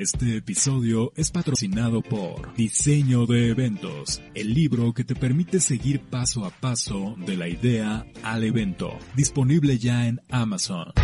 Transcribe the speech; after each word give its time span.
Este 0.00 0.38
episodio 0.38 1.12
es 1.14 1.30
patrocinado 1.30 2.00
por 2.00 2.54
Diseño 2.54 3.26
de 3.26 3.50
Eventos, 3.50 4.22
el 4.32 4.54
libro 4.54 4.94
que 4.94 5.04
te 5.04 5.14
permite 5.14 5.60
seguir 5.60 6.00
paso 6.00 6.46
a 6.46 6.50
paso 6.50 7.16
de 7.18 7.36
la 7.36 7.48
idea 7.48 8.06
al 8.22 8.44
evento, 8.44 8.96
disponible 9.14 9.76
ya 9.76 10.06
en 10.06 10.22
Amazon. 10.30 10.94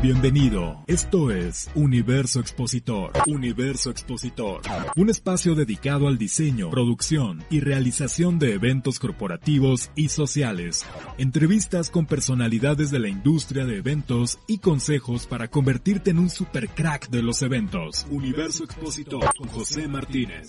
Bienvenido, 0.00 0.84
esto 0.86 1.32
es 1.32 1.68
Universo 1.74 2.38
Expositor. 2.38 3.10
Universo 3.26 3.90
Expositor, 3.90 4.60
un 4.94 5.10
espacio 5.10 5.56
dedicado 5.56 6.06
al 6.06 6.18
diseño, 6.18 6.70
producción 6.70 7.42
y 7.50 7.58
realización 7.58 8.38
de 8.38 8.54
eventos 8.54 9.00
corporativos 9.00 9.90
y 9.96 10.10
sociales. 10.10 10.86
Entrevistas 11.18 11.90
con 11.90 12.06
personalidades 12.06 12.92
de 12.92 13.00
la 13.00 13.08
industria 13.08 13.64
de 13.64 13.78
eventos 13.78 14.38
y 14.46 14.58
consejos 14.58 15.26
para 15.26 15.48
convertirte 15.48 16.12
en 16.12 16.20
un 16.20 16.30
super 16.30 16.68
crack 16.68 17.10
de 17.10 17.24
los 17.24 17.42
eventos. 17.42 18.06
Universo 18.08 18.62
Expositor 18.62 19.34
con 19.36 19.48
José 19.48 19.88
Martínez. 19.88 20.46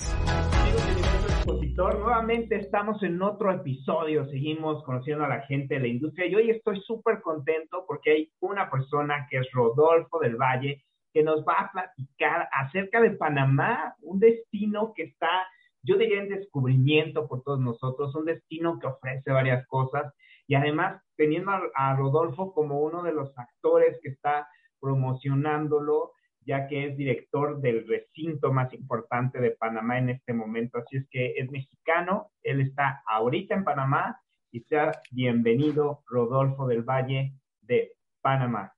Nuevamente 1.79 2.57
estamos 2.57 3.01
en 3.03 3.21
otro 3.21 3.53
episodio, 3.53 4.27
seguimos 4.27 4.83
conociendo 4.83 5.23
a 5.23 5.29
la 5.29 5.43
gente 5.43 5.75
de 5.75 5.79
la 5.79 5.87
industria 5.87 6.27
y 6.27 6.35
hoy 6.35 6.49
estoy 6.49 6.81
súper 6.81 7.21
contento 7.21 7.85
porque 7.87 8.11
hay 8.11 8.31
una 8.41 8.70
persona 8.70 9.25
que 9.29 9.37
es 9.37 9.49
Rodolfo 9.53 10.20
del 10.20 10.35
Valle 10.35 10.84
que 11.13 11.23
nos 11.23 11.45
va 11.45 11.53
a 11.53 11.71
platicar 11.71 12.49
acerca 12.51 12.99
de 12.99 13.11
Panamá, 13.11 13.95
un 14.01 14.20
destino 14.20 14.91
que 14.93 15.03
está, 15.03 15.47
yo 15.81 15.97
diría, 15.97 16.21
en 16.21 16.27
descubrimiento 16.27 17.29
por 17.29 17.43
todos 17.43 17.61
nosotros, 17.61 18.13
un 18.13 18.25
destino 18.25 18.77
que 18.77 18.87
ofrece 18.87 19.31
varias 19.31 19.65
cosas 19.67 20.13
y 20.48 20.55
además 20.55 21.01
teniendo 21.15 21.51
a, 21.51 21.61
a 21.75 21.95
Rodolfo 21.95 22.53
como 22.53 22.81
uno 22.81 23.03
de 23.03 23.13
los 23.13 23.31
actores 23.37 23.98
que 24.03 24.09
está 24.09 24.49
promocionándolo 24.81 26.11
ya 26.45 26.67
que 26.67 26.85
es 26.85 26.98
director 26.98 27.61
del 27.61 27.88
recinto 27.88 28.51
más 28.51 28.73
importante 28.73 29.40
de 29.40 29.51
Panamá 29.51 29.98
en 29.98 30.09
este 30.09 30.34
momento. 30.34 30.79
Así 30.79 30.98
es 30.98 31.07
que 31.09 31.34
es 31.37 31.51
mexicano, 31.51 32.32
él 32.43 32.62
está 32.62 33.04
ahorita 33.07 33.55
en 33.55 33.63
Panamá 33.63 34.20
y 34.51 34.62
sea 34.62 34.91
bienvenido 35.12 36.04
Rodolfo 36.07 36.67
del 36.67 36.84
Valle 36.84 37.34
de 37.62 37.93
Panamá. 38.21 38.73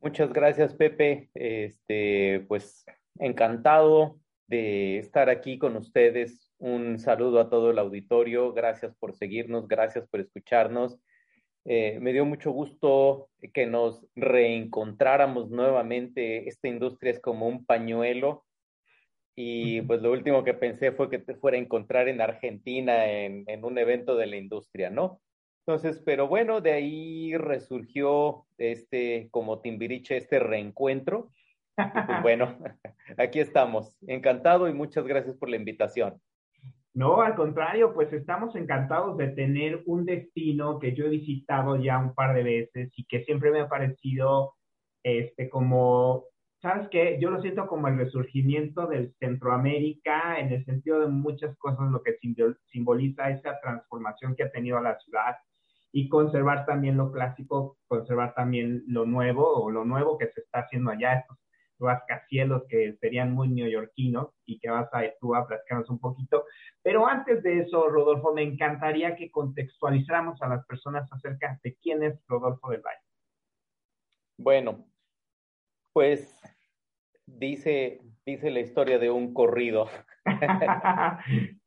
Muchas 0.00 0.32
gracias, 0.32 0.74
Pepe. 0.74 1.30
Este, 1.34 2.44
pues 2.48 2.84
encantado 3.18 4.18
de 4.48 4.98
estar 4.98 5.30
aquí 5.30 5.58
con 5.58 5.76
ustedes. 5.76 6.52
Un 6.58 6.98
saludo 6.98 7.40
a 7.40 7.48
todo 7.48 7.70
el 7.70 7.78
auditorio. 7.78 8.52
Gracias 8.52 8.94
por 8.96 9.14
seguirnos, 9.14 9.68
gracias 9.68 10.08
por 10.08 10.20
escucharnos. 10.20 10.98
Eh, 11.64 11.98
me 12.00 12.12
dio 12.12 12.24
mucho 12.24 12.50
gusto 12.50 13.28
que 13.54 13.66
nos 13.66 14.06
reencontráramos 14.16 15.50
nuevamente. 15.50 16.48
Esta 16.48 16.68
industria 16.68 17.12
es 17.12 17.20
como 17.20 17.46
un 17.46 17.64
pañuelo 17.64 18.44
y 19.34 19.80
pues 19.82 20.02
lo 20.02 20.12
último 20.12 20.44
que 20.44 20.54
pensé 20.54 20.92
fue 20.92 21.08
que 21.08 21.18
te 21.18 21.34
fuera 21.34 21.56
a 21.56 21.60
encontrar 21.60 22.08
en 22.08 22.20
Argentina 22.20 23.06
en, 23.06 23.44
en 23.46 23.64
un 23.64 23.78
evento 23.78 24.16
de 24.16 24.26
la 24.26 24.36
industria, 24.36 24.90
¿no? 24.90 25.20
Entonces, 25.64 26.02
pero 26.04 26.26
bueno, 26.26 26.60
de 26.60 26.72
ahí 26.72 27.36
resurgió 27.36 28.46
este, 28.58 29.28
como 29.30 29.60
Timbiriche, 29.60 30.16
este 30.16 30.40
reencuentro. 30.40 31.30
Y 31.78 31.82
pues 32.06 32.22
bueno, 32.22 32.58
aquí 33.16 33.38
estamos. 33.38 33.96
Encantado 34.06 34.68
y 34.68 34.74
muchas 34.74 35.06
gracias 35.06 35.36
por 35.36 35.48
la 35.48 35.56
invitación. 35.56 36.20
No, 36.94 37.22
al 37.22 37.34
contrario, 37.34 37.94
pues 37.94 38.12
estamos 38.12 38.54
encantados 38.54 39.16
de 39.16 39.28
tener 39.28 39.82
un 39.86 40.04
destino 40.04 40.78
que 40.78 40.94
yo 40.94 41.06
he 41.06 41.10
visitado 41.10 41.76
ya 41.76 41.98
un 41.98 42.14
par 42.14 42.34
de 42.34 42.42
veces 42.42 42.92
y 42.96 43.06
que 43.06 43.24
siempre 43.24 43.50
me 43.50 43.60
ha 43.60 43.68
parecido 43.68 44.54
este 45.02 45.48
como, 45.48 46.24
¿sabes 46.60 46.88
qué? 46.90 47.18
Yo 47.18 47.30
lo 47.30 47.40
siento 47.40 47.66
como 47.66 47.88
el 47.88 47.96
resurgimiento 47.96 48.86
del 48.86 49.14
Centroamérica 49.18 50.38
en 50.38 50.52
el 50.52 50.64
sentido 50.66 51.00
de 51.00 51.08
muchas 51.08 51.56
cosas, 51.56 51.90
lo 51.90 52.02
que 52.02 52.18
simboliza 52.70 53.30
esa 53.30 53.58
transformación 53.60 54.36
que 54.36 54.44
ha 54.44 54.52
tenido 54.52 54.78
la 54.80 54.98
ciudad 54.98 55.36
y 55.92 56.08
conservar 56.10 56.66
también 56.66 56.98
lo 56.98 57.10
clásico, 57.10 57.78
conservar 57.86 58.34
también 58.34 58.84
lo 58.86 59.06
nuevo 59.06 59.46
o 59.46 59.70
lo 59.70 59.84
nuevo 59.86 60.18
que 60.18 60.28
se 60.28 60.40
está 60.42 60.60
haciendo 60.60 60.90
allá, 60.90 61.24
rascacielos 61.82 62.62
que 62.68 62.94
serían 63.00 63.32
muy 63.32 63.48
neoyorquinos 63.48 64.28
y 64.46 64.58
que 64.58 64.70
vas 64.70 64.88
a 64.92 65.02
tú 65.20 65.34
a 65.34 65.46
platicarnos 65.46 65.90
un 65.90 65.98
poquito. 65.98 66.44
Pero 66.82 67.06
antes 67.06 67.42
de 67.42 67.60
eso, 67.60 67.88
Rodolfo, 67.88 68.32
me 68.32 68.42
encantaría 68.42 69.16
que 69.16 69.30
contextualizáramos 69.30 70.40
a 70.40 70.48
las 70.48 70.64
personas 70.66 71.12
acerca 71.12 71.60
de 71.62 71.76
quién 71.82 72.02
es 72.02 72.18
Rodolfo 72.26 72.70
del 72.70 72.80
Valle. 72.80 73.02
Bueno, 74.38 74.86
pues 75.92 76.40
dice, 77.26 78.00
dice 78.24 78.50
la 78.50 78.60
historia 78.60 78.98
de 78.98 79.10
un 79.10 79.34
corrido. 79.34 79.88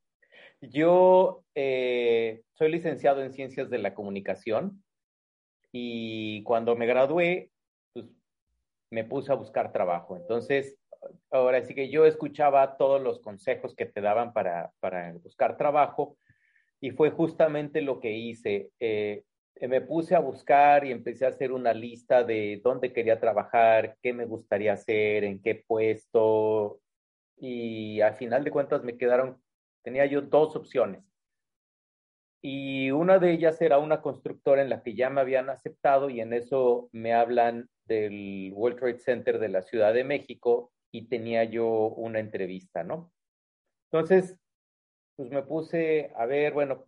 Yo 0.62 1.44
eh, 1.54 2.44
soy 2.54 2.72
licenciado 2.72 3.22
en 3.22 3.34
Ciencias 3.34 3.70
de 3.70 3.78
la 3.78 3.94
Comunicación 3.94 4.84
y 5.72 6.42
cuando 6.44 6.76
me 6.76 6.86
gradué 6.86 7.52
me 8.90 9.04
puse 9.04 9.32
a 9.32 9.36
buscar 9.36 9.72
trabajo. 9.72 10.18
Entonces, 10.18 10.78
ahora 11.32 11.64
sí 11.64 11.74
que 11.76 11.90
yo 11.90 12.06
escuchaba 12.06 12.78
todos 12.78 13.02
los 13.02 13.20
consejos 13.20 13.76
que 13.76 13.86
te 13.86 14.02
daban 14.02 14.34
para, 14.34 14.72
para 14.80 15.14
buscar 15.14 15.58
trabajo 15.58 16.18
y 16.80 16.92
fue 16.92 17.12
justamente 17.12 17.82
lo 17.82 18.00
que 18.00 18.12
hice. 18.12 18.72
Eh, 18.80 19.24
me 19.62 19.82
puse 19.82 20.16
a 20.16 20.20
buscar 20.20 20.86
y 20.86 20.92
empecé 20.92 21.26
a 21.26 21.30
hacer 21.30 21.52
una 21.52 21.74
lista 21.74 22.24
de 22.24 22.62
dónde 22.64 22.92
quería 22.92 23.20
trabajar, 23.20 23.98
qué 24.02 24.14
me 24.14 24.26
gustaría 24.26 24.74
hacer, 24.74 25.24
en 25.24 25.42
qué 25.42 25.64
puesto. 25.68 26.80
Y 27.38 28.02
al 28.02 28.16
final 28.16 28.44
de 28.44 28.52
cuentas 28.52 28.84
me 28.84 28.98
quedaron, 28.98 29.42
tenía 29.82 30.06
yo 30.06 30.22
dos 30.22 30.56
opciones. 30.56 31.04
Y 32.48 32.92
una 32.92 33.18
de 33.18 33.32
ellas 33.32 33.60
era 33.60 33.80
una 33.80 34.04
constructora 34.04 34.62
en 34.62 34.70
la 34.70 34.84
que 34.84 34.94
ya 34.94 35.10
me 35.10 35.20
habían 35.20 35.50
aceptado 35.50 36.12
y 36.12 36.22
en 36.22 36.32
eso 36.32 36.90
me 36.92 37.12
hablan 37.12 37.68
del 37.86 38.52
World 38.54 38.78
Trade 38.78 39.00
Center 39.00 39.40
de 39.40 39.50
la 39.50 39.64
Ciudad 39.64 39.96
de 39.96 40.04
México 40.04 40.72
y 40.92 41.08
tenía 41.08 41.44
yo 41.46 41.66
una 41.66 42.20
entrevista, 42.20 42.84
¿no? 42.84 43.12
Entonces, 43.92 44.38
pues 45.16 45.32
me 45.32 45.42
puse 45.42 46.12
a 46.16 46.28
ver, 46.28 46.54
bueno, 46.54 46.86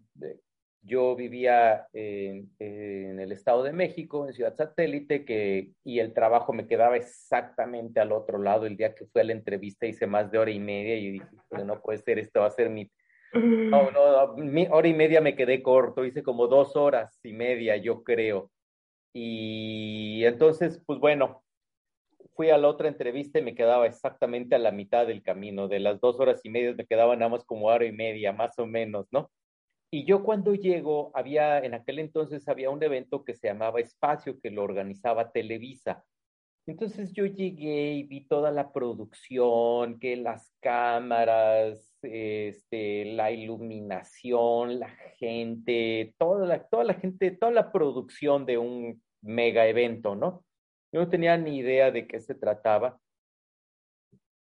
yo 0.83 1.15
vivía 1.15 1.87
en, 1.91 2.51
el 2.59 3.31
Estado 3.31 3.63
de 3.63 3.73
México, 3.73 4.27
en 4.27 4.33
Ciudad 4.33 4.55
Satélite, 4.55 5.25
que, 5.25 5.71
y 5.83 5.97
el 5.97 6.13
trabajo 6.13 6.53
me 6.53 6.67
quedaba 6.67 6.97
exactamente 6.97 7.99
al 7.99 8.11
otro 8.11 8.37
lado. 8.37 8.67
El 8.67 8.77
día 8.77 8.93
que 8.93 9.07
fui 9.07 9.21
a 9.21 9.23
la 9.23 9.33
entrevista 9.33 9.87
hice 9.87 10.05
más 10.05 10.29
de 10.29 10.37
hora 10.37 10.51
y 10.51 10.59
media 10.59 10.97
y 10.97 11.13
dije, 11.13 11.25
no 11.65 11.81
puede 11.81 11.97
ser, 11.97 12.19
esto 12.19 12.41
va 12.41 12.45
a 12.45 12.51
ser 12.51 12.69
mi... 12.69 12.91
No, 13.33 13.91
no, 13.91 14.37
mi 14.37 14.67
hora 14.69 14.87
y 14.87 14.93
media 14.93 15.21
me 15.21 15.35
quedé 15.35 15.61
corto, 15.61 16.05
hice 16.05 16.23
como 16.23 16.47
dos 16.47 16.75
horas 16.75 17.19
y 17.23 17.33
media, 17.33 17.77
yo 17.77 18.03
creo. 18.03 18.51
Y 19.13 20.23
entonces, 20.25 20.81
pues 20.85 20.99
bueno, 20.99 21.43
fui 22.35 22.51
a 22.51 22.57
la 22.57 22.67
otra 22.67 22.87
entrevista 22.87 23.39
y 23.39 23.41
me 23.41 23.55
quedaba 23.55 23.87
exactamente 23.87 24.55
a 24.55 24.59
la 24.59 24.71
mitad 24.71 25.07
del 25.07 25.23
camino. 25.23 25.67
De 25.67 25.79
las 25.79 25.99
dos 25.99 26.19
horas 26.19 26.41
y 26.43 26.49
media 26.49 26.73
me 26.73 26.85
quedaba 26.85 27.15
nada 27.15 27.29
más 27.29 27.43
como 27.43 27.67
hora 27.67 27.85
y 27.85 27.91
media, 27.91 28.31
más 28.31 28.57
o 28.59 28.67
menos, 28.67 29.07
¿no? 29.11 29.31
Y 29.89 30.05
yo 30.05 30.23
cuando 30.23 30.53
llego, 30.53 31.11
había, 31.15 31.59
en 31.59 31.73
aquel 31.73 31.99
entonces 31.99 32.47
había 32.47 32.69
un 32.69 32.83
evento 32.83 33.23
que 33.23 33.33
se 33.33 33.47
llamaba 33.47 33.79
Espacio, 33.79 34.39
que 34.39 34.51
lo 34.51 34.63
organizaba 34.63 35.31
Televisa. 35.31 36.03
Entonces 36.67 37.13
yo 37.13 37.25
llegué 37.25 37.93
y 37.93 38.03
vi 38.03 38.27
toda 38.27 38.51
la 38.51 38.73
producción, 38.73 39.99
que 39.99 40.17
las 40.17 40.53
cámaras, 40.59 41.89
este, 42.01 43.05
la 43.05 43.31
iluminación, 43.31 44.77
la 44.79 44.89
gente, 45.17 46.13
toda 46.17 46.45
la, 46.45 46.67
toda 46.67 46.83
la 46.83 46.95
gente, 46.95 47.31
toda 47.31 47.53
la 47.53 47.71
producción 47.71 48.45
de 48.45 48.57
un 48.57 49.01
mega 49.21 49.65
evento, 49.65 50.15
¿no? 50.15 50.43
Yo 50.91 50.99
no 50.99 51.09
tenía 51.09 51.37
ni 51.37 51.57
idea 51.57 51.89
de 51.89 52.05
qué 52.05 52.19
se 52.19 52.35
trataba 52.35 52.99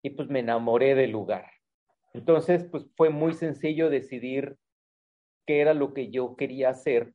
y 0.04 0.12
pues 0.12 0.30
me 0.30 0.40
enamoré 0.40 0.94
del 0.94 1.12
lugar. 1.12 1.50
Entonces, 2.14 2.66
pues 2.66 2.86
fue 2.96 3.10
muy 3.10 3.34
sencillo 3.34 3.90
decidir 3.90 4.58
qué 5.48 5.62
era 5.62 5.74
lo 5.74 5.94
que 5.94 6.12
yo 6.12 6.36
quería 6.36 6.70
hacer 6.70 7.14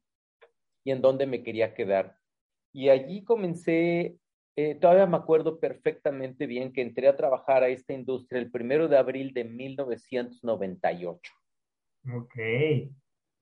y 0.85 0.91
en 0.91 1.01
dónde 1.01 1.27
me 1.27 1.45
quería 1.45 1.75
quedar. 1.75 2.19
Y 2.73 2.89
allí 2.89 3.25
comencé, 3.25 4.19
eh, 4.57 4.75
todavía 4.75 5.07
me 5.07 5.19
acuerdo 5.19 5.61
perfectamente 5.61 6.47
bien 6.47 6.73
que 6.73 6.81
entré 6.81 7.09
a 7.09 7.17
trabajar 7.17 7.63
a 7.63 7.69
esta 7.69 7.93
industria 7.93 8.41
el 8.41 8.51
primero 8.51 8.89
de 8.89 8.97
abril 8.97 9.35
de 9.35 9.45
1998. 9.45 11.33
Ok. 12.15 12.35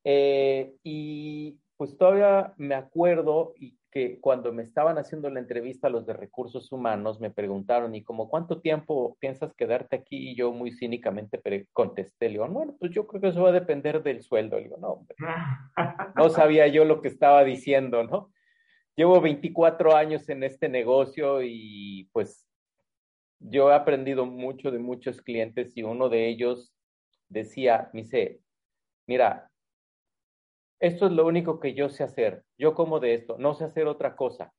Eh, 0.04 0.74
y 0.82 1.58
pues 1.76 1.96
todavía 1.96 2.52
me 2.56 2.74
acuerdo 2.74 3.54
y 3.56 3.76
que 3.94 4.18
cuando 4.18 4.52
me 4.52 4.64
estaban 4.64 4.98
haciendo 4.98 5.30
la 5.30 5.38
entrevista 5.38 5.88
los 5.88 6.04
de 6.04 6.14
recursos 6.14 6.72
humanos 6.72 7.20
me 7.20 7.30
preguntaron, 7.30 7.94
¿y 7.94 8.02
como 8.02 8.28
cuánto 8.28 8.60
tiempo 8.60 9.16
piensas 9.20 9.54
quedarte 9.54 9.94
aquí? 9.94 10.30
Y 10.30 10.34
yo 10.34 10.50
muy 10.52 10.72
cínicamente 10.72 11.40
contesté, 11.72 12.26
le 12.26 12.32
digo, 12.32 12.48
bueno, 12.48 12.74
pues 12.80 12.90
yo 12.90 13.06
creo 13.06 13.20
que 13.20 13.28
eso 13.28 13.44
va 13.44 13.50
a 13.50 13.52
depender 13.52 14.02
del 14.02 14.20
sueldo. 14.20 14.56
Le 14.56 14.64
digo, 14.64 14.78
no, 14.78 14.88
hombre, 14.88 15.14
no 16.16 16.28
sabía 16.28 16.66
yo 16.66 16.84
lo 16.84 17.00
que 17.00 17.06
estaba 17.06 17.44
diciendo, 17.44 18.02
¿no? 18.02 18.32
Llevo 18.96 19.20
24 19.20 19.96
años 19.96 20.28
en 20.28 20.44
este 20.44 20.68
negocio 20.68 21.42
y 21.42 22.08
pues 22.12 22.48
yo 23.40 23.70
he 23.70 23.74
aprendido 23.74 24.24
mucho 24.24 24.70
de 24.70 24.78
muchos 24.78 25.20
clientes 25.20 25.76
y 25.76 25.82
uno 25.82 26.08
de 26.08 26.28
ellos 26.28 26.72
decía, 27.28 27.90
me 27.92 28.02
dice, 28.02 28.40
mira, 29.06 29.50
esto 30.80 31.06
es 31.06 31.12
lo 31.12 31.26
único 31.26 31.58
que 31.58 31.74
yo 31.74 31.88
sé 31.88 32.04
hacer, 32.04 32.44
yo 32.56 32.74
como 32.74 33.00
de 33.00 33.14
esto, 33.14 33.36
no 33.36 33.54
sé 33.54 33.64
hacer 33.64 33.88
otra 33.88 34.14
cosa. 34.14 34.52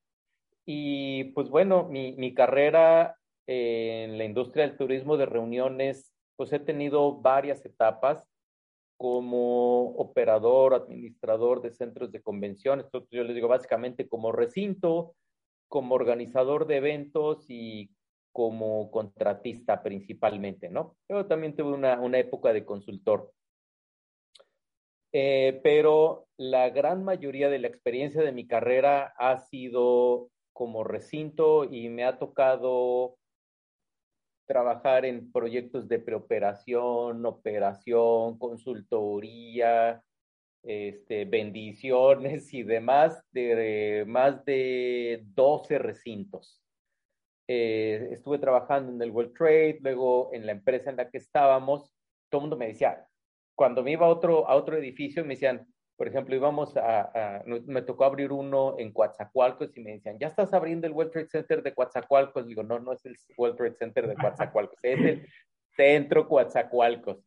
Y 0.66 1.24
pues 1.32 1.48
bueno, 1.48 1.84
mi, 1.84 2.12
mi 2.16 2.34
carrera 2.34 3.16
en 3.46 4.18
la 4.18 4.24
industria 4.24 4.66
del 4.66 4.76
turismo 4.76 5.16
de 5.16 5.26
reuniones, 5.26 6.12
pues 6.36 6.52
he 6.52 6.58
tenido 6.58 7.20
varias 7.20 7.64
etapas 7.64 8.26
como 8.96 9.90
operador, 9.96 10.74
administrador 10.74 11.60
de 11.62 11.70
centros 11.70 12.10
de 12.12 12.22
convenciones, 12.22 12.86
yo 13.10 13.24
les 13.24 13.34
digo 13.34 13.48
básicamente 13.48 14.08
como 14.08 14.32
recinto, 14.32 15.14
como 15.68 15.94
organizador 15.94 16.66
de 16.66 16.76
eventos 16.76 17.44
y 17.48 17.90
como 18.32 18.90
contratista 18.90 19.82
principalmente, 19.82 20.68
¿no? 20.68 20.96
Yo 21.08 21.26
también 21.26 21.56
tuve 21.56 21.72
una, 21.72 22.00
una 22.00 22.18
época 22.18 22.52
de 22.52 22.64
consultor. 22.64 23.32
Eh, 25.12 25.60
pero 25.62 26.26
la 26.36 26.68
gran 26.68 27.02
mayoría 27.02 27.48
de 27.48 27.58
la 27.58 27.68
experiencia 27.68 28.22
de 28.22 28.32
mi 28.32 28.46
carrera 28.46 29.14
ha 29.16 29.38
sido 29.38 30.28
como 30.52 30.84
recinto 30.84 31.64
y 31.64 31.88
me 31.88 32.04
ha 32.04 32.18
tocado 32.18 33.16
trabajar 34.46 35.04
en 35.04 35.30
proyectos 35.32 35.88
de 35.88 35.98
preoperación, 35.98 37.26
operación, 37.26 38.38
consultoría, 38.38 40.02
este, 40.62 41.24
bendiciones 41.24 42.52
y 42.54 42.62
demás 42.62 43.22
de, 43.32 44.04
más 44.06 44.44
de 44.44 45.22
12 45.34 45.78
recintos. 45.78 46.62
Eh, 47.48 48.08
estuve 48.12 48.38
trabajando 48.38 48.92
en 48.92 49.00
el 49.02 49.10
World 49.10 49.32
Trade, 49.36 49.78
luego 49.80 50.30
en 50.32 50.46
la 50.46 50.52
empresa 50.52 50.90
en 50.90 50.96
la 50.96 51.10
que 51.10 51.18
estábamos, 51.18 51.92
todo 52.28 52.40
el 52.40 52.42
mundo 52.42 52.56
me 52.56 52.68
decía, 52.68 53.06
cuando 53.54 53.82
me 53.82 53.92
iba 53.92 54.06
a 54.06 54.10
otro, 54.10 54.48
a 54.48 54.56
otro 54.56 54.76
edificio, 54.76 55.24
me 55.24 55.34
decían, 55.34 55.66
por 55.96 56.08
ejemplo, 56.08 56.36
íbamos 56.36 56.76
a, 56.76 57.42
me 57.46 57.82
tocó 57.82 58.04
abrir 58.04 58.30
uno 58.30 58.76
en 58.78 58.92
Coatzacoalcos 58.92 59.76
y 59.76 59.80
me 59.80 59.92
decían, 59.92 60.18
¿ya 60.18 60.28
estás 60.28 60.52
abriendo 60.52 60.86
el 60.86 60.92
World 60.92 61.12
Trade 61.12 61.28
Center 61.28 61.62
de 61.62 61.74
Coatzacoalcos? 61.74 62.46
Digo, 62.46 62.62
no, 62.62 62.78
no 62.78 62.92
es 62.92 63.04
el 63.06 63.16
World 63.38 63.56
Trade 63.56 63.76
Center 63.76 64.06
de 64.06 64.14
Coatzacoalcos, 64.54 64.78
es 64.82 65.00
el 65.00 65.26
Centro 65.74 66.28
Coatzacoalcos. 66.28 67.18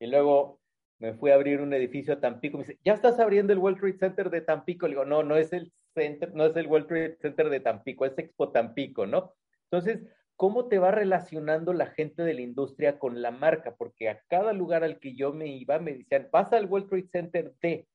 Y 0.00 0.06
luego 0.06 0.60
me 0.98 1.14
fui 1.14 1.30
a 1.30 1.34
abrir 1.34 1.60
un 1.60 1.72
edificio 1.72 2.14
a 2.14 2.20
Tampico, 2.20 2.58
me 2.58 2.64
dice, 2.64 2.80
¿ya 2.84 2.94
estás 2.94 3.20
abriendo 3.20 3.52
el 3.52 3.60
World 3.60 3.78
Trade 3.78 3.98
Center 3.98 4.30
de 4.30 4.40
Tampico? 4.40 4.86
Le 4.86 4.94
digo, 4.94 5.04
no, 5.04 5.22
no 5.22 5.36
es 5.36 5.52
el 5.52 5.72
center, 5.94 6.34
no 6.34 6.46
es 6.46 6.56
el 6.56 6.66
World 6.66 6.88
Trade 6.88 7.16
Center 7.20 7.48
de 7.48 7.60
Tampico, 7.60 8.04
es 8.04 8.18
Expo 8.18 8.50
Tampico, 8.50 9.06
¿no? 9.06 9.34
Entonces, 9.70 10.00
¿cómo 10.34 10.66
te 10.66 10.78
va 10.78 10.90
relacionando 10.90 11.72
la 11.72 11.86
gente 11.86 12.22
de 12.22 12.34
la 12.34 12.40
industria 12.40 12.98
con 12.98 13.22
la 13.22 13.30
marca? 13.30 13.76
Porque 13.76 14.08
a 14.08 14.20
cada 14.28 14.52
lugar 14.52 14.82
al 14.82 14.98
que 14.98 15.14
yo 15.14 15.32
me 15.32 15.46
iba 15.46 15.78
me 15.78 15.94
decían, 15.94 16.28
pasa 16.30 16.56
al 16.56 16.66
World 16.66 16.88
Trade 16.88 17.08
Center 17.12 17.54
de, 17.62 17.86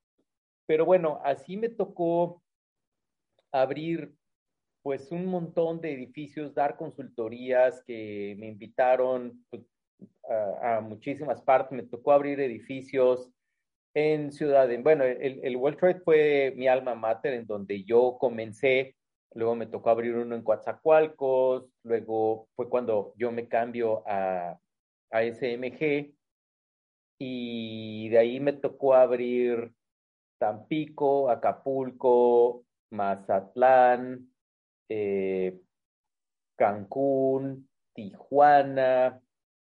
pero 0.66 0.84
bueno, 0.84 1.20
así 1.24 1.56
me 1.56 1.68
tocó 1.68 2.42
abrir 3.52 4.12
pues 4.82 5.10
un 5.10 5.26
montón 5.26 5.80
de 5.80 5.92
edificios, 5.92 6.54
dar 6.54 6.76
consultorías 6.76 7.82
que 7.84 8.36
me 8.38 8.46
invitaron 8.46 9.44
pues, 9.50 9.62
a, 10.62 10.80
muchísimas 10.80 11.42
partes, 11.42 11.72
me 11.72 11.82
tocó 11.82 12.12
abrir 12.12 12.38
edificios 12.40 13.30
en 13.94 14.30
Ciudad, 14.30 14.68
bueno, 14.82 15.04
el, 15.04 15.40
el 15.42 15.56
World 15.56 15.78
Trade 15.78 16.00
fue 16.00 16.52
mi 16.54 16.68
alma 16.68 16.94
mater 16.94 17.32
en 17.32 17.46
donde 17.46 17.82
yo 17.82 18.16
comencé, 18.20 18.94
luego 19.34 19.54
me 19.54 19.66
tocó 19.66 19.90
abrir 19.90 20.14
uno 20.14 20.36
en 20.36 20.42
Coatzacoalcos, 20.42 21.64
luego 21.82 22.48
fue 22.54 22.68
cuando 22.68 23.14
yo 23.16 23.32
me 23.32 23.48
cambio 23.48 24.02
a, 24.06 24.58
a 25.10 25.22
SMG 25.22 26.12
y 27.18 28.08
de 28.10 28.18
ahí 28.18 28.38
me 28.38 28.52
tocó 28.52 28.94
abrir 28.94 29.72
Tampico, 30.38 31.30
Acapulco, 31.30 32.64
Mazatlán, 32.90 34.30
eh, 34.88 35.60
Cancún, 36.56 37.68
Tijuana, 37.94 39.20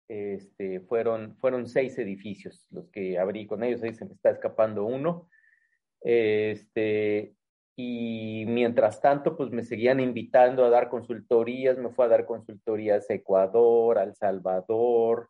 este, 0.08 0.80
fueron, 0.80 1.36
fueron 1.36 1.66
seis 1.66 1.98
edificios 1.98 2.66
los 2.70 2.88
que 2.90 3.18
abrí 3.18 3.46
con 3.46 3.62
ellos, 3.62 3.82
ahí 3.82 3.94
se 3.94 4.06
me 4.06 4.14
está 4.14 4.30
escapando 4.30 4.84
uno. 4.84 5.28
Este, 6.00 7.34
y 7.76 8.44
mientras 8.46 9.00
tanto, 9.00 9.36
pues 9.36 9.50
me 9.50 9.62
seguían 9.62 10.00
invitando 10.00 10.64
a 10.64 10.70
dar 10.70 10.88
consultorías, 10.88 11.78
me 11.78 11.90
fue 11.90 12.06
a 12.06 12.08
dar 12.08 12.26
consultorías 12.26 13.08
a 13.10 13.14
Ecuador, 13.14 13.98
El 13.98 14.14
Salvador, 14.14 15.28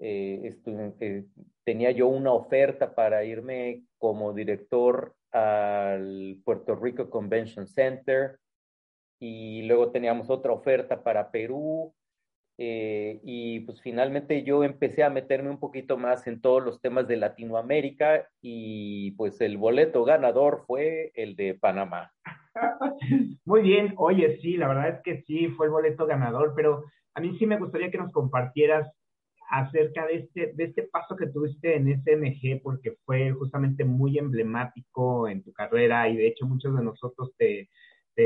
eh, 0.00 0.56
eh, 1.00 1.24
tenía 1.64 1.90
yo 1.90 2.08
una 2.08 2.32
oferta 2.32 2.94
para 2.94 3.24
irme 3.24 3.84
como 3.98 4.32
director 4.32 5.14
al 5.32 6.40
Puerto 6.44 6.76
Rico 6.76 7.10
Convention 7.10 7.66
Center 7.66 8.38
y 9.20 9.62
luego 9.62 9.90
teníamos 9.90 10.30
otra 10.30 10.52
oferta 10.52 11.02
para 11.02 11.30
Perú 11.30 11.92
eh, 12.60 13.20
y 13.22 13.60
pues 13.60 13.80
finalmente 13.80 14.42
yo 14.42 14.64
empecé 14.64 15.04
a 15.04 15.10
meterme 15.10 15.50
un 15.50 15.60
poquito 15.60 15.96
más 15.96 16.26
en 16.26 16.40
todos 16.40 16.62
los 16.62 16.80
temas 16.80 17.06
de 17.06 17.16
Latinoamérica 17.16 18.28
y 18.40 19.12
pues 19.12 19.40
el 19.40 19.58
boleto 19.58 20.04
ganador 20.04 20.64
fue 20.66 21.12
el 21.14 21.36
de 21.36 21.54
Panamá. 21.54 22.12
Muy 23.44 23.62
bien, 23.62 23.94
oye, 23.96 24.38
sí, 24.40 24.56
la 24.56 24.68
verdad 24.68 24.88
es 24.88 25.02
que 25.02 25.22
sí, 25.22 25.48
fue 25.48 25.66
el 25.66 25.72
boleto 25.72 26.06
ganador, 26.06 26.52
pero 26.56 26.84
a 27.14 27.20
mí 27.20 27.36
sí 27.38 27.46
me 27.46 27.58
gustaría 27.58 27.90
que 27.90 27.98
nos 27.98 28.12
compartieras 28.12 28.92
acerca 29.48 30.06
de 30.06 30.16
este, 30.16 30.52
de 30.54 30.64
este 30.64 30.82
paso 30.84 31.16
que 31.16 31.26
tuviste 31.26 31.74
en 31.74 32.02
SMG, 32.02 32.62
porque 32.62 32.96
fue 33.04 33.32
justamente 33.32 33.84
muy 33.84 34.18
emblemático 34.18 35.26
en 35.26 35.42
tu 35.42 35.52
carrera 35.52 36.08
y 36.08 36.16
de 36.16 36.28
hecho 36.28 36.46
muchos 36.46 36.76
de 36.76 36.84
nosotros 36.84 37.32
te, 37.36 37.68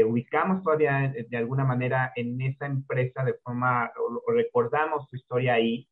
ubicamos 0.04 0.62
todavía 0.62 1.12
de 1.28 1.36
alguna 1.36 1.64
manera 1.64 2.12
en 2.16 2.40
esa 2.40 2.64
empresa 2.64 3.22
de 3.24 3.34
forma, 3.34 3.92
o, 3.98 4.32
recordamos 4.32 5.06
tu 5.08 5.16
historia 5.16 5.54
ahí. 5.54 5.86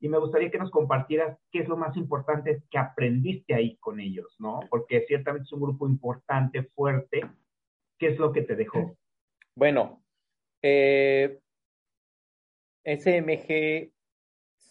Y 0.00 0.08
me 0.08 0.18
gustaría 0.18 0.50
que 0.50 0.58
nos 0.58 0.70
compartieras 0.70 1.38
qué 1.50 1.60
es 1.60 1.68
lo 1.68 1.76
más 1.76 1.96
importante 1.96 2.62
que 2.70 2.78
aprendiste 2.78 3.54
ahí 3.54 3.76
con 3.76 4.00
ellos, 4.00 4.34
¿no? 4.38 4.60
Porque 4.70 5.04
ciertamente 5.06 5.44
es 5.44 5.52
un 5.52 5.60
grupo 5.60 5.86
importante, 5.86 6.62
fuerte. 6.74 7.20
¿Qué 7.98 8.08
es 8.08 8.18
lo 8.18 8.32
que 8.32 8.42
te 8.42 8.56
dejó? 8.56 8.96
Bueno, 9.54 10.02
eh, 10.62 11.38
SMG 12.84 13.92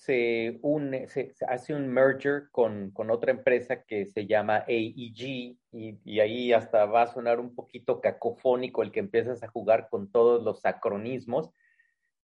se 0.01 0.58
une, 0.63 1.08
se, 1.08 1.31
hace 1.48 1.75
un 1.75 1.88
merger 1.88 2.50
con, 2.51 2.89
con, 2.89 3.12
otra 3.12 3.29
empresa 3.29 3.84
que 3.84 4.08
se 4.08 4.25
llama 4.25 4.65
AEG 4.67 5.60
y, 5.72 6.00
y, 6.03 6.20
ahí 6.20 6.53
hasta 6.53 6.86
va 6.86 7.03
a 7.03 7.08
sonar 7.08 7.39
un 7.39 7.53
poquito 7.53 8.01
cacofónico 8.01 8.81
el 8.81 8.91
que 8.91 9.00
empiezas 9.00 9.43
a 9.43 9.48
jugar 9.48 9.89
con 9.91 10.12
todos 10.12 10.43
los 10.43 10.65
acronismos. 10.65 11.51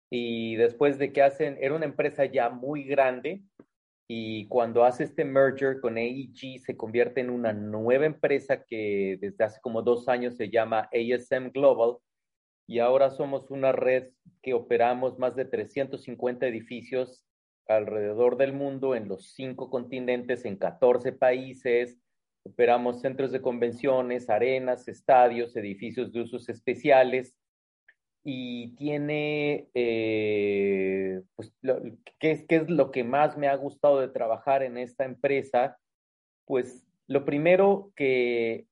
Y 0.10 0.58
después 0.58 1.00
de 1.00 1.14
que 1.14 1.22
hacen, 1.22 1.58
era 1.62 1.74
una 1.74 1.86
empresa 1.86 2.26
ya 2.26 2.50
muy 2.50 2.84
grande 2.84 3.42
y 4.06 4.50
cuando 4.50 4.84
hace 4.84 5.06
este 5.06 5.24
merger 5.24 5.80
con 5.80 5.96
AEG 5.96 6.60
se 6.60 6.76
convierte 6.76 7.22
en 7.22 7.30
una 7.30 7.54
nueva 7.54 8.06
empresa 8.06 8.66
que 8.66 9.18
desde 9.22 9.46
hace 9.46 9.62
como 9.62 9.82
dos 9.82 10.10
años 10.10 10.36
se 10.36 10.50
llama 10.50 10.90
ASM 10.92 11.52
Global 11.54 12.00
y 12.68 12.80
ahora 12.80 13.12
somos 13.12 13.50
una 13.50 13.72
red 13.72 14.10
que 14.42 14.54
operamos 14.54 15.18
más 15.18 15.38
de 15.38 15.46
350 15.46 16.46
edificios 16.46 17.26
alrededor 17.68 18.38
del 18.38 18.54
mundo, 18.54 18.96
en 18.96 19.08
los 19.08 19.34
cinco 19.34 19.70
continentes, 19.70 20.46
en 20.46 20.58
14 20.58 21.12
países. 21.14 21.98
Operamos 22.44 23.02
centros 23.02 23.32
de 23.32 23.42
convenciones, 23.42 24.30
arenas, 24.30 24.88
estadios, 24.88 25.56
edificios 25.56 26.12
de 26.12 26.22
usos 26.22 26.50
especiales 26.50 27.36
y 28.24 28.76
tiene, 28.76 29.70
eh, 29.74 31.22
pues, 31.36 31.54
¿qué, 32.20 32.32
es, 32.32 32.46
¿qué 32.48 32.58
es 32.58 32.70
lo 32.70 32.92
que 32.92 33.04
más 33.04 33.38
me 33.38 33.48
ha 33.48 33.56
gustado 33.56 34.00
de 34.00 34.10
trabajar 34.10 34.64
en 34.64 34.78
esta 34.78 35.06
empresa? 35.06 35.78
Pues 36.46 36.86
lo 37.08 37.26
primero 37.26 37.92
que 37.96 38.68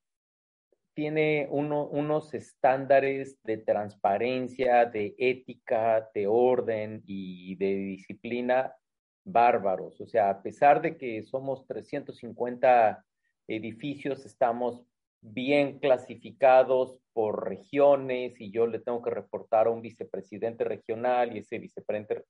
tiene 1.00 1.48
uno, 1.50 1.88
unos 1.88 2.34
estándares 2.34 3.42
de 3.46 3.56
transparencia, 3.56 4.84
de 4.84 5.16
ética, 5.18 6.10
de 6.14 6.28
orden 6.28 7.02
y 7.06 7.56
de 7.56 7.74
disciplina 7.74 8.76
bárbaros. 9.24 10.02
O 10.02 10.08
sea, 10.08 10.30
a 10.30 10.42
pesar 10.42 10.82
de 10.82 10.98
que 10.98 11.24
somos 11.24 11.66
350 11.68 13.06
edificios, 13.48 14.26
estamos 14.26 14.84
bien 15.22 15.80
clasificados 15.80 17.00
por 17.14 17.48
regiones 17.48 18.34
y 18.42 18.52
yo 18.52 18.68
le 18.68 18.80
tengo 18.80 19.02
que 19.02 19.12
reportar 19.12 19.68
a 19.68 19.72
un 19.72 19.82
vicepresidente 19.82 20.66
regional 20.66 21.34
y 21.34 21.40
ese 21.40 21.60
vicepresidente, 21.60 22.26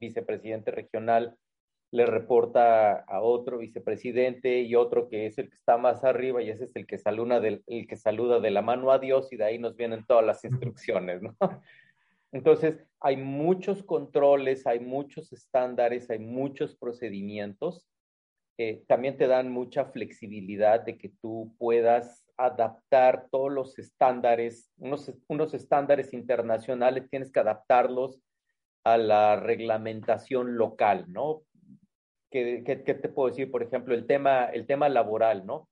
vicepresidente 0.00 0.72
regional 0.72 1.36
le 1.90 2.04
reporta 2.06 3.00
a 3.00 3.22
otro 3.22 3.58
vicepresidente 3.58 4.60
y 4.60 4.74
otro 4.74 5.08
que 5.08 5.26
es 5.26 5.38
el 5.38 5.48
que 5.48 5.54
está 5.56 5.78
más 5.78 6.04
arriba 6.04 6.42
y 6.42 6.50
ese 6.50 6.64
es 6.64 6.76
el 6.76 6.86
que 6.86 6.98
saluda, 6.98 7.40
del, 7.40 7.62
el 7.66 7.86
que 7.86 7.96
saluda 7.96 8.40
de 8.40 8.50
la 8.50 8.62
mano 8.62 8.92
a 8.92 8.98
Dios 8.98 9.32
y 9.32 9.36
de 9.36 9.44
ahí 9.44 9.58
nos 9.58 9.76
vienen 9.76 10.04
todas 10.04 10.24
las 10.24 10.44
instrucciones, 10.44 11.22
¿no? 11.22 11.36
Entonces, 12.30 12.84
hay 13.00 13.16
muchos 13.16 13.82
controles, 13.82 14.66
hay 14.66 14.80
muchos 14.80 15.32
estándares, 15.32 16.10
hay 16.10 16.18
muchos 16.18 16.76
procedimientos. 16.76 17.88
Eh, 18.58 18.82
también 18.86 19.16
te 19.16 19.26
dan 19.26 19.50
mucha 19.50 19.86
flexibilidad 19.86 20.80
de 20.80 20.98
que 20.98 21.08
tú 21.08 21.54
puedas 21.58 22.26
adaptar 22.36 23.28
todos 23.30 23.50
los 23.50 23.78
estándares, 23.78 24.70
unos, 24.76 25.10
unos 25.28 25.54
estándares 25.54 26.12
internacionales, 26.12 27.08
tienes 27.08 27.32
que 27.32 27.40
adaptarlos 27.40 28.20
a 28.84 28.98
la 28.98 29.36
reglamentación 29.36 30.56
local, 30.56 31.06
¿no? 31.08 31.42
¿Qué, 32.30 32.62
qué, 32.64 32.76
te 32.76 33.08
puedo 33.08 33.28
decir? 33.28 33.50
Por 33.50 33.62
ejemplo, 33.62 33.94
el 33.94 34.06
tema, 34.06 34.46
el 34.46 34.66
tema 34.66 34.88
laboral, 34.88 35.46
¿no? 35.46 35.68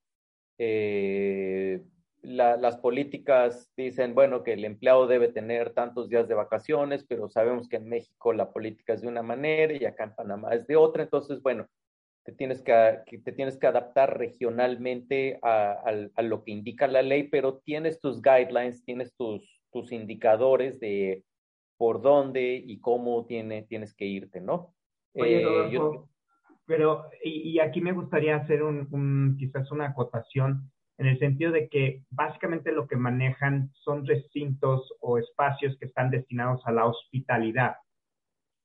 Eh, 0.59 1.83
las 2.23 2.77
políticas 2.79 3.73
dicen, 3.77 4.15
bueno, 4.15 4.43
que 4.43 4.55
el 4.55 4.65
empleado 4.65 5.07
debe 5.07 5.29
tener 5.29 5.75
tantos 5.75 6.09
días 6.09 6.27
de 6.27 6.35
vacaciones, 6.35 7.05
pero 7.05 7.29
sabemos 7.29 7.69
que 7.69 7.77
en 7.77 7.89
México 7.89 8.33
la 8.33 8.51
política 8.51 8.95
es 8.95 9.03
de 9.03 9.09
una 9.09 9.23
manera 9.23 9.73
y 9.73 9.85
acá 9.85 10.05
en 10.05 10.15
Panamá 10.15 10.55
es 10.55 10.67
de 10.67 10.77
otra. 10.77 11.05
Entonces, 11.05 11.41
bueno, 11.41 11.67
te 12.25 12.33
tienes 12.33 12.63
que, 12.63 13.21
te 13.25 13.33
tienes 13.33 13.57
que 13.57 13.69
adaptar 13.69 14.19
regionalmente 14.19 15.39
a, 15.43 15.93
lo 16.23 16.43
que 16.43 16.51
indica 16.51 16.89
la 16.89 17.03
ley, 17.03 17.29
pero 17.29 17.59
tienes 17.59 18.01
tus 18.01 18.21
guidelines, 18.21 18.85
tienes 18.85 19.15
tus, 19.15 19.61
tus 19.71 19.93
indicadores 19.93 20.81
de 20.81 21.23
por 21.77 22.03
dónde 22.03 22.61
y 22.67 22.81
cómo 22.81 23.27
tiene, 23.27 23.63
tienes 23.63 23.95
que 23.95 24.07
irte, 24.07 24.41
¿no? 24.41 24.75
Oye, 25.15 25.43
eh, 25.43 25.81
pero 26.67 27.09
y, 27.23 27.59
aquí 27.61 27.81
me 27.81 27.93
gustaría 27.93 28.37
hacer 28.37 28.63
un, 28.63 29.37
quizás 29.39 29.71
una 29.71 29.87
acotación 29.87 30.71
en 30.99 31.07
el 31.07 31.19
sentido 31.19 31.53
de 31.53 31.69
que 31.69 32.03
básicamente 32.11 32.73
lo 32.73 32.87
que 32.87 32.97
manejan 32.97 33.71
son 33.75 34.07
recintos 34.07 34.93
o 35.01 35.19
espacios 35.19 35.77
que 35.79 35.87
están 35.87 36.11
destinados 36.11 36.63
a 36.67 36.73
la 36.73 36.87
hospitalidad. 36.87 37.77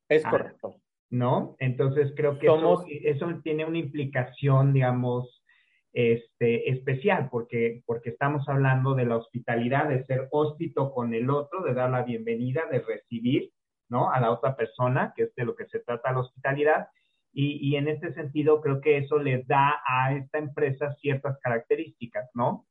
Es 0.10 0.26
ah, 0.26 0.30
correcto. 0.30 0.76
¿No? 1.10 1.56
Entonces 1.60 2.14
creo 2.16 2.40
que 2.40 2.48
eso, 2.48 3.28
tiene 3.44 3.66
una 3.66 3.78
implicación, 3.78 4.72
digamos, 4.74 5.44
este, 5.92 6.72
especial, 6.72 7.28
porque, 7.30 7.84
porque 7.86 8.12
estamos 8.12 8.48
hablando 8.48 8.96
de 8.96 9.06
la 9.06 9.18
hospitalidad, 9.18 9.90
de 9.90 10.06
ser 10.06 10.30
hóspito 10.32 10.94
con 10.94 11.14
el 11.14 11.30
otro, 11.30 11.64
de 11.64 11.74
dar 11.74 11.90
la 11.90 12.04
bienvenida, 12.04 12.64
de 12.72 12.80
recibir, 12.80 13.52
¿no? 13.90 14.10
A 14.10 14.22
la 14.22 14.32
otra 14.32 14.56
persona, 14.56 15.12
que 15.14 15.24
es 15.24 15.36
de 15.36 15.44
lo 15.44 15.54
que 15.54 15.66
se 15.66 15.80
trata 15.80 16.14
la 16.14 16.22
hospitalidad, 16.22 16.88
y, 17.34 17.76
en 17.78 17.88
este 17.88 18.12
sentido, 18.12 18.60
creo 18.60 18.82
que 18.82 18.98
eso 18.98 19.18
le 19.18 19.44
da 19.44 19.82
a 19.88 20.14
esta 20.14 20.38
empresa 20.38 20.92
ciertas 20.92 21.38
características, 21.40 22.30
¿no? 22.34 22.68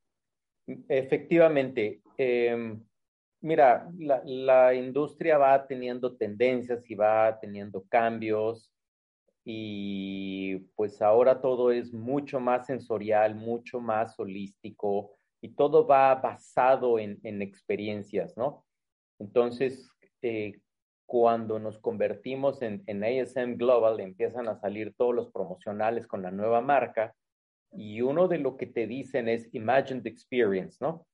Efectivamente. 0.89 2.03
Em, 2.19 2.83
mira, 3.41 3.91
la, 3.99 4.75
industria 4.75 5.39
va 5.39 5.67
teniendo 5.67 6.17
tendencias 6.17 6.89
y 6.91 6.95
va 6.95 7.39
teniendo 7.41 7.85
cambios 7.89 8.71
y 9.45 10.59
pues 10.77 11.01
ahora 11.01 11.41
todo 11.41 11.73
es 11.73 11.93
mucho 11.95 12.39
más 12.39 12.67
sensorial, 12.67 13.35
mucho 13.35 13.81
más 13.81 14.19
holístico 14.21 15.13
y 15.41 15.49
todo 15.55 15.87
va 15.87 16.15
basado 16.17 16.99
en, 16.99 17.19
experiencias, 17.41 18.37
¿no? 18.37 18.67
Entonces, 19.19 19.91
eh, 20.21 20.61
cuando 21.11 21.59
nos 21.59 21.77
convertimos 21.81 22.63
en, 22.63 22.85
ASM 22.87 23.57
Global, 23.57 23.99
empiezan 23.99 24.47
a 24.47 24.61
salir 24.61 24.95
todos 24.97 25.13
los 25.13 25.29
promocionales 25.33 26.07
con 26.07 26.23
la 26.23 26.31
nueva 26.31 26.61
marca 26.61 27.17
y 27.73 28.01
uno 28.01 28.29
de 28.29 28.39
lo 28.39 28.57
que 28.57 28.67
te 28.67 28.87
dicen 28.87 29.29
es 29.29 29.53
Imagined 29.53 30.07
Experience, 30.07 30.79
¿no? 30.81 31.05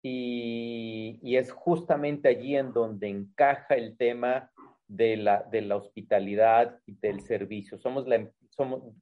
Y, 0.00 1.18
es 1.24 1.50
justamente 1.50 2.28
allí 2.28 2.54
en 2.54 2.72
donde 2.72 3.08
encaja 3.08 3.74
el 3.74 3.96
tema 3.96 4.48
de 4.86 5.16
la, 5.16 5.42
de 5.50 5.62
la 5.62 5.74
hospitalidad 5.74 6.78
y 6.86 6.94
del 6.98 7.22
servicio. 7.22 7.78
Somos 7.78 8.06
la, 8.06 8.30
somos, 8.50 8.94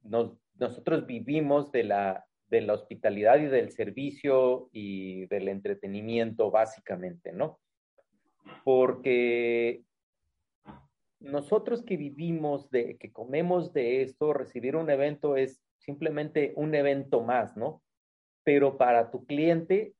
nosotros 0.55 1.07
vivimos 1.07 1.71
de 1.71 1.85
la, 1.85 2.25
de 2.49 2.63
la 2.63 2.73
hospitalidad 2.73 3.39
y 3.41 3.47
del 3.47 3.73
servicio 3.73 4.71
y 4.73 5.27
del 5.27 5.49
entretenimiento, 5.49 6.51
básicamente, 6.51 7.31
¿no? 7.31 7.61
Porque 8.65 9.85
nosotros 11.21 11.83
que 11.83 11.97
vivimos 11.97 12.71
de, 12.71 12.97
que 12.97 13.13
comemos 13.13 13.73
de 13.73 14.03
esto, 14.03 14.33
recibir 14.33 14.75
un 14.75 14.91
evento 14.91 15.37
es 15.37 15.63
simplemente 15.79 16.53
un 16.57 16.75
evento 16.75 17.21
más, 17.21 17.57
¿no? 17.57 17.83
Pero 18.43 18.79
para 18.79 19.11
tu 19.11 19.27
cliente 19.27 19.95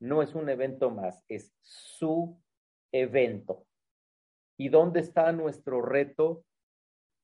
no 0.00 0.22
es 0.22 0.34
un 0.34 0.48
evento 0.48 0.90
más, 0.90 1.24
es 1.28 1.54
su 1.60 2.40
evento. 2.92 3.66
¿Y 4.56 4.70
dónde 4.70 5.00
está 5.00 5.30
nuestro 5.32 5.82
reto 5.82 6.44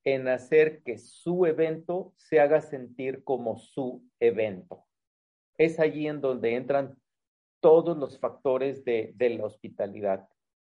en 0.05 0.29
hacer 0.29 0.83
que 0.83 0.99
su 0.99 1.47
evento 1.47 2.13
se 2.17 2.41
haga 2.41 2.61
sentir 2.61 3.25
como 3.25 3.57
su 3.57 4.05
evento? 4.21 4.85
Es 5.57 5.81
allí 5.81 6.07
en 6.07 6.21
donde 6.21 6.55
entran 6.55 6.97
todos 7.61 7.97
los 7.97 8.19
factores 8.19 8.85
de, 8.85 9.13
de 9.15 9.31
la 9.31 9.47
hospitalidad. 9.47 10.29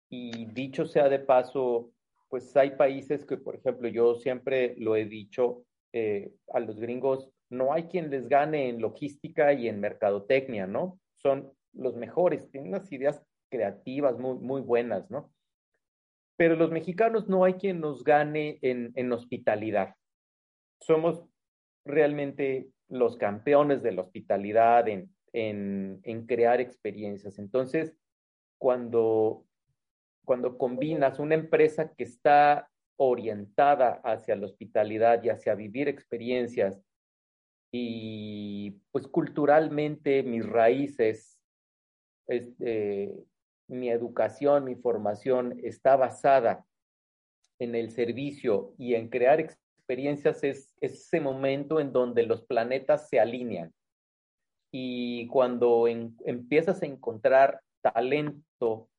Y 0.10 0.46
dicho 0.46 0.86
sea 0.86 1.10
de 1.10 1.20
paso, 1.20 1.92
pues 2.30 2.56
hay 2.58 2.72
países 2.72 3.26
que, 3.26 3.38
por 3.38 3.56
ejemplo, 3.56 3.88
yo 3.88 4.16
siempre 4.16 4.76
lo 4.78 4.96
he 4.96 5.06
dicho 5.06 5.66
eh, 5.94 6.34
a 6.54 6.60
los 6.60 6.80
gringos, 6.80 7.30
no 7.50 7.74
hay 7.74 7.84
quien 7.84 8.10
les 8.10 8.28
gane 8.28 8.70
en 8.70 8.82
logística 8.82 9.54
y 9.54 9.68
en 9.68 9.80
mercadotecnia, 9.80 10.68
¿no? 10.68 11.00
Son 11.16 11.54
los 11.74 11.96
mejores, 11.96 12.50
tienen 12.52 12.70
unas 12.70 12.92
ideas 12.92 13.24
creativas 13.50 14.18
muy, 14.18 14.38
muy 14.40 14.62
buenas, 14.62 15.10
¿no? 15.10 15.32
Pero 16.38 16.56
los 16.56 16.72
mexicanos 16.72 17.30
no 17.30 17.46
hay 17.46 17.54
quien 17.54 17.80
nos 17.80 18.04
gane 18.04 18.60
en, 18.62 18.92
en 18.96 19.12
hospitalidad. 19.14 19.96
Somos 20.82 21.24
realmente 21.86 22.68
los 22.90 23.16
campeones 23.16 23.82
de 23.84 23.94
la 23.94 24.02
hospitalidad, 24.02 24.88
en, 24.88 25.16
en, 25.32 26.00
en 26.04 26.26
crear 26.26 26.60
experiencias. 26.60 27.40
Entonces, 27.40 27.96
cuando 28.58 29.46
cuando 30.26 30.58
combinas 30.58 31.20
una 31.20 31.36
empresa 31.36 31.94
que 31.94 32.04
está 32.04 32.70
orientada 32.98 34.02
hacia 34.04 34.36
la 34.36 34.46
hospitalidad 34.46 35.24
y 35.24 35.30
hacia 35.30 35.56
vivir 35.56 35.88
experiencias 35.88 36.82
y 37.72 38.72
pues 38.92 39.08
culturalmente 39.08 40.24
mis 40.24 40.46
raíces, 40.46 41.38
este, 42.28 43.14
mi 43.68 43.90
educación, 43.90 44.64
mi 44.64 44.76
formación 44.76 45.60
está 45.64 45.96
basada 45.96 46.66
en 47.60 47.76
el 47.76 47.92
servicio 47.92 48.74
y 48.78 48.96
en 48.96 49.10
crear 49.10 49.40
experiencias 49.40 50.44
es, 50.44 50.72
ese 50.80 51.20
momento 51.20 51.80
en 51.80 51.92
donde 51.92 52.24
los 52.24 52.44
planetas 52.44 53.10
se 53.10 53.20
alinean. 53.20 53.74
Y 54.72 55.28
cuando 55.28 55.88
empiezas 55.88 56.82
a 56.82 56.86
encontrar 56.86 57.62
talento 57.82 58.90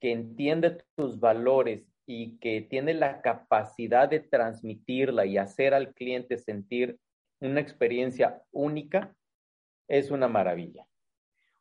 que 0.00 0.12
entiende 0.12 0.78
tus 0.96 1.20
valores 1.20 1.86
y 2.06 2.38
que 2.38 2.62
tiene 2.62 2.94
la 2.94 3.20
capacidad 3.20 4.08
de 4.08 4.20
transmitirla 4.20 5.26
y 5.26 5.38
hacer 5.38 5.74
al 5.74 5.94
cliente 5.94 6.38
sentir 6.38 6.98
una 7.40 7.60
experiencia 7.60 8.42
única, 8.50 9.14
es 9.88 10.10
una 10.10 10.28
maravilla. 10.28 10.86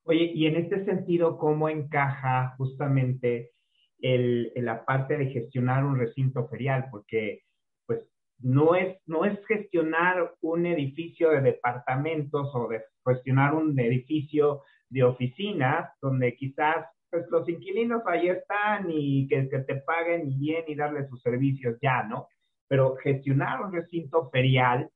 Oye, 0.03 0.31
y 0.33 0.47
en 0.47 0.55
este 0.55 0.85
sentido, 0.85 1.37
¿cómo 1.37 1.69
encaja 1.69 2.55
justamente 2.57 3.51
el, 3.99 4.51
la 4.55 4.85
parte 4.85 5.17
de 5.17 5.27
gestionar 5.27 5.85
un 5.85 5.99
recinto 5.99 6.47
ferial? 6.47 6.87
Porque 6.89 7.43
pues 7.85 8.01
no 8.39 8.75
es, 8.75 8.97
no 9.05 9.25
es 9.25 9.45
gestionar 9.45 10.33
un 10.41 10.65
edificio 10.65 11.29
de 11.31 11.41
departamentos 11.41 12.49
o 12.53 12.67
de 12.69 12.83
gestionar 13.05 13.53
un 13.53 13.79
edificio 13.79 14.63
de 14.89 15.03
oficinas 15.03 15.91
donde 16.01 16.35
quizás 16.35 16.87
pues 17.09 17.25
los 17.29 17.47
inquilinos 17.47 18.03
ahí 18.05 18.29
están 18.29 18.87
y 18.89 19.27
que, 19.27 19.43
te 19.43 19.75
paguen 19.75 20.29
bien 20.39 20.63
y 20.67 20.75
darle 20.75 21.07
sus 21.07 21.21
servicios 21.21 21.77
ya, 21.81 22.03
¿no? 22.03 22.27
Pero 22.67 22.95
gestionar 22.97 23.61
un 23.61 23.71
recinto 23.71 24.29
ferial 24.29 24.89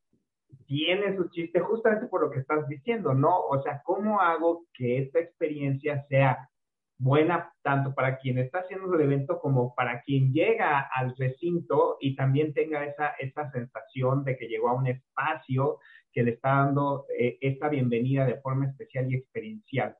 tiene 0.67 1.15
su 1.15 1.29
chiste 1.29 1.59
justamente 1.59 2.07
por 2.07 2.21
lo 2.21 2.29
que 2.29 2.39
estás 2.39 2.67
diciendo, 2.67 3.13
¿no? 3.13 3.39
O 3.39 3.61
sea, 3.61 3.81
¿cómo 3.83 4.21
hago 4.21 4.65
que 4.73 4.99
esta 4.99 5.19
experiencia 5.19 6.05
sea 6.07 6.49
buena 6.97 7.51
tanto 7.63 7.93
para 7.93 8.17
quien 8.17 8.37
está 8.37 8.59
haciendo 8.59 8.93
el 8.93 9.01
evento 9.01 9.39
como 9.39 9.73
para 9.75 10.01
quien 10.03 10.31
llega 10.31 10.79
al 10.79 11.15
recinto 11.17 11.97
y 11.99 12.15
también 12.15 12.53
tenga 12.53 12.85
esa, 12.85 13.09
esa 13.19 13.51
sensación 13.51 14.23
de 14.23 14.37
que 14.37 14.47
llegó 14.47 14.69
a 14.69 14.73
un 14.73 14.87
espacio 14.87 15.79
que 16.11 16.23
le 16.23 16.31
está 16.31 16.49
dando 16.49 17.05
eh, 17.17 17.37
esta 17.41 17.67
bienvenida 17.67 18.25
de 18.25 18.39
forma 18.39 18.67
especial 18.67 19.11
y 19.11 19.15
experiencial? 19.15 19.97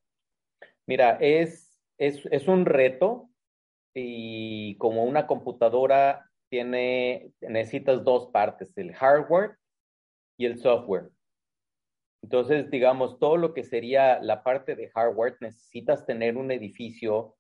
Mira, 0.86 1.17
es 1.20 1.73
es, 1.98 2.48
un 2.48 2.66
reto 2.66 3.30
y 3.94 4.76
como 4.78 5.04
una 5.04 5.28
computadora 5.28 6.30
tiene, 6.50 7.32
necesitas 7.42 8.04
dos 8.04 8.28
partes, 8.32 8.76
el 8.78 8.94
hardware 8.94 9.58
y 10.38 10.46
el 10.46 10.60
software. 10.60 11.10
Entonces, 12.22 12.70
digamos, 12.72 13.20
todo 13.20 13.38
lo 13.38 13.54
que 13.54 13.64
sería 13.64 14.22
la 14.22 14.44
parte 14.44 14.76
de 14.76 14.90
hardware, 14.90 15.38
necesitas 15.42 16.06
tener 16.06 16.38
un 16.38 16.52
edificio 16.52 17.36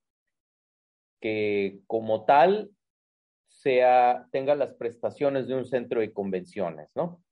que 1.21 1.79
como 1.87 2.25
tal 2.25 2.71
sea, 3.47 4.27
tenga 4.31 4.55
las 4.55 4.73
prestaciones 4.73 5.47
de 5.47 5.55
un 5.55 5.65
centro 5.65 6.01
de 6.01 6.11
convenciones, 6.11 6.89
¿no? 6.95 7.23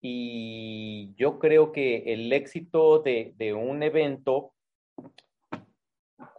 Y 0.00 1.14
yo 1.16 1.38
creo 1.38 1.72
que 1.72 2.12
el 2.12 2.32
éxito 2.32 3.00
de, 3.00 3.34
de 3.36 3.52
un 3.52 3.82
evento 3.82 4.54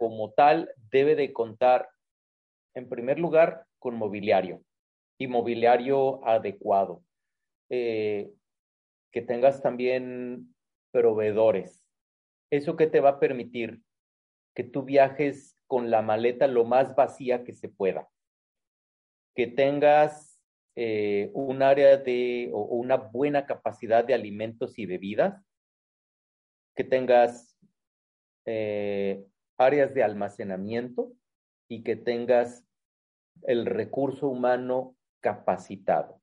como 0.00 0.32
tal 0.32 0.72
debe 0.90 1.14
de 1.14 1.30
contar, 1.30 1.90
en 2.74 2.88
primer 2.88 3.18
lugar, 3.18 3.66
con 3.78 3.96
mobiliario 3.96 4.64
y 5.18 5.26
mobiliario 5.26 6.26
adecuado. 6.26 7.04
Eh, 7.68 8.32
que 9.12 9.20
tengas 9.20 9.60
también 9.60 10.54
proveedores. 10.90 11.84
¿Eso 12.50 12.76
que 12.76 12.86
te 12.86 13.00
va 13.00 13.10
a 13.10 13.20
permitir? 13.20 13.82
Que 14.54 14.64
tú 14.64 14.84
viajes 14.84 15.54
con 15.66 15.90
la 15.90 16.00
maleta 16.00 16.46
lo 16.46 16.64
más 16.64 16.94
vacía 16.94 17.44
que 17.44 17.52
se 17.52 17.68
pueda. 17.68 18.08
Que 19.34 19.48
tengas 19.48 20.40
eh, 20.76 21.30
un 21.34 21.62
área 21.62 21.98
de 21.98 22.48
o 22.54 22.62
una 22.62 22.96
buena 22.96 23.44
capacidad 23.44 24.02
de 24.02 24.14
alimentos 24.14 24.78
y 24.78 24.86
bebidas. 24.86 25.44
Que 26.74 26.84
tengas 26.84 27.58
eh, 28.46 29.26
áreas 29.60 29.92
de 29.92 30.02
almacenamiento 30.02 31.12
y 31.68 31.82
que 31.82 31.94
tengas 31.94 32.66
el 33.42 33.66
recurso 33.66 34.28
humano 34.28 34.96
capacitado. 35.20 36.20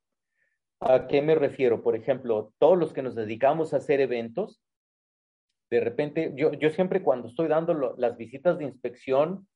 ¿A 0.79 1.07
qué 1.07 1.21
me 1.21 1.35
refiero? 1.35 1.83
Por 1.83 1.95
ejemplo, 1.95 2.53
todos 2.57 2.77
los 2.77 2.93
que 2.93 3.03
nos 3.03 3.15
dedicamos 3.15 3.73
a 3.73 3.77
hacer 3.77 4.01
eventos, 4.01 4.61
de 5.69 5.79
repente, 5.81 6.33
yo, 6.35 6.51
siempre 6.71 7.03
cuando 7.03 7.27
estoy 7.27 7.47
dando 7.47 7.95
las 7.97 8.17
visitas 8.17 8.57
de 8.57 8.65
inspección, 8.65 9.47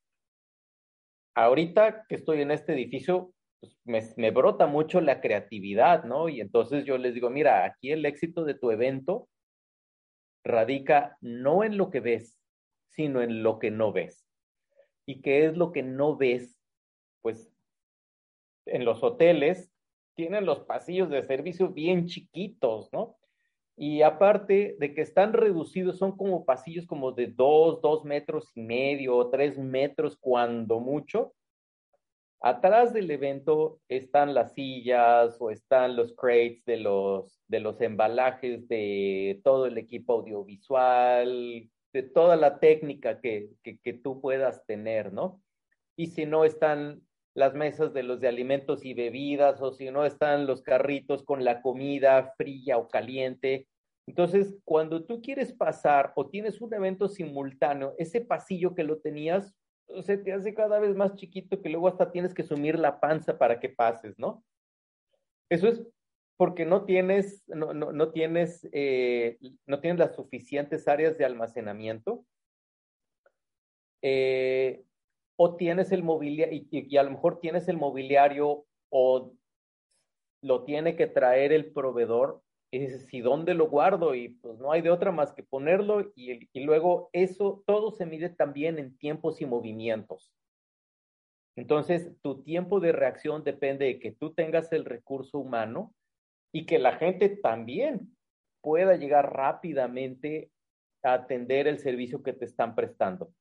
ahorita 1.34 2.06
que 2.08 2.14
estoy 2.14 2.42
en 2.42 2.52
este 2.52 2.74
edificio, 2.74 3.32
pues 3.60 3.76
me, 3.84 4.00
me, 4.16 4.30
brota 4.30 4.66
mucho 4.66 5.00
la 5.00 5.20
creatividad, 5.20 6.04
¿no? 6.04 6.28
Y 6.28 6.40
entonces 6.40 6.84
yo 6.84 6.98
les 6.98 7.14
digo, 7.14 7.30
mira, 7.30 7.64
aquí 7.64 7.90
el 7.90 8.04
éxito 8.04 8.44
de 8.44 8.54
tu 8.54 8.70
evento 8.70 9.28
radica 10.44 11.16
no 11.20 11.64
en 11.64 11.78
lo 11.78 11.90
que 11.90 12.00
ves, 12.00 12.41
sino 12.94 13.22
en 13.22 13.42
lo 13.42 13.58
que 13.58 13.70
no 13.70 13.92
ves. 13.92 14.26
¿Y 15.06 15.20
qué 15.20 15.46
es 15.46 15.56
lo 15.56 15.72
que 15.72 15.82
no 15.82 16.16
ves? 16.16 16.56
Pues 17.22 17.50
en 18.66 18.84
los 18.84 19.02
hoteles 19.02 19.72
tienen 20.14 20.46
los 20.46 20.60
pasillos 20.60 21.10
de 21.10 21.22
servicio 21.22 21.70
bien 21.70 22.06
chiquitos, 22.06 22.92
¿no? 22.92 23.16
Y 23.76 24.02
aparte 24.02 24.76
de 24.78 24.94
que 24.94 25.00
están 25.00 25.32
reducidos, 25.32 25.98
son 25.98 26.16
como 26.16 26.44
pasillos 26.44 26.86
como 26.86 27.12
de 27.12 27.28
dos, 27.28 27.80
dos 27.80 28.04
metros 28.04 28.50
y 28.54 28.62
medio, 28.62 29.28
tres 29.30 29.58
metros 29.58 30.16
cuando 30.20 30.78
mucho. 30.78 31.32
Atrás 32.40 32.92
del 32.92 33.10
evento 33.10 33.80
están 33.88 34.34
las 34.34 34.52
sillas 34.52 35.36
o 35.40 35.50
están 35.50 35.96
los 35.96 36.12
crates 36.14 36.64
de 36.64 36.76
los, 36.76 37.40
de 37.48 37.60
los 37.60 37.80
embalajes 37.80 38.68
de 38.68 39.40
todo 39.42 39.66
el 39.66 39.78
equipo 39.78 40.14
audiovisual, 40.14 41.70
de 41.92 42.02
toda 42.02 42.36
la 42.36 42.58
técnica 42.58 43.20
que, 43.20 43.50
que, 43.62 43.92
tú 43.92 44.20
puedas 44.20 44.64
tener, 44.66 45.12
¿no? 45.12 45.42
Y 45.96 46.08
si 46.08 46.26
no 46.26 46.44
están 46.44 47.02
las 47.34 47.54
mesas 47.54 47.92
de 47.92 48.02
los 48.02 48.20
de 48.20 48.28
alimentos 48.28 48.84
y 48.84 48.94
bebidas, 48.94 49.60
o 49.60 49.72
si 49.72 49.90
no 49.90 50.04
están 50.04 50.46
los 50.46 50.62
carritos 50.62 51.22
con 51.22 51.44
la 51.44 51.62
comida 51.62 52.34
fría 52.36 52.78
o 52.78 52.88
caliente. 52.88 53.68
Entonces, 54.06 54.56
cuando 54.64 55.04
tú 55.04 55.22
quieres 55.22 55.52
pasar 55.52 56.12
o 56.16 56.28
tienes 56.28 56.60
un 56.60 56.74
evento 56.74 57.08
simultáneo, 57.08 57.94
ese 57.98 58.20
pasillo 58.20 58.74
que 58.74 58.84
lo 58.84 58.98
tenías 58.98 59.54
se 60.00 60.16
te 60.16 60.32
hace 60.32 60.54
cada 60.54 60.78
vez 60.78 60.96
más 60.96 61.14
chiquito 61.16 61.60
que 61.60 61.68
luego 61.68 61.88
hasta 61.88 62.10
tienes 62.10 62.32
que 62.32 62.42
sumir 62.42 62.78
la 62.78 63.00
panza 63.00 63.36
para 63.36 63.60
que 63.60 63.68
pases, 63.68 64.18
¿no? 64.18 64.42
Eso 65.50 65.68
es 65.68 65.82
porque 66.42 66.66
no 66.66 66.86
tienes, 66.86 67.44
no, 67.46 67.72
no, 67.72 67.92
no 67.92 68.10
tienes, 68.10 68.68
eh, 68.72 69.38
no 69.64 69.78
tienes 69.78 70.00
las 70.00 70.16
suficientes 70.16 70.88
áreas 70.88 71.16
de 71.16 71.24
almacenamiento. 71.24 72.26
Eh, 74.02 74.82
o 75.36 75.54
tienes 75.54 75.92
el 75.92 76.02
mobiliario, 76.02 76.52
y, 76.52 76.66
y, 76.68 76.96
a 76.96 77.04
lo 77.04 77.12
mejor 77.12 77.38
tienes 77.38 77.68
el 77.68 77.76
mobiliario 77.76 78.66
o 78.90 79.32
lo 80.42 80.64
tiene 80.64 80.96
que 80.96 81.06
traer 81.06 81.52
el 81.52 81.72
proveedor, 81.72 82.42
y 82.72 82.80
dices, 82.80 83.14
¿y 83.14 83.20
dónde 83.20 83.54
lo 83.54 83.70
guardo? 83.70 84.16
Y 84.16 84.30
pues 84.30 84.58
no 84.58 84.72
hay 84.72 84.82
de 84.82 84.90
otra 84.90 85.12
más 85.12 85.32
que 85.32 85.44
ponerlo 85.44 86.10
y, 86.16 86.50
y 86.52 86.64
luego 86.64 87.08
eso, 87.12 87.62
todo 87.68 87.92
se 87.92 88.04
mide 88.04 88.30
también 88.30 88.80
en 88.80 88.98
tiempos 88.98 89.40
y 89.40 89.46
movimientos. 89.46 90.34
Entonces, 91.54 92.10
tu 92.20 92.42
tiempo 92.42 92.80
de 92.80 92.90
reacción 92.90 93.44
depende 93.44 93.84
de 93.84 94.00
que 94.00 94.10
tú 94.10 94.34
tengas 94.34 94.72
el 94.72 94.84
recurso 94.84 95.38
humano 95.38 95.94
y 96.52 96.66
que 96.66 96.78
la 96.78 96.96
gente 96.96 97.30
también 97.30 98.14
pueda 98.60 98.96
llegar 98.96 99.34
rápidamente 99.34 100.50
a 101.02 101.14
atender 101.14 101.66
el 101.66 101.78
servicio 101.78 102.22
que 102.22 102.32
te 102.32 102.44
están 102.44 102.74
prestando. 102.74 103.32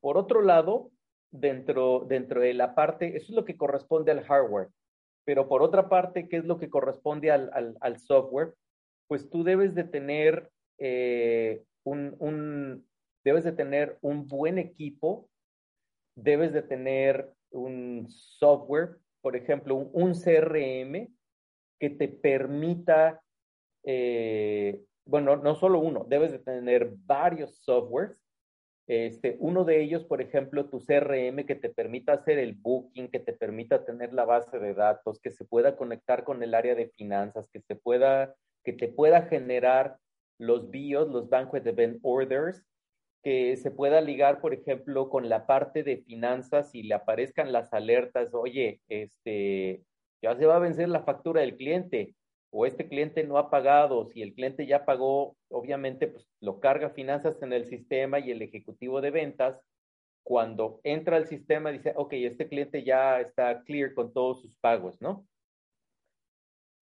Por 0.00 0.18
otro 0.18 0.42
lado, 0.42 0.90
dentro, 1.30 2.04
dentro 2.06 2.40
de 2.40 2.54
la 2.54 2.74
parte, 2.74 3.16
eso 3.16 3.26
es 3.26 3.34
lo 3.34 3.44
que 3.44 3.56
corresponde 3.56 4.12
al 4.12 4.24
hardware, 4.24 4.68
pero 5.24 5.48
por 5.48 5.62
otra 5.62 5.88
parte, 5.88 6.28
¿qué 6.28 6.36
es 6.36 6.44
lo 6.44 6.58
que 6.58 6.68
corresponde 6.68 7.30
al, 7.30 7.76
al, 7.80 7.98
software? 7.98 8.54
Pues 9.06 9.30
tú 9.30 9.44
debes 9.44 9.74
de 9.74 9.84
tener 9.84 10.50
eh, 10.78 11.62
un, 11.84 12.16
un, 12.18 12.86
debes 13.24 13.44
de 13.44 13.52
tener 13.52 13.98
un 14.02 14.26
buen 14.26 14.58
equipo, 14.58 15.28
debes 16.14 16.52
de 16.52 16.62
tener 16.62 17.32
un 17.50 18.06
software, 18.08 18.98
por 19.20 19.36
ejemplo, 19.36 19.76
un, 19.76 19.90
un 19.92 20.12
CRM 20.12 21.08
que 21.78 21.90
te 21.90 22.08
permita, 22.08 23.22
eh, 23.84 24.82
bueno, 25.06 25.36
no 25.36 25.54
solo 25.54 25.78
uno, 25.78 26.04
debes 26.08 26.32
de 26.32 26.38
tener 26.38 26.92
varios 27.06 27.56
softwares. 27.62 28.16
Este, 28.86 29.36
uno 29.38 29.64
de 29.64 29.82
ellos, 29.82 30.04
por 30.04 30.22
ejemplo, 30.22 30.70
tu 30.70 30.80
CRM 30.80 31.44
que 31.44 31.54
te 31.54 31.68
permita 31.68 32.14
hacer 32.14 32.38
el 32.38 32.54
booking, 32.54 33.08
que 33.08 33.20
te 33.20 33.34
permita 33.34 33.84
tener 33.84 34.14
la 34.14 34.24
base 34.24 34.58
de 34.58 34.72
datos, 34.72 35.20
que 35.20 35.30
se 35.30 35.44
pueda 35.44 35.76
conectar 35.76 36.24
con 36.24 36.42
el 36.42 36.54
área 36.54 36.74
de 36.74 36.88
finanzas, 36.96 37.50
que 37.52 37.60
se 37.60 37.76
pueda, 37.76 38.34
que 38.64 38.72
te 38.72 38.88
pueda 38.88 39.22
generar 39.22 39.98
los 40.38 40.70
BIOS, 40.70 41.08
los 41.10 41.28
Banquet 41.28 41.66
Event 41.66 41.98
Orders, 42.02 42.64
que 43.22 43.56
se 43.56 43.70
pueda 43.70 44.00
ligar, 44.00 44.40
por 44.40 44.54
ejemplo, 44.54 45.10
con 45.10 45.28
la 45.28 45.46
parte 45.46 45.82
de 45.82 45.98
finanzas 45.98 46.74
y 46.74 46.84
le 46.84 46.94
aparezcan 46.94 47.52
las 47.52 47.72
alertas, 47.74 48.32
oye, 48.32 48.80
este, 48.88 49.82
ya 50.22 50.34
se 50.36 50.46
va 50.46 50.56
a 50.56 50.60
vencer 50.60 50.88
la 50.88 51.02
factura 51.02 51.40
del 51.40 51.56
cliente, 51.56 52.14
o 52.50 52.66
este 52.66 52.88
cliente 52.88 53.24
no 53.24 53.38
ha 53.38 53.50
pagado, 53.50 54.06
si 54.06 54.22
el 54.22 54.34
cliente 54.34 54.66
ya 54.66 54.84
pagó, 54.84 55.36
obviamente 55.50 56.08
pues 56.08 56.26
lo 56.40 56.60
carga 56.60 56.90
finanzas 56.90 57.42
en 57.42 57.52
el 57.52 57.66
sistema 57.66 58.18
y 58.18 58.30
el 58.30 58.40
ejecutivo 58.42 59.00
de 59.00 59.10
ventas, 59.10 59.60
cuando 60.22 60.80
entra 60.82 61.16
al 61.16 61.26
sistema 61.26 61.70
dice, 61.70 61.92
ok, 61.96 62.12
este 62.14 62.48
cliente 62.48 62.84
ya 62.84 63.20
está 63.20 63.62
clear 63.64 63.94
con 63.94 64.12
todos 64.12 64.42
sus 64.42 64.56
pagos, 64.56 65.00
¿no? 65.00 65.26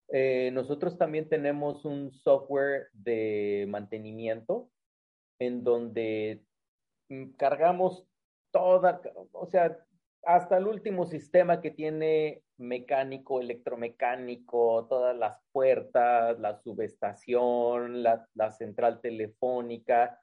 Eh, 0.09 0.51
nosotros 0.53 0.97
también 0.97 1.29
tenemos 1.29 1.85
un 1.85 2.13
software 2.13 2.89
de 2.93 3.67
mantenimiento 3.69 4.71
en 5.41 5.65
donde 5.65 6.43
mm, 7.09 7.31
cargamos 7.33 8.05
toda, 8.53 9.01
o 9.33 9.47
sea, 9.47 9.79
hasta 10.23 10.59
el 10.59 10.67
último 10.67 11.07
sistema 11.07 11.61
que 11.61 11.71
tiene 11.71 12.43
mecánico, 12.59 13.41
electromecánico, 13.41 14.87
todas 14.89 15.17
las 15.17 15.39
puertas, 15.53 16.39
la 16.39 16.57
subestación, 16.63 18.03
la, 18.03 18.27
la 18.35 18.53
central 18.53 19.01
telefónica, 19.01 20.21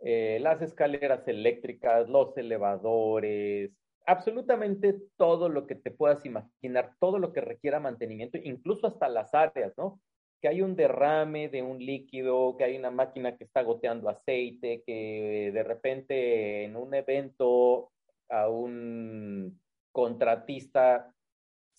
eh, 0.00 0.38
las 0.40 0.60
escaleras 0.60 1.26
eléctricas, 1.26 2.08
los 2.08 2.36
elevadores, 2.36 3.70
absolutamente 4.06 4.94
todo 5.16 5.48
lo 5.48 5.66
que 5.66 5.76
te 5.76 5.90
puedas 5.90 6.24
imaginar, 6.26 6.94
todo 7.00 7.18
lo 7.18 7.32
que 7.32 7.40
requiera 7.40 7.80
mantenimiento, 7.80 8.38
incluso 8.42 8.86
hasta 8.86 9.08
las 9.08 9.32
áreas, 9.34 9.72
¿no? 9.78 10.00
Que 10.40 10.48
hay 10.48 10.60
un 10.60 10.76
derrame 10.76 11.48
de 11.48 11.62
un 11.62 11.78
líquido, 11.78 12.56
que 12.56 12.64
hay 12.64 12.76
una 12.76 12.90
máquina 12.90 13.36
que 13.36 13.44
está 13.44 13.62
goteando 13.62 14.10
aceite, 14.10 14.82
que 14.86 15.50
de 15.54 15.62
repente 15.62 16.64
en 16.64 16.76
un 16.76 16.92
evento 16.94 17.90
a 18.28 18.48
un 18.48 19.58
contratista 19.90 21.13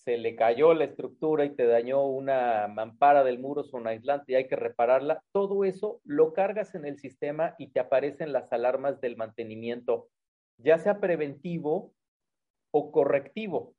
se 0.06 0.18
le 0.18 0.36
cayó 0.36 0.72
la 0.72 0.84
estructura 0.84 1.44
y 1.44 1.56
te 1.56 1.66
dañó 1.66 2.06
una 2.06 2.68
mampara 2.68 3.24
del 3.24 3.40
muro 3.40 3.64
son 3.64 3.88
aislante 3.88 4.32
y 4.32 4.34
hay 4.36 4.46
que 4.46 4.54
repararla, 4.54 5.20
todo 5.32 5.64
eso 5.64 6.00
lo 6.04 6.32
cargas 6.32 6.76
en 6.76 6.84
el 6.84 6.96
sistema 6.96 7.56
y 7.58 7.72
te 7.72 7.80
aparecen 7.80 8.32
las 8.32 8.52
alarmas 8.52 9.00
del 9.00 9.16
mantenimiento, 9.16 10.08
ya 10.58 10.78
sea 10.78 11.00
preventivo 11.00 11.92
o 12.70 12.92
correctivo. 12.92 13.74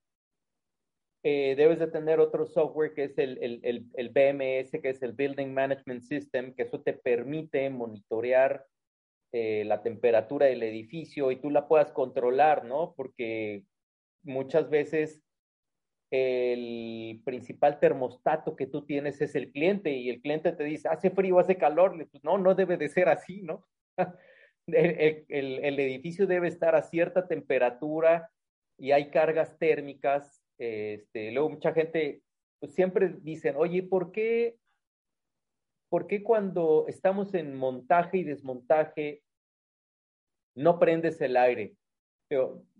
Eh, 1.23 1.55
debes 1.55 1.79
de 1.79 1.87
tener 1.87 2.19
otro 2.19 2.45
software 2.45 2.93
que 2.93 3.05
es 3.05 3.17
el, 3.17 3.37
el, 3.41 3.61
el, 3.63 3.85
el, 3.93 4.09
BMS, 4.09 4.81
que 4.81 4.89
es 4.89 5.01
el 5.01 5.13
Building 5.13 5.53
Management 5.53 6.03
System, 6.03 6.53
que 6.53 6.63
eso 6.63 6.81
te 6.81 6.91
permite 6.91 7.69
monitorear 7.69 8.65
eh, 9.31 9.63
la 9.65 9.81
temperatura 9.81 10.47
del 10.47 10.63
edificio 10.63 11.31
y 11.31 11.37
tú 11.37 11.49
la 11.51 11.69
puedas 11.69 11.93
controlar, 11.93 12.65
¿no? 12.65 12.93
Porque 12.97 13.63
muchas 14.23 14.69
veces 14.69 15.21
el 16.09 17.21
principal 17.25 17.79
termostato 17.79 18.55
que 18.55 18.67
tú 18.67 18.85
tienes 18.85 19.21
es 19.21 19.35
el 19.35 19.51
cliente 19.51 19.91
y 19.91 20.09
el 20.09 20.21
cliente 20.21 20.53
te 20.53 20.63
dice, 20.63 20.87
hace 20.87 21.09
frío, 21.09 21.39
hace 21.39 21.57
calor. 21.57 22.07
No, 22.23 22.37
no 22.37 22.55
debe 22.55 22.77
de 22.77 22.89
ser 22.89 23.09
así, 23.09 23.41
¿no? 23.41 23.65
el, 24.67 25.79
edificio 25.79 26.27
debe 26.27 26.47
estar 26.47 26.75
a 26.75 26.81
cierta 26.81 27.27
temperatura 27.27 28.31
y 28.77 28.91
hay 28.91 29.09
cargas 29.09 29.57
térmicas. 29.57 30.43
Este, 30.57 31.31
luego 31.31 31.49
mucha 31.49 31.73
gente 31.73 32.21
pues, 32.59 32.73
siempre 32.73 33.15
dicen, 33.21 33.55
oye, 33.57 33.83
¿por 33.83 34.11
qué, 34.11 34.57
¿por 35.89 36.07
qué 36.07 36.23
cuando 36.23 36.85
estamos 36.87 37.33
en 37.33 37.55
montaje 37.55 38.19
y 38.19 38.23
desmontaje 38.23 39.23
no 40.55 40.79
prendes 40.79 41.19
el 41.21 41.37
aire? 41.37 41.75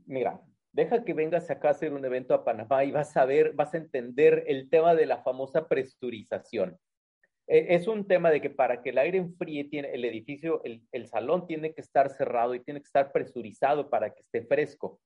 Mira, 0.06 0.42
deja 0.78 1.04
que 1.04 1.14
vengas 1.14 1.50
acá 1.50 1.70
a 1.70 1.72
hacer 1.72 1.92
un 1.92 2.06
evento 2.06 2.36
a 2.36 2.46
Panamá 2.46 2.84
y 2.86 2.92
vas 2.92 3.18
a 3.18 3.26
ver, 3.26 3.54
vas 3.54 3.74
a 3.74 3.78
entender 3.78 4.44
el 4.46 4.70
tema 4.70 4.94
de 4.94 5.08
la 5.08 5.24
famosa 5.24 5.68
presurización. 5.68 6.78
E, 7.48 7.74
es 7.74 7.88
un 7.88 8.08
tema 8.08 8.30
de 8.30 8.42
que 8.42 8.52
para 8.52 8.84
que 8.84 8.92
el 8.92 9.00
aire 9.00 9.18
enfríe, 9.18 9.64
tiene, 9.64 9.92
el 9.92 10.06
edificio, 10.06 10.64
el, 10.64 10.84
el 10.92 11.08
salón 11.08 11.48
tiene 11.48 11.74
que 11.74 11.82
estar 11.82 12.12
cerrado 12.12 12.54
y 12.54 12.60
tiene 12.60 12.80
que 12.80 12.86
estar 12.86 13.12
presurizado 13.12 13.90
para 13.90 14.14
que 14.14 14.22
esté 14.22 14.44
fresco. 14.44 15.02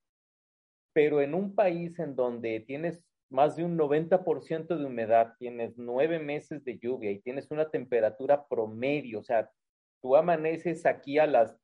Pero 0.91 1.21
en 1.21 1.33
un 1.33 1.55
país 1.55 1.97
en 1.99 2.17
donde 2.17 2.59
tienes 2.59 3.01
más 3.29 3.55
de 3.55 3.63
un 3.63 3.77
90% 3.77 4.75
de 4.75 4.85
humedad, 4.85 5.35
tienes 5.39 5.77
nueve 5.77 6.19
meses 6.19 6.65
de 6.65 6.79
lluvia 6.79 7.11
y 7.11 7.21
tienes 7.21 7.49
una 7.49 7.69
temperatura 7.69 8.45
promedio, 8.45 9.19
o 9.19 9.23
sea, 9.23 9.49
tú 10.01 10.17
amaneces 10.17 10.85
aquí 10.85 11.17
a 11.17 11.27
las 11.27 11.60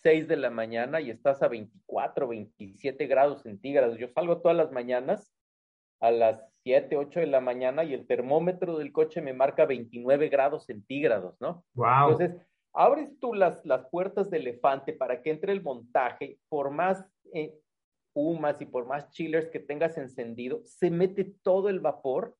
6 0.00 0.28
de 0.28 0.36
la 0.36 0.50
mañana 0.50 1.00
y 1.00 1.10
estás 1.10 1.42
a 1.42 1.48
24, 1.48 2.28
27 2.28 3.06
grados 3.06 3.42
centígrados. 3.42 3.98
Yo 3.98 4.08
salgo 4.08 4.40
todas 4.40 4.56
las 4.56 4.72
mañanas 4.72 5.32
a 6.00 6.10
las 6.10 6.44
7, 6.64 6.96
8 6.96 7.20
de 7.20 7.26
la 7.26 7.40
mañana 7.40 7.84
y 7.84 7.94
el 7.94 8.06
termómetro 8.06 8.78
del 8.78 8.92
coche 8.92 9.20
me 9.20 9.32
marca 9.32 9.66
29 9.66 10.28
grados 10.28 10.64
centígrados, 10.66 11.40
¿no? 11.40 11.64
Wow. 11.74 12.10
Entonces, 12.10 12.46
abres 12.72 13.10
tú 13.20 13.34
las, 13.34 13.64
las 13.64 13.86
puertas 13.88 14.30
de 14.30 14.38
elefante 14.38 14.92
para 14.92 15.22
que 15.22 15.30
entre 15.30 15.52
el 15.52 15.62
montaje, 15.62 16.38
por 16.48 16.70
más 16.70 17.04
eh, 17.32 17.54
humas 18.14 18.60
y 18.60 18.66
por 18.66 18.86
más 18.86 19.10
chillers 19.10 19.48
que 19.48 19.60
tengas 19.60 19.96
encendido, 19.98 20.60
se 20.64 20.90
mete 20.90 21.24
todo 21.42 21.68
el 21.68 21.80
vapor 21.80 22.36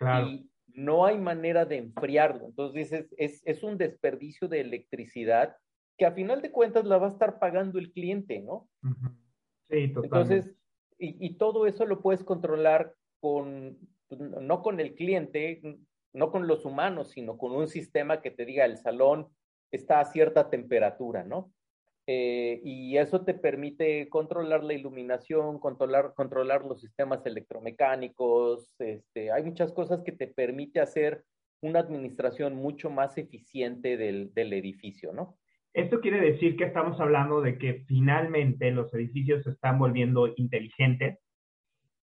y 0.00 0.48
no 0.66 1.06
hay 1.06 1.18
manera 1.18 1.64
de 1.64 1.78
enfriarlo. 1.78 2.46
Entonces, 2.46 2.92
es, 2.92 3.14
es, 3.16 3.42
es 3.44 3.62
un 3.62 3.78
desperdicio 3.78 4.48
de 4.48 4.60
electricidad 4.60 5.56
que 5.98 6.06
a 6.06 6.12
final 6.12 6.40
de 6.40 6.52
cuentas 6.52 6.84
la 6.86 6.96
va 6.96 7.08
a 7.08 7.10
estar 7.10 7.38
pagando 7.38 7.78
el 7.78 7.92
cliente, 7.92 8.40
¿no? 8.40 8.68
Sí, 9.68 9.88
totalmente. 9.88 10.04
Entonces, 10.04 10.54
y, 10.98 11.26
y, 11.26 11.34
todo 11.34 11.66
eso 11.66 11.84
lo 11.84 12.00
puedes 12.00 12.24
controlar 12.24 12.94
con, 13.20 13.78
pues, 14.08 14.20
no 14.20 14.62
con 14.62 14.80
el 14.80 14.94
cliente, 14.94 15.60
no 16.12 16.30
con 16.30 16.46
los 16.46 16.64
humanos, 16.64 17.10
sino 17.10 17.36
con 17.36 17.52
un 17.52 17.68
sistema 17.68 18.22
que 18.22 18.30
te 18.30 18.44
diga 18.44 18.64
el 18.64 18.78
salón 18.78 19.28
está 19.70 20.00
a 20.00 20.04
cierta 20.04 20.48
temperatura, 20.48 21.24
¿no? 21.24 21.52
Eh, 22.06 22.62
y 22.64 22.96
eso 22.96 23.22
te 23.22 23.34
permite 23.34 24.08
controlar 24.08 24.64
la 24.64 24.72
iluminación, 24.72 25.58
controlar, 25.58 26.14
controlar 26.14 26.64
los 26.64 26.80
sistemas 26.80 27.26
electromecánicos. 27.26 28.74
Este, 28.80 29.30
hay 29.30 29.42
muchas 29.42 29.72
cosas 29.72 30.02
que 30.02 30.12
te 30.12 30.26
permite 30.26 30.80
hacer 30.80 31.22
una 31.60 31.80
administración 31.80 32.54
mucho 32.54 32.88
más 32.88 33.18
eficiente 33.18 33.98
del, 33.98 34.32
del 34.32 34.54
edificio, 34.54 35.12
¿no? 35.12 35.36
Esto 35.74 36.00
quiere 36.00 36.20
decir 36.20 36.56
que 36.56 36.64
estamos 36.64 37.00
hablando 37.00 37.40
de 37.40 37.58
que 37.58 37.84
finalmente 37.86 38.70
los 38.70 38.92
edificios 38.94 39.44
se 39.44 39.50
están 39.50 39.78
volviendo 39.78 40.32
inteligentes 40.36 41.18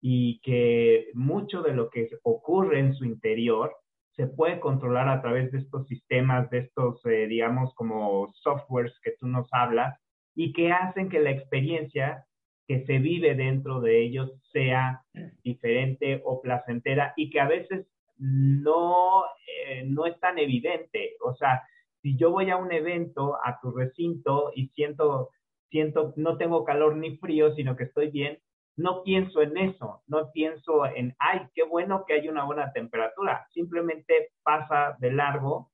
y 0.01 0.39
que 0.41 1.07
mucho 1.13 1.61
de 1.61 1.73
lo 1.73 1.89
que 1.89 2.07
ocurre 2.23 2.79
en 2.79 2.93
su 2.93 3.05
interior 3.05 3.75
se 4.15 4.27
puede 4.27 4.59
controlar 4.59 5.09
a 5.09 5.21
través 5.21 5.51
de 5.51 5.59
estos 5.59 5.87
sistemas, 5.87 6.49
de 6.49 6.59
estos, 6.59 7.05
eh, 7.05 7.27
digamos, 7.27 7.73
como 7.75 8.31
softwares 8.35 8.93
que 9.03 9.11
tú 9.19 9.27
nos 9.27 9.47
hablas, 9.51 9.99
y 10.35 10.53
que 10.53 10.71
hacen 10.71 11.09
que 11.09 11.19
la 11.19 11.31
experiencia 11.31 12.25
que 12.67 12.85
se 12.85 12.99
vive 12.99 13.35
dentro 13.35 13.79
de 13.79 14.03
ellos 14.03 14.31
sea 14.51 15.01
diferente 15.43 16.21
o 16.25 16.41
placentera 16.41 17.13
y 17.15 17.29
que 17.29 17.39
a 17.39 17.47
veces 17.47 17.87
no, 18.17 19.23
eh, 19.47 19.83
no 19.85 20.05
es 20.05 20.19
tan 20.19 20.37
evidente. 20.39 21.15
O 21.21 21.35
sea, 21.35 21.61
si 22.05 22.15
yo 22.17 22.29
voy 22.29 22.51
a 22.51 22.57
un 22.57 22.71
evento, 22.71 23.35
a 23.43 23.59
tu 23.59 23.71
recinto 23.71 24.51
y 24.53 24.67
siento, 24.75 25.31
siento, 25.71 26.13
no 26.17 26.37
tengo 26.37 26.63
calor 26.63 26.95
ni 26.97 27.17
frío, 27.17 27.55
sino 27.55 27.75
que 27.75 27.85
estoy 27.85 28.11
bien, 28.11 28.37
no 28.77 29.01
pienso 29.01 29.41
en 29.41 29.57
eso, 29.57 30.03
no 30.05 30.31
pienso 30.31 30.85
en, 30.85 31.15
ay, 31.17 31.47
qué 31.55 31.63
bueno 31.63 32.03
que 32.05 32.13
hay 32.13 32.27
una 32.27 32.43
buena 32.43 32.71
temperatura, 32.73 33.47
simplemente 33.51 34.29
pasa 34.43 34.95
de 34.99 35.13
largo, 35.13 35.71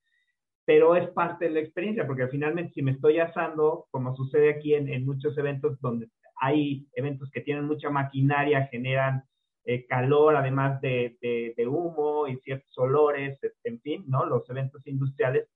pero 0.63 0.95
es 0.95 1.09
parte 1.09 1.49
de 1.49 1.51
la 1.51 1.59
experiencia, 1.59 2.07
porque 2.07 2.29
finalmente 2.29 2.71
si 2.75 2.81
me 2.81 2.91
estoy 2.91 3.19
asando, 3.19 3.87
como 3.91 4.15
sucede 4.15 4.51
aquí 4.51 4.73
en, 4.73 5.05
muchos 5.05 5.37
eventos 5.37 5.81
donde 5.81 6.07
hay 6.39 6.87
eventos 6.93 7.29
que 7.31 7.41
tienen 7.41 7.65
mucha 7.65 7.89
maquinaria, 7.89 8.67
generan 8.67 9.25
eh, 9.65 9.85
calor, 9.85 10.37
además 10.37 10.79
de, 10.79 11.17
de, 11.21 11.67
humo 11.67 12.25
y 12.29 12.37
ciertos 12.37 12.77
olores, 12.77 13.37
en 13.65 13.81
fin, 13.81 14.05
¿no? 14.07 14.25
Los 14.25 14.49
eventos 14.49 14.87
industriales, 14.87 15.49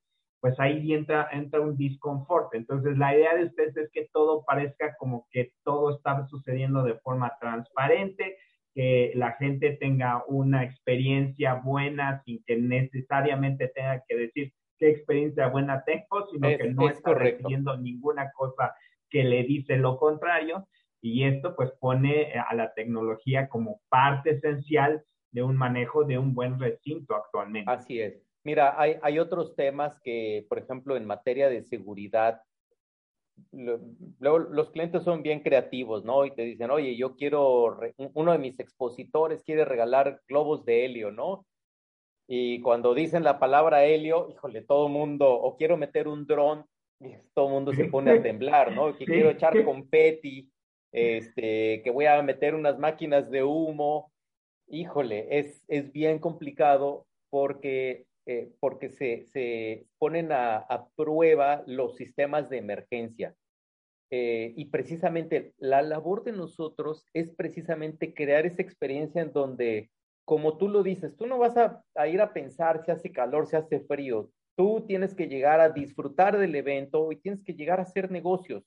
pues 0.46 0.60
ahí 0.60 0.94
entra, 0.94 1.28
entra 1.32 1.60
un 1.60 1.76
disconfort. 1.76 2.54
Entonces, 2.54 2.96
la 3.00 3.18
idea 3.18 3.36
de 3.36 3.46
ustedes 3.46 3.76
es 3.78 3.90
que 3.92 4.08
todo 4.14 4.46
parezca 4.46 4.96
como 5.00 5.26
que 5.32 5.54
todo 5.64 5.96
está 5.96 6.24
sucediendo 6.28 6.84
de 6.84 7.00
forma 7.00 7.36
transparente, 7.42 8.38
que 8.76 9.12
la 9.16 9.32
gente 9.32 9.72
tenga 9.72 10.24
una 10.28 10.64
experiencia 10.64 11.56
buena 11.56 12.22
sin 12.26 12.44
que 12.44 12.58
necesariamente 12.58 13.70
tenga 13.70 14.04
que 14.08 14.18
decir 14.18 14.54
qué 14.78 14.92
experiencia 14.92 15.48
buena 15.48 15.84
tengo, 15.84 16.28
sino 16.32 16.48
que 16.48 16.70
no 16.70 16.90
está 16.90 17.16
recibiendo 17.16 17.76
ninguna 17.78 18.30
cosa 18.36 18.76
que 19.10 19.24
le 19.24 19.46
dice 19.46 19.78
lo 19.78 19.98
contrario. 19.98 20.68
Y 21.02 21.24
esto 21.24 21.56
pues 21.56 21.72
pone 21.80 22.34
a 22.34 22.54
la 22.54 22.72
tecnología 22.76 23.50
como 23.50 23.82
parte 23.90 24.34
esencial 24.34 25.04
de 25.32 25.42
un 25.42 25.56
manejo 25.56 26.04
de 26.04 26.20
un 26.20 26.36
buen 26.36 26.60
recinto 26.60 27.16
actualmente. 27.16 27.72
Así 27.72 28.00
es. 28.00 28.25
Mira, 28.46 28.80
hay, 28.80 28.98
hay 29.02 29.18
otros 29.18 29.56
temas 29.56 30.00
que, 30.02 30.46
por 30.48 30.60
ejemplo, 30.60 30.96
en 30.96 31.06
materia 31.06 31.50
de 31.50 31.64
seguridad, 31.64 32.42
luego 33.52 34.38
los 34.38 34.70
clientes 34.70 35.02
son 35.04 35.24
bien 35.24 35.40
creativos, 35.42 36.06
¿no? 36.06 36.26
Y 36.26 36.32
te 36.32 36.44
dicen, 36.44 36.70
oye, 36.70 36.96
yo 36.96 37.16
quiero, 37.16 37.76
uno 38.14 38.32
de 38.32 38.38
mis 38.38 38.60
expositores 38.60 39.44
quiere 39.44 39.66
regalar 39.66 40.22
globos 40.28 40.64
de 40.64 40.86
helio, 40.86 41.12
¿no? 41.12 41.48
Y 42.28 42.62
cuando 42.62 42.94
dicen 42.94 43.24
la 43.24 43.40
palabra 43.40 43.84
helio, 43.84 44.30
híjole, 44.30 44.62
todo 44.62 44.86
el 44.86 44.94
mundo, 44.94 45.28
o 45.28 45.58
quiero 45.58 45.76
meter 45.76 46.08
un 46.08 46.28
dron, 46.28 46.66
todo 47.34 47.48
el 47.48 47.54
mundo 47.54 47.74
se 47.74 47.86
pone 47.86 48.12
a 48.12 48.22
temblar, 48.22 48.72
¿no? 48.74 48.96
Que 48.96 49.06
quiero 49.28 49.32
echar 49.32 49.54
confeti, 49.66 50.52
este, 50.92 51.82
que 51.84 51.90
voy 51.90 52.06
a 52.06 52.22
meter 52.22 52.54
unas 52.54 52.78
máquinas 52.78 53.32
de 53.32 53.44
humo. 53.44 54.12
Híjole, 54.68 55.40
es, 55.40 55.64
es 55.68 55.92
bien 55.92 56.20
complicado 56.20 57.08
porque 57.32 58.06
eh, 58.28 58.52
porque 58.60 58.90
se, 58.90 59.26
se 59.26 59.86
ponen 60.00 60.32
a, 60.32 60.58
a, 60.58 60.88
prueba 60.96 61.64
los 61.68 61.96
sistemas 61.96 62.50
de 62.50 62.58
emergencia. 62.58 63.36
Eh, 64.12 64.54
y 64.56 64.66
precisamente 64.66 65.54
la 65.58 65.82
labor 65.82 66.24
de 66.24 66.32
nosotros 66.32 67.06
es 67.14 67.32
precisamente 67.32 68.14
crear 68.14 68.46
esa 68.46 68.62
experiencia 68.62 69.22
en 69.22 69.32
donde, 69.32 69.92
como 70.26 70.58
tú 70.58 70.70
lo 70.70 70.84
dices, 70.84 71.16
tú 71.18 71.28
no 71.28 71.38
vas 71.38 71.58
a, 71.58 71.84
a 71.96 72.08
ir 72.08 72.22
a 72.22 72.34
pensar 72.34 72.84
si 72.84 72.92
hace 72.92 73.12
calor, 73.12 73.48
si 73.48 73.56
hace 73.56 73.80
frío. 73.82 74.32
Tú 74.56 74.86
tienes 74.88 75.14
que 75.14 75.28
llegar 75.28 75.60
a 75.60 75.70
disfrutar 75.70 76.38
del 76.38 76.56
evento 76.56 77.12
y 77.12 77.18
tienes 77.18 77.44
que 77.44 77.54
llegar 77.54 77.80
a 77.80 77.84
hacer 77.84 78.10
negocios 78.10 78.64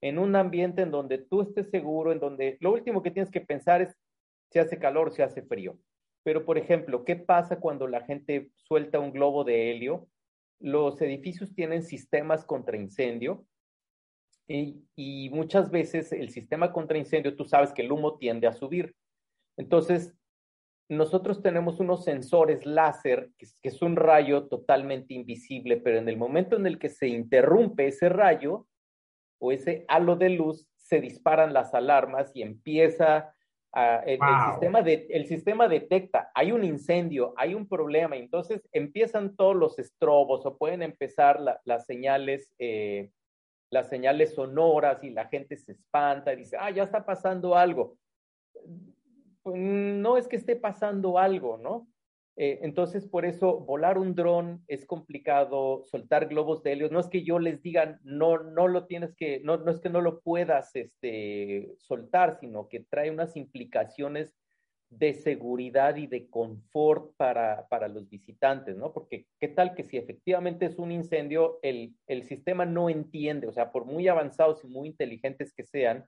en 0.00 0.18
un 0.18 0.36
ambiente 0.36 0.82
en 0.82 0.90
donde 0.90 1.18
tú 1.18 1.42
estés 1.42 1.70
seguro, 1.70 2.12
en 2.12 2.20
donde 2.20 2.58
lo 2.60 2.72
último 2.72 3.02
que 3.02 3.10
tienes 3.10 3.30
que 3.30 3.40
pensar 3.40 3.82
es 3.82 3.96
si 4.50 4.58
hace 4.58 4.78
calor, 4.78 5.12
si 5.12 5.22
hace 5.22 5.42
frío. 5.42 5.78
Pero, 6.24 6.44
por 6.44 6.58
ejemplo, 6.58 7.04
¿qué 7.04 7.16
pasa 7.16 7.60
cuando 7.60 7.86
la 7.86 8.00
gente 8.00 8.50
suelta 8.56 8.98
un 8.98 9.12
globo 9.12 9.44
de 9.44 9.70
helio? 9.70 10.08
Los 10.58 11.00
edificios 11.02 11.54
tienen 11.54 11.82
sistemas 11.82 12.44
contra 12.44 12.76
incendio 12.76 13.46
y, 14.48 15.30
muchas 15.30 15.70
veces 15.70 16.12
el 16.12 16.30
sistema 16.30 16.72
contra 16.72 16.98
incendio, 16.98 17.36
tú 17.36 17.44
sabes 17.44 17.72
que 17.72 17.82
el 17.82 17.92
humo 17.92 18.16
tiende 18.16 18.46
a 18.46 18.52
subir. 18.52 18.94
Entonces, 19.56 20.14
nosotros 20.88 21.42
tenemos 21.42 21.78
unos 21.80 22.04
sensores 22.04 22.66
láser, 22.66 23.30
que 23.38 23.46
que 23.62 23.68
es 23.68 23.82
un 23.82 23.96
rayo 23.96 24.48
totalmente 24.48 25.14
invisible, 25.14 25.78
pero 25.78 25.98
en 25.98 26.08
el 26.08 26.16
momento 26.16 26.56
en 26.56 26.66
el 26.66 26.78
que 26.78 26.88
se 26.88 27.08
interrumpe 27.08 27.86
ese 27.86 28.08
rayo 28.08 28.66
o 29.38 29.52
ese 29.52 29.84
halo 29.88 30.16
de 30.16 30.30
luz, 30.30 30.68
se 30.76 31.00
disparan 31.00 31.52
las 31.52 31.74
alarmas 31.74 32.30
y 32.34 32.42
empieza 32.42 33.34
el, 33.74 34.20
sistema 34.50 34.82
de, 34.82 35.06
el 35.10 35.26
sistema 35.26 35.68
detecta, 35.68 36.30
hay 36.34 36.52
un 36.52 36.64
incendio, 36.64 37.34
hay 37.36 37.54
un 37.54 37.66
problema, 37.68 38.16
entonces 38.16 38.62
empiezan 38.72 39.34
todos 39.34 39.56
los 39.56 39.78
estrobos 39.78 40.46
o 40.46 40.56
pueden 40.56 40.82
empezar 40.82 41.40
las 41.64 41.84
señales, 41.84 42.54
eh, 42.58 43.10
las 43.70 43.88
señales 43.88 44.34
sonoras 44.34 45.02
y 45.02 45.10
la 45.10 45.26
gente 45.26 45.56
se 45.56 45.72
espanta 45.72 46.32
y 46.32 46.36
dice, 46.36 46.56
ah, 46.58 46.70
ya 46.70 46.84
está 46.84 47.04
pasando 47.04 47.56
algo. 47.56 47.96
Pues, 49.42 49.56
no 49.56 50.16
es 50.16 50.28
que 50.28 50.36
esté 50.36 50.54
pasando 50.54 51.18
algo, 51.18 51.58
¿no? 51.58 51.88
Eh, 52.36 52.60
entonces, 52.62 53.06
por 53.06 53.24
eso, 53.24 53.60
volar 53.60 53.96
un 53.96 54.14
dron 54.14 54.64
es 54.66 54.86
complicado, 54.86 55.84
soltar 55.84 56.26
globos 56.26 56.62
de 56.62 56.72
helio. 56.72 56.88
No 56.90 56.98
es 56.98 57.08
que 57.08 57.22
yo 57.22 57.38
les 57.38 57.62
diga, 57.62 58.00
no, 58.02 58.38
no 58.38 58.66
lo 58.66 58.86
tienes 58.86 59.14
que, 59.14 59.40
no, 59.40 59.56
no 59.58 59.70
es 59.70 59.80
que 59.80 59.90
no 59.90 60.00
lo 60.00 60.20
puedas 60.20 60.74
este, 60.74 61.74
soltar, 61.78 62.38
sino 62.40 62.68
que 62.68 62.80
trae 62.80 63.10
unas 63.10 63.36
implicaciones 63.36 64.34
de 64.90 65.14
seguridad 65.14 65.96
y 65.96 66.06
de 66.06 66.28
confort 66.28 67.16
para, 67.16 67.66
para, 67.68 67.88
los 67.88 68.08
visitantes, 68.08 68.76
¿no? 68.76 68.92
Porque 68.92 69.26
qué 69.40 69.48
tal 69.48 69.74
que 69.74 69.84
si 69.84 69.96
efectivamente 69.96 70.66
es 70.66 70.78
un 70.78 70.92
incendio, 70.92 71.58
el, 71.62 71.94
el 72.06 72.24
sistema 72.24 72.64
no 72.64 72.90
entiende, 72.90 73.46
o 73.48 73.52
sea, 73.52 73.72
por 73.72 73.86
muy 73.86 74.08
avanzados 74.08 74.62
y 74.64 74.68
muy 74.68 74.88
inteligentes 74.88 75.52
que 75.52 75.64
sean, 75.64 76.06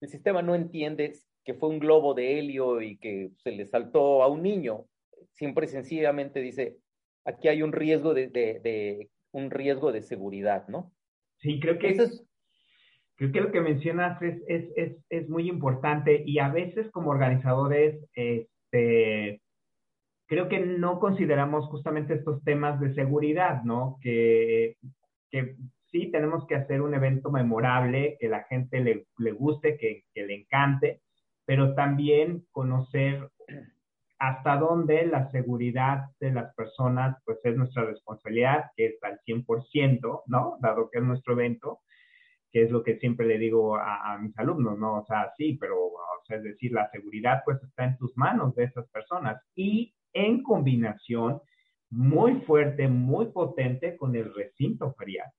el 0.00 0.08
sistema 0.08 0.42
no 0.42 0.54
entiende 0.54 1.12
que 1.44 1.54
fue 1.54 1.70
un 1.70 1.80
globo 1.80 2.14
de 2.14 2.38
helio 2.38 2.82
y 2.82 2.98
que 2.98 3.30
se 3.36 3.50
le 3.50 3.66
saltó 3.66 4.22
a 4.22 4.28
un 4.28 4.42
niño 4.42 4.86
siempre 5.32 5.66
sencillamente 5.66 6.40
dice, 6.40 6.78
aquí 7.24 7.48
hay 7.48 7.62
un 7.62 7.72
riesgo 7.72 8.14
de, 8.14 8.28
de, 8.28 9.10
un 9.32 9.50
riesgo 9.50 9.92
de 9.92 10.02
seguridad, 10.02 10.66
¿no? 10.68 10.92
Sí, 11.38 11.60
creo 11.60 11.78
que, 11.78 11.90
es, 11.90 12.26
creo 13.16 13.32
que 13.32 13.40
lo 13.40 13.52
que 13.52 13.60
mencionas 13.60 14.20
es, 14.22 14.42
es, 14.48 14.72
es, 14.76 14.96
es, 15.08 15.28
muy 15.28 15.48
importante 15.48 16.22
y 16.26 16.38
a 16.38 16.48
veces 16.48 16.90
como 16.90 17.10
organizadores, 17.10 18.04
este, 18.14 19.40
creo 20.26 20.48
que 20.48 20.60
no 20.60 20.98
consideramos 20.98 21.66
justamente 21.66 22.14
estos 22.14 22.42
temas 22.42 22.80
de 22.80 22.94
seguridad, 22.94 23.62
¿no? 23.62 23.98
Que, 24.02 24.76
que 25.30 25.56
sí 25.90 26.10
tenemos 26.10 26.46
que 26.46 26.56
hacer 26.56 26.82
un 26.82 26.94
evento 26.94 27.30
memorable, 27.30 28.16
que 28.18 28.28
la 28.28 28.44
gente 28.44 28.80
le, 28.80 29.06
le 29.18 29.32
guste, 29.32 29.76
que, 29.76 30.04
que 30.12 30.26
le 30.26 30.34
encante, 30.34 31.02
pero 31.44 31.74
también 31.74 32.44
conocer 32.50 33.30
hasta 34.18 34.56
dónde 34.56 35.06
la 35.06 35.30
seguridad 35.30 36.06
de 36.18 36.32
las 36.32 36.54
personas, 36.54 37.16
pues 37.24 37.38
es 37.44 37.56
nuestra 37.56 37.84
responsabilidad, 37.84 38.70
que 38.76 38.86
es 38.86 39.02
al 39.02 39.20
100%, 39.26 40.22
¿no? 40.26 40.58
Dado 40.60 40.90
que 40.90 40.98
es 40.98 41.04
nuestro 41.04 41.34
evento, 41.34 41.80
que 42.50 42.64
es 42.64 42.70
lo 42.70 42.82
que 42.82 42.98
siempre 42.98 43.26
le 43.26 43.38
digo 43.38 43.76
a, 43.76 44.18
mis 44.18 44.36
alumnos, 44.38 44.78
¿no? 44.78 44.98
O 44.98 45.04
sea, 45.06 45.32
sí, 45.36 45.56
pero, 45.60 45.76
o 45.86 46.24
sea, 46.26 46.38
es 46.38 46.42
decir, 46.42 46.72
la 46.72 46.90
seguridad 46.90 47.42
pues 47.44 47.62
está 47.62 47.84
en 47.84 47.96
tus 47.96 48.16
manos 48.16 48.54
de 48.56 48.64
esas 48.64 48.88
personas 48.88 49.40
y 49.54 49.94
en 50.12 50.42
combinación 50.42 51.40
muy 51.90 52.40
fuerte, 52.40 52.88
muy 52.88 53.26
potente 53.26 53.96
con 53.96 54.16
el 54.16 54.34
recinto 54.34 54.94
ferial, 54.94 55.30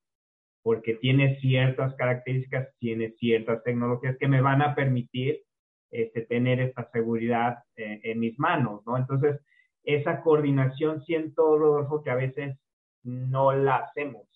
porque 0.63 0.96
tiene 0.96 1.39
ciertas 1.42 1.96
características, 1.96 2.70
tiene 2.80 3.12
ciertas 3.20 3.62
tecnologías 3.63 4.18
que 4.18 4.28
me 4.28 4.42
van 4.42 4.62
a 4.62 4.74
permitir 4.74 5.42
este, 5.91 6.21
tener 6.21 6.60
esta 6.60 6.89
seguridad 6.91 7.63
eh, 7.75 7.99
en 8.04 8.19
mis 8.19 8.38
manos, 8.39 8.82
¿no? 8.86 8.97
Entonces, 8.97 9.39
esa 9.84 10.21
coordinación 10.21 11.02
siento, 11.02 11.58
Rodolfo, 11.58 12.04
que 12.04 12.12
a 12.12 12.15
veces 12.15 12.58
no 13.04 13.54
la 13.54 13.78
hacemos. 13.78 14.28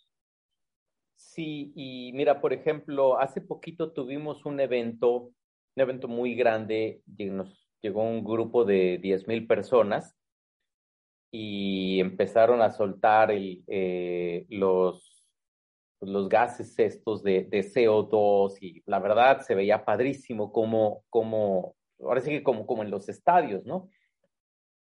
Sí, 1.16 1.72
y 1.76 2.12
mira, 2.14 2.42
por 2.42 2.54
ejemplo, 2.54 3.20
hace 3.20 3.42
poquito 3.42 3.92
tuvimos 3.92 4.46
un 4.46 4.60
evento, 4.60 5.32
un 5.76 5.82
evento 5.82 6.08
muy 6.08 6.36
grande, 6.36 7.02
llegó 7.82 8.04
un 8.04 8.24
grupo 8.24 8.66
de 8.66 9.00
10 9.00 9.28
mil 9.28 9.48
personas 9.48 10.16
y 11.32 12.00
empezaron 12.00 12.62
a 12.62 12.70
soltar 12.70 13.32
eh, 13.32 14.46
los 14.50 15.13
pues, 16.04 16.12
los 16.12 16.28
gases 16.28 16.78
estos 16.78 17.24
de, 17.24 17.44
de, 17.46 17.64
CO2 17.64 18.58
y 18.60 18.84
la 18.86 19.00
verdad 19.00 19.40
se 19.40 19.56
veía 19.56 19.86
padrísimo 19.86 20.52
como, 20.52 21.06
como, 21.10 21.78
ahora 22.02 22.20
sí 22.20 22.30
que 22.30 22.44
como, 22.44 22.68
como 22.68 22.84
en 22.84 22.92
los 22.92 23.08
estadios, 23.08 23.66
¿no? 23.66 23.88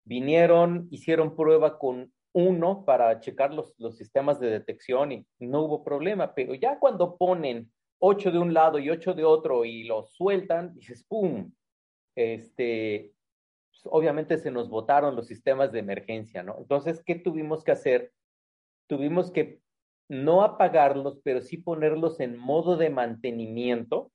Vinieron, 0.03 0.89
hicieron 0.91 1.33
prueba 1.33 1.79
con 1.79 2.11
uno 2.33 2.83
para 2.83 3.21
checar 3.21 3.53
los, 3.53 3.73
los 3.77 3.95
sistemas 3.95 4.37
de 4.41 4.49
detección 4.49 5.13
y 5.13 5.25
no 5.39 5.61
hubo 5.61 5.81
problema, 5.85 6.35
pero 6.35 6.55
ya 6.55 6.77
cuando 6.77 7.15
ponen 7.15 7.71
ocho 7.99 8.29
de 8.29 8.39
un 8.39 8.53
lado 8.53 8.77
y 8.79 8.89
ocho 8.89 9.13
de 9.13 9.23
otro 9.23 9.63
y 9.63 9.85
los 9.85 10.13
sueltan, 10.13 10.73
dices, 10.73 11.05
¡pum! 11.07 11.53
Este, 12.15 13.13
pues, 13.69 13.81
obviamente 13.85 14.37
se 14.37 14.51
nos 14.51 14.67
botaron 14.67 15.15
los 15.15 15.27
sistemas 15.27 15.71
de 15.71 15.79
emergencia, 15.79 16.43
¿no? 16.43 16.57
Entonces, 16.57 17.01
¿qué 17.05 17.15
tuvimos 17.15 17.63
que 17.63 17.71
hacer? 17.71 18.11
Tuvimos 18.87 19.31
que 19.31 19.62
no 20.13 20.43
apagarlos, 20.43 21.19
pero 21.23 21.41
sí 21.41 21.57
ponerlos 21.57 22.19
en 22.19 22.37
modo 22.37 22.77
de 22.77 22.89
mantenimiento. 22.89 24.11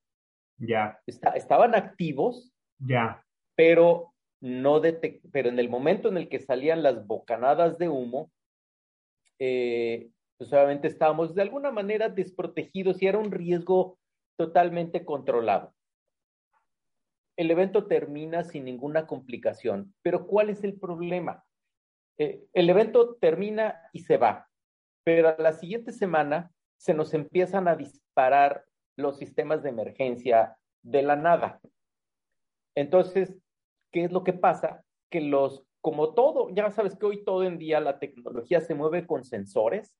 Ya. 0.57 0.99
estaban 1.05 1.75
activos. 1.75 2.53
Ya. 2.79 3.23
Pero 3.55 4.13
no 4.41 4.81
pero 5.31 5.49
en 5.49 5.59
el 5.59 5.69
momento 5.69 6.07
en 6.07 6.17
el 6.17 6.29
que 6.29 6.39
salían 6.39 6.81
las 6.81 7.05
bocanadas 7.05 7.77
de 7.77 7.89
humo, 7.89 8.31
eh, 9.39 10.09
pues 10.37 10.51
obviamente 10.53 10.87
estábamos 10.87 11.35
de 11.35 11.41
alguna 11.41 11.71
manera 11.71 12.07
desprotegidos 12.07 13.01
y 13.01 13.07
era 13.07 13.17
un 13.17 13.31
riesgo 13.31 13.99
totalmente 14.37 15.03
controlado. 15.03 15.73
El 17.35 17.51
evento 17.51 17.87
termina 17.87 18.43
sin 18.43 18.65
ninguna 18.65 19.05
complicación, 19.07 19.93
pero 20.01 20.27
¿cuál 20.27 20.49
es 20.49 20.63
el 20.63 20.79
problema? 20.79 21.43
Eh, 22.17 22.45
el 22.53 22.69
evento 22.69 23.15
termina 23.15 23.81
y 23.93 23.99
se 23.99 24.17
va 24.17 24.48
pero 25.09 25.29
a 25.29 25.35
la 25.39 25.53
siguiente 25.53 25.91
semana 25.91 26.51
se 26.77 26.93
nos 26.93 27.15
empiezan 27.15 27.67
a 27.67 27.75
disparar 27.75 28.63
los 28.95 29.17
sistemas 29.17 29.63
de 29.63 29.69
emergencia 29.69 30.55
de 30.83 31.01
la 31.01 31.15
nada. 31.15 31.59
Entonces, 32.75 33.35
¿qué 33.91 34.03
es 34.03 34.11
lo 34.11 34.23
que 34.23 34.33
pasa? 34.33 34.83
Que 35.09 35.19
los, 35.19 35.63
como 35.81 36.13
todo, 36.13 36.51
ya 36.51 36.69
sabes 36.69 36.95
que 36.95 37.07
hoy 37.07 37.23
todo 37.23 37.43
en 37.43 37.57
día 37.57 37.79
la 37.79 37.97
tecnología 37.97 38.61
se 38.61 38.75
mueve 38.75 39.07
con 39.07 39.23
sensores, 39.23 39.97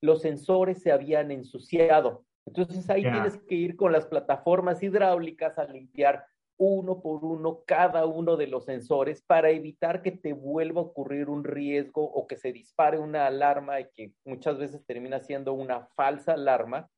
los 0.00 0.22
sensores 0.22 0.82
se 0.82 0.90
habían 0.90 1.30
ensuciado. 1.30 2.24
Entonces 2.44 2.90
ahí 2.90 3.02
tienes 3.02 3.36
que 3.36 3.54
ir 3.54 3.76
con 3.76 3.92
las 3.92 4.06
plataformas 4.06 4.82
hidráulicas 4.82 5.60
a 5.60 5.64
limpiar 5.66 6.26
uno 6.62 7.00
por 7.00 7.24
uno 7.24 7.62
cada 7.64 8.04
uno 8.04 8.36
de 8.36 8.46
los 8.46 8.66
sensores 8.66 9.22
para 9.22 9.48
evitar 9.48 10.02
que 10.02 10.12
te 10.12 10.34
vuelva 10.34 10.82
a 10.82 10.84
ocurrir 10.84 11.30
un 11.30 11.42
riesgo 11.42 12.04
o 12.04 12.26
que 12.26 12.36
se 12.36 12.52
dispare 12.52 12.98
una 12.98 13.26
alarma 13.26 13.80
y 13.80 13.88
que 13.96 14.12
muchas 14.26 14.58
veces 14.58 14.84
termina 14.84 15.20
siendo 15.20 15.54
una 15.54 15.86
falsa 15.96 16.34
alarma 16.34 16.90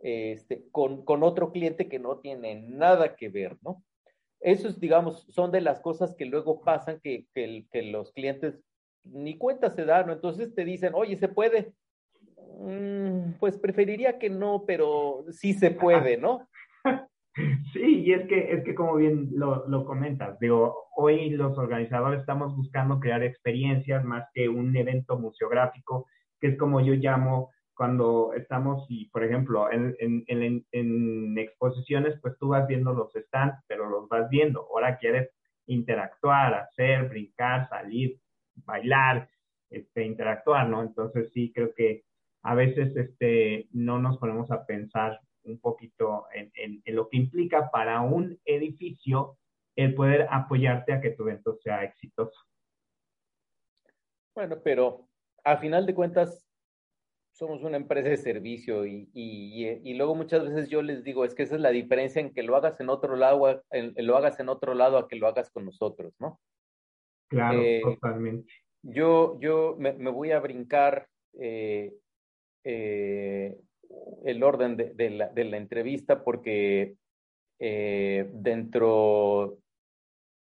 este, 0.00 0.64
con, 0.72 1.04
con 1.04 1.22
otro 1.22 1.52
cliente 1.52 1.88
que 1.88 2.00
no 2.00 2.18
tiene 2.18 2.62
nada 2.62 3.14
que 3.14 3.28
ver, 3.28 3.56
¿no? 3.62 3.84
Esos, 4.40 4.80
digamos, 4.80 5.24
son 5.28 5.52
de 5.52 5.60
las 5.60 5.78
cosas 5.78 6.16
que 6.16 6.24
luego 6.24 6.60
pasan 6.62 6.98
que, 7.00 7.26
que, 7.32 7.66
que 7.70 7.82
los 7.82 8.10
clientes 8.10 8.60
ni 9.04 9.38
cuenta 9.38 9.70
se 9.70 9.84
dan, 9.84 10.08
¿no? 10.08 10.14
Entonces 10.14 10.52
te 10.52 10.64
dicen, 10.64 10.94
oye, 10.94 11.16
¿se 11.16 11.28
puede? 11.28 11.74
Mm, 12.58 13.34
pues 13.38 13.56
preferiría 13.56 14.18
que 14.18 14.30
no, 14.30 14.64
pero 14.66 15.26
sí 15.30 15.54
se 15.54 15.70
puede, 15.70 16.16
¿no? 16.16 16.48
Sí, 17.72 18.02
y 18.04 18.12
es 18.12 18.26
que, 18.26 18.52
es 18.52 18.64
que 18.64 18.74
como 18.74 18.96
bien 18.96 19.30
lo, 19.32 19.84
comentas, 19.84 20.38
digo, 20.40 20.88
hoy 20.96 21.30
los 21.30 21.56
organizadores 21.58 22.20
estamos 22.20 22.56
buscando 22.56 22.98
crear 23.00 23.22
experiencias 23.22 24.04
más 24.04 24.26
que 24.34 24.48
un 24.48 24.74
evento 24.76 25.18
museográfico, 25.18 26.06
que 26.40 26.48
es 26.48 26.58
como 26.58 26.80
yo 26.80 26.94
llamo 26.94 27.50
cuando 27.74 28.34
estamos, 28.34 28.84
y 28.90 29.08
por 29.10 29.24
ejemplo, 29.24 29.70
en, 29.72 29.94
en, 30.00 30.24
en, 30.26 30.66
en, 30.72 31.38
exposiciones, 31.38 32.18
pues 32.20 32.36
tú 32.38 32.48
vas 32.48 32.66
viendo 32.66 32.92
los 32.92 33.12
stands, 33.12 33.56
pero 33.66 33.88
los 33.88 34.08
vas 34.08 34.28
viendo. 34.28 34.66
Ahora 34.70 34.98
quieres 34.98 35.30
interactuar, 35.66 36.54
hacer, 36.54 37.08
brincar, 37.08 37.68
salir, 37.70 38.18
bailar, 38.66 39.30
este, 39.70 40.04
interactuar, 40.04 40.68
¿no? 40.68 40.82
Entonces 40.82 41.30
sí, 41.32 41.52
creo 41.54 41.72
que 41.74 42.04
a 42.42 42.54
veces 42.54 42.94
este, 42.96 43.68
no 43.72 43.98
nos 43.98 44.18
ponemos 44.18 44.50
a 44.50 44.66
pensar 44.66 45.20
un 45.44 45.58
poquito 45.58 46.26
en, 46.32 46.52
en, 46.54 46.96
lo 46.96 47.08
que 47.08 47.16
implica 47.16 47.70
para 47.70 48.00
un 48.00 48.38
edificio 48.44 49.38
el 49.76 49.94
poder 49.94 50.26
apoyarte 50.30 50.92
a 50.92 51.00
que 51.00 51.10
tu 51.10 51.22
evento 51.22 51.56
sea 51.56 51.84
exitoso. 51.84 52.38
Bueno, 54.34 54.60
pero 54.62 55.08
a 55.44 55.56
final 55.56 55.86
de 55.86 55.94
cuentas 55.94 56.46
somos 57.32 57.62
una 57.62 57.76
empresa 57.76 58.08
de 58.08 58.16
servicio 58.16 58.84
y, 58.84 59.08
y, 59.14 59.66
y, 59.82 59.94
luego 59.94 60.14
muchas 60.14 60.44
veces 60.44 60.68
yo 60.68 60.82
les 60.82 61.04
digo, 61.04 61.24
es 61.24 61.34
que 61.34 61.44
esa 61.44 61.54
es 61.54 61.60
la 61.60 61.70
diferencia 61.70 62.20
en 62.20 62.34
que 62.34 62.42
lo 62.42 62.56
hagas 62.56 62.78
en 62.80 62.90
otro 62.90 63.16
lado, 63.16 63.62
en, 63.70 63.94
lo 63.96 64.16
hagas 64.16 64.38
en 64.40 64.48
otro 64.48 64.74
lado 64.74 64.98
a 64.98 65.08
que 65.08 65.16
lo 65.16 65.26
hagas 65.26 65.50
con 65.50 65.64
nosotros, 65.64 66.14
¿no? 66.18 66.40
Claro, 67.28 67.60
eh, 67.62 67.80
totalmente. 67.82 68.52
Yo, 68.82 69.38
yo 69.40 69.76
me, 69.78 69.92
me, 69.92 70.10
voy 70.10 70.32
a 70.32 70.40
brincar 70.40 71.08
eh, 71.38 71.94
eh, 72.64 73.56
el 74.24 74.42
orden 74.42 74.76
de, 74.76 75.10
la, 75.10 75.56
entrevista 75.56 76.24
porque 76.24 76.94
eh, 77.58 78.28
dentro, 78.32 79.58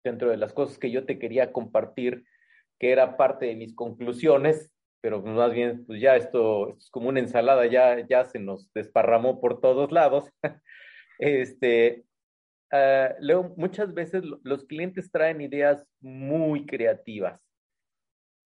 dentro 0.03 0.29
de 0.29 0.37
las 0.37 0.53
cosas 0.53 0.77
que 0.77 0.91
yo 0.91 1.05
te 1.05 1.19
quería 1.19 1.51
compartir, 1.51 2.25
que 2.79 2.91
era 2.91 3.17
parte 3.17 3.47
de 3.47 3.55
mis 3.55 3.75
conclusiones, 3.75 4.71
pero 5.01 5.21
más 5.21 5.53
bien, 5.53 5.85
pues 5.85 6.01
ya 6.01 6.15
esto, 6.15 6.75
es 6.77 6.89
como 6.89 7.09
una 7.09 7.19
ensalada, 7.19 7.65
ya, 7.67 8.05
ya 8.07 8.25
se 8.25 8.39
nos 8.39 8.71
desparramó 8.73 9.39
por 9.39 9.61
todos 9.61 9.91
lados. 9.91 10.29
este, 11.19 12.03
luego, 13.19 13.53
muchas 13.57 13.93
veces 13.93 14.23
los 14.43 14.65
clientes 14.65 15.11
traen 15.11 15.41
ideas 15.41 15.85
muy 16.01 16.65
creativas 16.65 17.39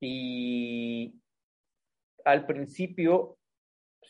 y 0.01 1.13
al 2.25 2.45
principio 2.45 3.27
pues, 3.27 3.40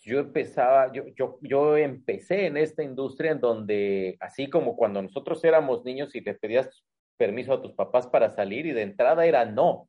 yo 0.02 0.20
empezaba, 0.20 0.92
yo, 0.92 1.06
yo, 1.16 1.38
yo 1.42 1.78
empecé 1.78 2.48
en 2.48 2.58
esta 2.58 2.84
industria 2.84 3.32
en 3.32 3.40
donde, 3.40 4.18
así 4.20 4.50
como 4.50 4.76
cuando 4.76 5.02
nosotros 5.02 5.44
éramos 5.44 5.86
niños 5.86 6.16
y 6.16 6.22
le 6.22 6.34
pedías 6.34 6.84
permiso 7.18 7.54
a 7.54 7.62
tus 7.62 7.74
papás 7.74 8.08
para 8.08 8.32
salir 8.32 8.66
y 8.66 8.72
de 8.72 8.82
entrada 8.82 9.26
era 9.26 9.46
no. 9.46 9.88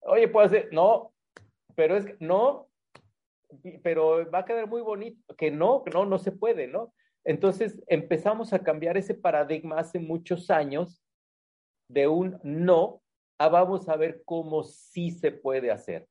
Oye, 0.00 0.26
puedo 0.26 0.46
hacer, 0.46 0.68
no, 0.72 1.14
pero 1.76 1.96
es 1.96 2.06
que 2.06 2.16
no, 2.18 2.68
pero 3.84 4.28
va 4.30 4.40
a 4.40 4.44
quedar 4.44 4.66
muy 4.66 4.82
bonito, 4.82 5.36
que 5.36 5.52
no, 5.52 5.84
no, 5.92 6.04
no 6.04 6.18
se 6.18 6.32
puede, 6.32 6.66
¿no? 6.66 6.92
Entonces 7.24 7.80
empezamos 7.86 8.52
a 8.52 8.58
cambiar 8.58 8.96
ese 8.96 9.14
paradigma 9.14 9.78
hace 9.78 10.00
muchos 10.00 10.50
años 10.50 11.00
de 11.88 12.08
un 12.08 12.40
no 12.42 13.02
a 13.38 13.48
vamos 13.48 13.88
a 13.88 13.96
ver 13.96 14.22
cómo 14.24 14.64
sí 14.64 15.12
se 15.12 15.30
puede 15.30 15.70
hacer. 15.70 16.08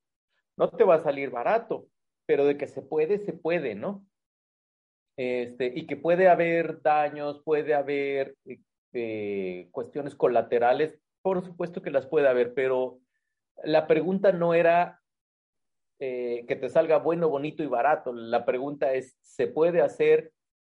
No 0.55 0.69
te 0.69 0.85
va 0.85 0.95
a 0.95 1.03
salir 1.03 1.29
barato, 1.29 1.87
pero 2.31 2.45
de 2.45 2.55
que 2.55 2.67
se 2.67 2.81
puede, 2.81 3.19
se 3.19 3.33
puede, 3.33 3.75
¿no? 3.75 4.07
Este, 5.17 5.69
y 5.75 5.85
que 5.85 5.97
puede 5.97 6.29
haber 6.29 6.81
daños, 6.81 7.41
puede 7.43 7.73
haber 7.73 8.37
eh, 8.93 9.67
cuestiones 9.71 10.15
colaterales, 10.15 10.97
por 11.21 11.43
supuesto 11.43 11.81
que 11.81 11.91
las 11.91 12.07
puede 12.07 12.29
haber, 12.29 12.53
pero 12.53 13.01
la 13.65 13.85
pregunta 13.85 14.31
no 14.31 14.53
era 14.53 15.01
eh, 15.99 16.45
que 16.47 16.55
te 16.55 16.69
salga 16.69 16.99
bueno, 16.99 17.27
bonito 17.27 17.63
y 17.63 17.67
barato. 17.67 18.13
La 18.13 18.45
pregunta 18.45 18.93
es, 18.93 19.17
¿se 19.19 19.47
puede 19.47 19.81
hacer? 19.81 20.31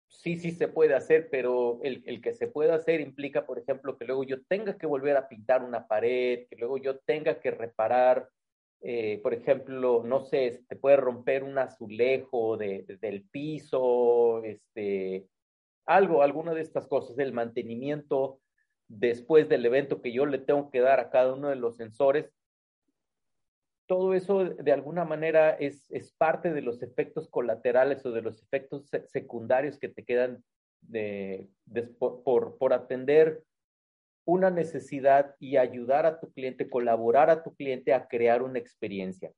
Sí, 0.08 0.36
sí 0.36 0.50
se 0.50 0.68
puede 0.68 0.94
hacer, 0.94 1.30
pero 1.30 1.80
el, 1.84 2.02
el, 2.04 2.20
que 2.20 2.34
se 2.34 2.48
puede 2.48 2.72
hacer 2.72 3.00
implica, 3.00 3.46
por 3.46 3.58
ejemplo, 3.58 3.96
que 3.96 4.04
luego 4.04 4.24
yo 4.24 4.44
tenga 4.44 4.76
que 4.76 4.86
volver 4.86 5.16
a 5.16 5.26
pintar 5.26 5.62
una 5.62 5.88
pared, 5.88 6.48
que 6.50 6.56
luego 6.56 6.76
yo 6.76 6.98
tenga 6.98 7.40
que 7.40 7.50
reparar, 7.50 8.28
eh, 8.88 9.18
por 9.20 9.34
ejemplo, 9.34 10.04
no 10.04 10.20
sé, 10.20 10.62
te 10.68 10.76
puede 10.76 10.96
romper 10.96 11.42
un 11.42 11.58
azulejo 11.58 12.56
de, 12.56 12.84
de, 12.86 12.96
del 12.98 13.24
piso, 13.24 14.44
este, 14.44 15.26
algo, 15.86 16.22
alguna 16.22 16.54
de 16.54 16.60
estas 16.60 16.86
cosas, 16.86 17.18
el 17.18 17.32
mantenimiento 17.32 18.38
después 18.86 19.48
del 19.48 19.66
evento 19.66 20.00
que 20.00 20.12
yo 20.12 20.24
le 20.24 20.38
tengo 20.38 20.70
que 20.70 20.78
dar 20.78 21.00
a 21.00 21.10
cada 21.10 21.34
uno 21.34 21.48
de 21.48 21.56
los 21.56 21.76
sensores, 21.76 22.32
todo 23.86 24.14
eso 24.14 24.44
de 24.44 24.70
alguna 24.70 25.04
manera 25.04 25.50
es, 25.50 25.90
es 25.90 26.12
parte 26.12 26.52
de 26.52 26.62
los 26.62 26.80
efectos 26.80 27.28
colaterales 27.28 28.06
o 28.06 28.12
de 28.12 28.22
los 28.22 28.40
efectos 28.40 28.88
secundarios 29.06 29.80
que 29.80 29.88
te 29.88 30.04
quedan 30.04 30.44
de, 30.80 31.48
de, 31.64 31.82
por, 31.82 32.56
por 32.56 32.72
atender 32.72 33.42
una 34.26 34.50
necesidad 34.50 35.34
y 35.40 35.56
ayudar 35.56 36.04
a 36.04 36.20
tu 36.20 36.32
cliente, 36.32 36.68
colaborar 36.68 37.30
a 37.30 37.42
tu 37.42 37.54
cliente 37.54 37.94
a 37.94 38.06
crear 38.08 38.42
una 38.42 38.58
experiencia. 38.58 39.30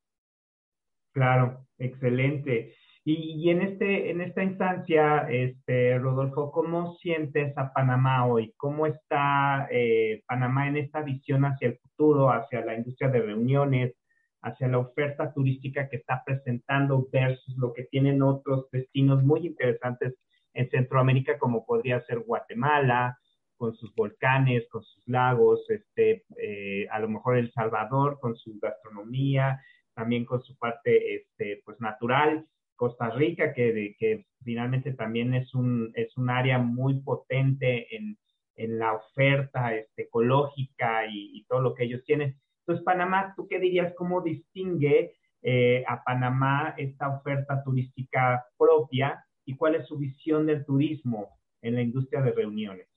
Claro, 1.12 1.66
excelente. 1.78 2.74
Y, 3.04 3.48
en, 3.48 3.62
este, 3.62 4.10
en 4.10 4.20
esta 4.20 4.42
instancia, 4.42 5.26
este, 5.30 5.98
Rodolfo, 5.98 6.50
¿cómo 6.50 6.94
sientes 6.96 7.56
a 7.56 7.72
Panamá 7.72 8.26
hoy? 8.26 8.52
¿Cómo 8.58 8.86
está 8.86 9.66
eh, 9.70 10.22
Panamá 10.26 10.68
en 10.68 10.76
esta 10.76 11.02
visión 11.02 11.44
hacia 11.44 11.68
el 11.68 11.78
futuro, 11.78 12.30
hacia 12.30 12.62
la 12.64 12.74
industria 12.74 13.08
de 13.08 13.22
reuniones, 13.22 13.94
hacia 14.42 14.68
la 14.68 14.78
oferta 14.78 15.32
turística 15.32 15.88
que 15.88 15.96
está 15.96 16.22
presentando 16.24 17.08
versus 17.10 17.56
lo 17.56 17.72
que 17.72 17.84
tienen 17.84 18.22
otros 18.22 18.70
destinos 18.70 19.22
muy 19.22 19.46
interesantes 19.46 20.14
en 20.52 20.68
Centroamérica, 20.68 21.38
como 21.38 21.64
podría 21.64 22.00
ser 22.02 22.20
Guatemala, 22.20 23.18
con 23.58 23.74
sus 23.76 23.94
volcanes, 23.94 24.66
con 24.70 24.82
sus 24.82 25.06
lagos, 25.06 25.68
este, 25.68 26.24
eh, 26.40 26.88
a 26.90 26.98
lo 27.00 27.08
mejor 27.08 27.36
El 27.36 27.52
Salvador 27.52 28.18
con 28.20 28.36
su 28.36 28.58
gastronomía, 28.60 29.60
también 29.94 30.24
con 30.24 30.42
su 30.42 30.56
parte 30.56 31.16
este, 31.16 31.60
pues, 31.64 31.78
natural, 31.80 32.46
Costa 32.76 33.10
Rica, 33.10 33.52
que, 33.52 33.96
que 33.98 34.24
finalmente 34.44 34.94
también 34.94 35.34
es 35.34 35.52
un, 35.54 35.90
es 35.94 36.16
un 36.16 36.30
área 36.30 36.58
muy 36.58 37.00
potente 37.00 37.94
en, 37.94 38.16
en 38.58 38.78
la 38.78 38.94
oferta 38.94 39.74
este, 39.74 40.02
ecológica 40.02 41.06
y, 41.10 41.44
todo 41.48 41.60
lo 41.60 41.74
que 41.74 41.84
ellos 41.84 42.04
tienen. 42.04 42.36
Entonces, 42.60 42.84
Panamá, 42.84 43.32
¿tú 43.36 43.48
qué 43.48 43.58
dirías? 43.58 43.94
¿Cómo 43.96 44.20
distingue 44.20 45.14
eh, 45.42 45.84
a 45.86 46.02
Panamá 46.04 46.74
esta 46.76 47.08
oferta 47.08 47.62
turística 47.64 48.44
propia 48.58 49.24
y 49.46 49.56
cuál 49.56 49.76
es 49.76 49.86
su 49.86 49.96
visión 49.96 50.46
del 50.46 50.66
turismo 50.66 51.38
en 51.62 51.76
la 51.76 51.82
industria 51.82 52.20
de 52.20 52.32
reuniones? 52.32 52.87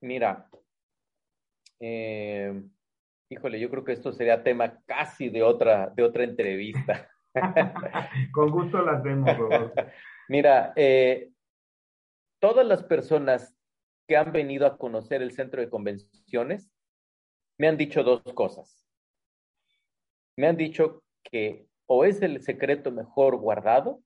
Mira, 0.00 0.48
eh, 1.80 2.62
híjole, 3.28 3.60
yo 3.60 3.70
creo 3.70 3.84
que 3.84 3.92
esto 3.92 4.12
sería 4.12 4.42
tema 4.42 4.80
casi 4.86 5.28
de 5.28 5.42
otra, 5.42 5.88
de 5.88 6.02
otra 6.02 6.24
entrevista. 6.24 7.08
Con 8.32 8.50
gusto 8.50 8.82
las 8.82 9.02
vemos, 9.02 9.36
Rodolfo. 9.36 9.74
Mira, 10.28 10.72
eh, 10.76 11.30
todas 12.40 12.66
las 12.66 12.82
personas 12.82 13.54
que 14.08 14.16
han 14.16 14.32
venido 14.32 14.66
a 14.66 14.78
conocer 14.78 15.22
el 15.22 15.32
centro 15.32 15.60
de 15.60 15.68
convenciones 15.68 16.70
me 17.58 17.68
han 17.68 17.76
dicho 17.76 18.02
dos 18.02 18.22
cosas 18.34 18.86
me 20.36 20.46
han 20.46 20.56
dicho 20.56 21.02
que 21.24 21.66
o 21.86 22.04
es 22.04 22.20
el 22.22 22.42
secreto 22.42 22.90
mejor 22.90 23.36
guardado 23.36 24.02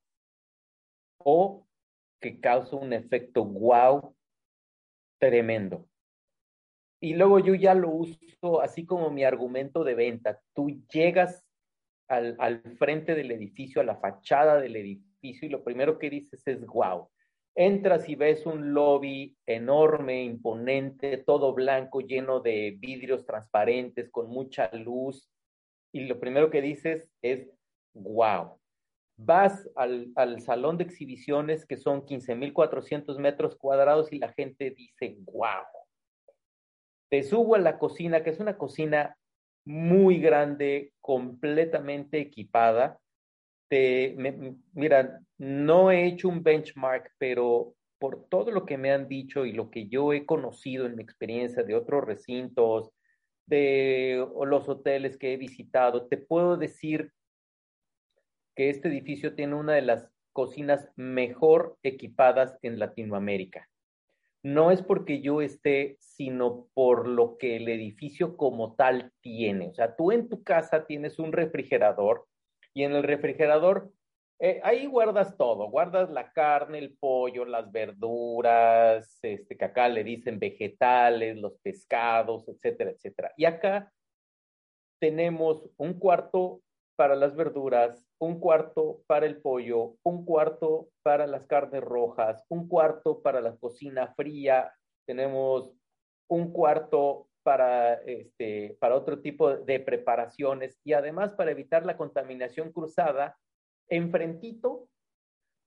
o 1.19 1.67
que 2.21 2.41
causa 2.41 2.77
un 2.77 2.93
efecto 2.93 3.45
wow 3.45 4.15
tremendo. 5.21 5.87
Y 7.01 7.15
luego 7.15 7.39
yo 7.39 7.55
ya 7.55 7.75
lo 7.75 7.91
uso 7.91 8.61
así 8.61 8.85
como 8.85 9.11
mi 9.11 9.25
argumento 9.25 9.85
de 9.85 9.95
venta. 9.95 10.41
Tú 10.55 10.83
llegas 10.93 11.45
al, 12.09 12.37
al 12.39 12.61
frente 12.77 13.15
del 13.15 13.31
edificio, 13.31 13.81
a 13.81 13.85
la 13.85 13.97
fachada 13.97 14.61
del 14.61 14.77
edificio 14.77 15.11
y 15.23 15.49
lo 15.49 15.63
primero 15.63 15.99
que 15.99 16.11
dices 16.11 16.43
es 16.47 16.67
wow. 16.67 17.09
Entras 17.55 18.09
y 18.09 18.15
ves 18.15 18.47
un 18.47 18.73
lobby 18.73 19.37
enorme, 19.47 20.23
imponente, 20.23 21.19
todo 21.19 21.53
blanco, 21.53 22.01
lleno 22.01 22.41
de 22.41 22.77
vidrios 22.79 23.27
transparentes, 23.27 24.09
con 24.11 24.29
mucha 24.29 24.71
luz, 24.73 25.29
y 25.93 26.07
lo 26.07 26.21
primero 26.21 26.51
que 26.51 26.63
dices 26.63 27.09
es, 27.21 27.51
wow. 27.95 28.60
Vas 29.23 29.69
al, 29.77 30.13
al 30.17 30.41
salón 30.41 30.79
de 30.79 30.85
exhibiciones 30.85 31.67
que 31.67 31.77
son 31.77 32.05
15.400 32.07 33.19
metros 33.19 33.57
cuadrados 33.57 34.13
y 34.13 34.19
la 34.19 34.33
gente 34.33 34.71
dice, 34.71 35.17
wow. 35.25 35.65
Te 37.11 37.23
subo 37.23 37.57
a 37.57 37.59
la 37.59 37.79
cocina, 37.79 38.23
que 38.23 38.31
es 38.31 38.41
una 38.41 38.57
cocina 38.57 39.17
muy 39.65 40.21
grande, 40.21 40.93
completamente 41.01 42.21
equipada. 42.21 42.99
Te, 43.69 44.15
me, 44.17 44.57
mira, 44.73 45.21
no 45.39 45.91
he 45.91 46.07
hecho 46.07 46.29
un 46.29 46.43
benchmark, 46.43 47.13
pero 47.19 47.75
por 47.99 48.29
todo 48.29 48.51
lo 48.51 48.65
que 48.65 48.79
me 48.79 48.91
han 48.91 49.09
dicho 49.09 49.45
y 49.45 49.53
lo 49.53 49.71
que 49.71 49.89
yo 49.89 50.13
he 50.13 50.25
conocido 50.25 50.87
en 50.87 50.97
mi 50.97 51.03
experiencia 51.03 51.63
de 51.63 51.75
otros 51.75 52.05
recintos, 52.05 52.91
de 53.47 54.25
los 54.47 54.69
hoteles 54.69 55.19
que 55.19 55.35
he 55.35 55.37
visitado, 55.37 56.07
te 56.07 56.17
puedo 56.17 56.57
decir 56.57 57.13
que 58.61 58.69
este 58.69 58.89
edificio 58.89 59.35
tiene 59.35 59.55
una 59.55 59.73
de 59.73 59.81
las 59.81 60.13
cocinas 60.35 60.87
mejor 60.95 61.79
equipadas 61.83 62.59
en 62.61 62.79
Latinoamérica. 62.79 63.71
No 64.43 64.71
es 64.71 64.83
porque 64.83 65.23
yo 65.23 65.41
esté, 65.41 65.97
sino 65.99 66.67
por 66.75 67.09
lo 67.09 67.39
que 67.39 67.57
el 67.57 67.71
edificio 67.71 68.37
como 68.37 68.75
tal 68.75 69.15
tiene. 69.23 69.69
O 69.69 69.73
sea, 69.73 69.97
tú 69.97 70.13
en 70.13 70.29
tu 70.29 70.43
casa 70.43 70.85
tienes 70.85 71.19
un 71.19 71.33
refrigerador 71.33 72.27
y 72.75 72.83
en 72.83 72.93
el 72.93 73.03
refrigerador 73.03 73.95
eh, 74.39 74.61
ahí 74.63 74.85
guardas 74.85 75.39
todo, 75.39 75.71
guardas 75.71 76.11
la 76.11 76.31
carne, 76.31 76.81
el 76.81 76.99
pollo, 76.99 77.47
las 77.47 77.73
verduras, 77.73 79.21
este, 79.23 79.57
que 79.57 79.65
acá 79.65 79.89
le 79.89 80.05
dicen 80.05 80.39
vegetales, 80.39 81.39
los 81.39 81.57
pescados, 81.63 82.47
etcétera, 82.47 82.91
etcétera. 82.91 83.33
Y 83.39 83.47
acá 83.47 83.91
tenemos 84.99 85.67
un 85.79 85.95
cuarto 85.95 86.61
para 87.01 87.17
las 87.17 87.35
verduras, 87.35 88.07
un 88.19 88.39
cuarto 88.39 89.01
para 89.07 89.25
el 89.25 89.41
pollo, 89.41 89.97
un 90.03 90.23
cuarto 90.27 90.91
para 91.03 91.27
las 91.27 91.47
carnes 91.47 91.83
rojas, 91.83 92.45
un 92.51 92.69
cuarto 92.69 93.23
para 93.23 93.41
la 93.41 93.57
cocina 93.57 94.13
fría, 94.13 94.71
tenemos 95.07 95.73
un 96.29 96.53
cuarto 96.53 97.31
para, 97.43 97.95
este, 98.03 98.77
para 98.79 98.97
otro 98.97 99.23
tipo 99.23 99.57
de 99.57 99.81
preparaciones 99.81 100.79
y 100.85 100.93
además 100.93 101.33
para 101.33 101.53
evitar 101.53 101.87
la 101.87 101.97
contaminación 101.97 102.71
cruzada, 102.71 103.35
Enfrentito 103.89 104.87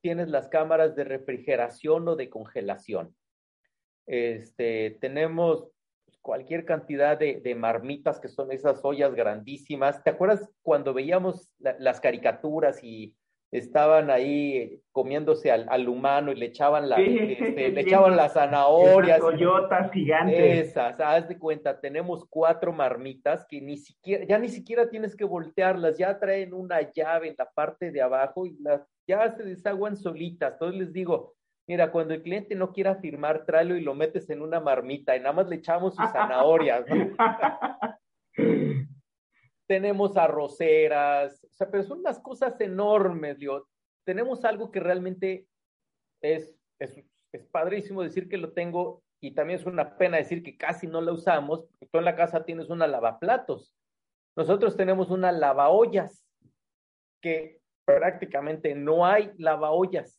tienes 0.03 0.29
las 0.29 0.49
cámaras 0.49 0.95
de 0.95 1.03
refrigeración 1.03 2.07
o 2.09 2.15
de 2.15 2.29
congelación. 2.29 3.15
Este, 4.05 4.99
tenemos 5.01 5.67
cualquier 6.23 6.65
cantidad 6.65 7.19
de, 7.19 7.55
marmitas 7.55 8.19
que 8.19 8.29
son 8.29 8.51
esas 8.51 8.83
ollas 8.83 9.13
grandísimas. 9.13 10.03
¿Te 10.03 10.09
acuerdas 10.09 10.49
cuando 10.63 10.93
veíamos 10.93 11.51
las 11.59 11.99
caricaturas 11.99 12.83
y 12.83 13.13
estaban 13.51 14.09
ahí 14.09 14.81
comiéndose 14.91 15.51
al, 15.51 15.87
humano 15.87 16.31
y 16.31 16.35
le 16.35 16.47
echaban, 16.47 16.89
la, 16.89 16.95
este, 16.95 17.69
le 17.69 17.81
echaban 17.81 18.15
las 18.15 18.33
zanahorias. 18.33 19.19
Las 19.69 19.91
gigantes. 19.91 20.69
Esas, 20.69 20.99
haz 20.99 21.27
de 21.27 21.37
cuenta, 21.37 21.79
tenemos 21.79 22.25
cuatro 22.29 22.71
marmitas 22.71 23.45
que 23.47 23.61
ni 23.61 23.77
siquiera, 23.77 24.25
ya 24.25 24.39
ni 24.39 24.49
siquiera 24.49 24.89
tienes 24.89 25.15
que 25.15 25.25
voltearlas, 25.25 25.99
ya 25.99 26.17
traen 26.19 26.53
una 26.53 26.89
llave 26.91 27.27
en 27.27 27.35
la 27.37 27.49
parte 27.53 27.91
de 27.91 28.01
abajo 28.01 28.47
y 28.47 28.57
las, 28.59 28.81
ya 29.05 29.29
se 29.35 29.43
desaguan 29.43 29.97
solitas. 29.97 30.53
Entonces 30.53 30.79
les 30.79 30.93
digo, 30.93 31.35
mira, 31.67 31.91
cuando 31.91 32.13
el 32.13 32.21
cliente 32.21 32.55
no 32.55 32.71
quiera 32.71 32.95
firmar, 32.95 33.45
tráelo 33.45 33.75
y 33.75 33.81
lo 33.81 33.95
metes 33.95 34.29
en 34.29 34.41
una 34.41 34.59
marmita 34.59 35.15
y 35.15 35.19
nada 35.19 35.33
más 35.33 35.47
le 35.47 35.57
echamos 35.57 35.95
sus 35.95 36.05
zanahorias. 36.11 36.85
tenemos 39.67 40.17
arroceras, 40.17 41.43
o 41.43 41.53
sea, 41.53 41.69
pero 41.71 41.83
son 41.83 41.99
unas 41.99 42.19
cosas 42.19 42.59
enormes, 42.59 43.39
digo, 43.39 43.67
tenemos 44.05 44.43
algo 44.45 44.71
que 44.71 44.79
realmente 44.79 45.47
es, 46.21 46.55
es, 46.79 47.01
es, 47.31 47.45
padrísimo 47.45 48.03
decir 48.03 48.27
que 48.27 48.37
lo 48.37 48.51
tengo 48.51 49.01
y 49.21 49.33
también 49.33 49.59
es 49.59 49.65
una 49.65 49.97
pena 49.97 50.17
decir 50.17 50.43
que 50.43 50.57
casi 50.57 50.85
no 50.87 51.01
la 51.01 51.13
usamos, 51.13 51.61
porque 51.65 51.87
tú 51.91 51.97
en 51.97 52.05
la 52.05 52.15
casa 52.15 52.43
tienes 52.43 52.69
una 52.69 52.87
lavaplatos, 52.87 53.73
nosotros 54.35 54.75
tenemos 54.75 55.09
una 55.09 55.31
lavaollas, 55.31 56.27
que 57.21 57.61
prácticamente 57.85 58.75
no 58.75 59.05
hay 59.05 59.31
lavaollas, 59.37 60.17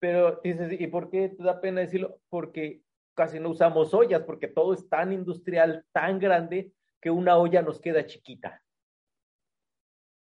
pero 0.00 0.40
dices, 0.42 0.80
¿y 0.80 0.86
por 0.86 1.10
qué 1.10 1.28
te 1.28 1.42
da 1.42 1.60
pena 1.60 1.82
decirlo? 1.82 2.18
Porque 2.28 2.82
casi 3.14 3.38
no 3.38 3.50
usamos 3.50 3.94
ollas, 3.94 4.22
porque 4.22 4.48
todo 4.48 4.72
es 4.72 4.88
tan 4.88 5.12
industrial, 5.12 5.84
tan 5.92 6.18
grande, 6.18 6.72
que 7.00 7.10
una 7.10 7.36
olla 7.36 7.62
nos 7.62 7.80
queda 7.80 8.06
chiquita. 8.06 8.62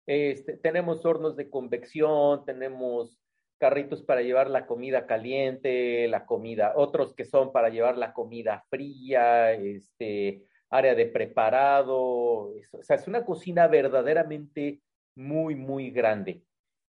Este, 0.05 0.57
tenemos 0.57 1.05
hornos 1.05 1.35
de 1.35 1.49
convección, 1.49 2.43
tenemos 2.45 3.17
carritos 3.59 4.03
para 4.03 4.21
llevar 4.21 4.49
la 4.49 4.65
comida 4.65 5.05
caliente, 5.05 6.07
la 6.07 6.25
comida, 6.25 6.73
otros 6.75 7.13
que 7.13 7.25
son 7.25 7.51
para 7.51 7.69
llevar 7.69 7.97
la 7.97 8.11
comida 8.11 8.65
fría, 8.69 9.53
este, 9.53 10.43
área 10.69 10.95
de 10.95 11.05
preparado, 11.05 11.95
o 11.97 12.53
sea, 12.81 12.95
es 12.95 13.07
una 13.07 13.23
cocina 13.23 13.67
verdaderamente 13.67 14.81
muy, 15.15 15.55
muy 15.55 15.91
grande. 15.91 16.43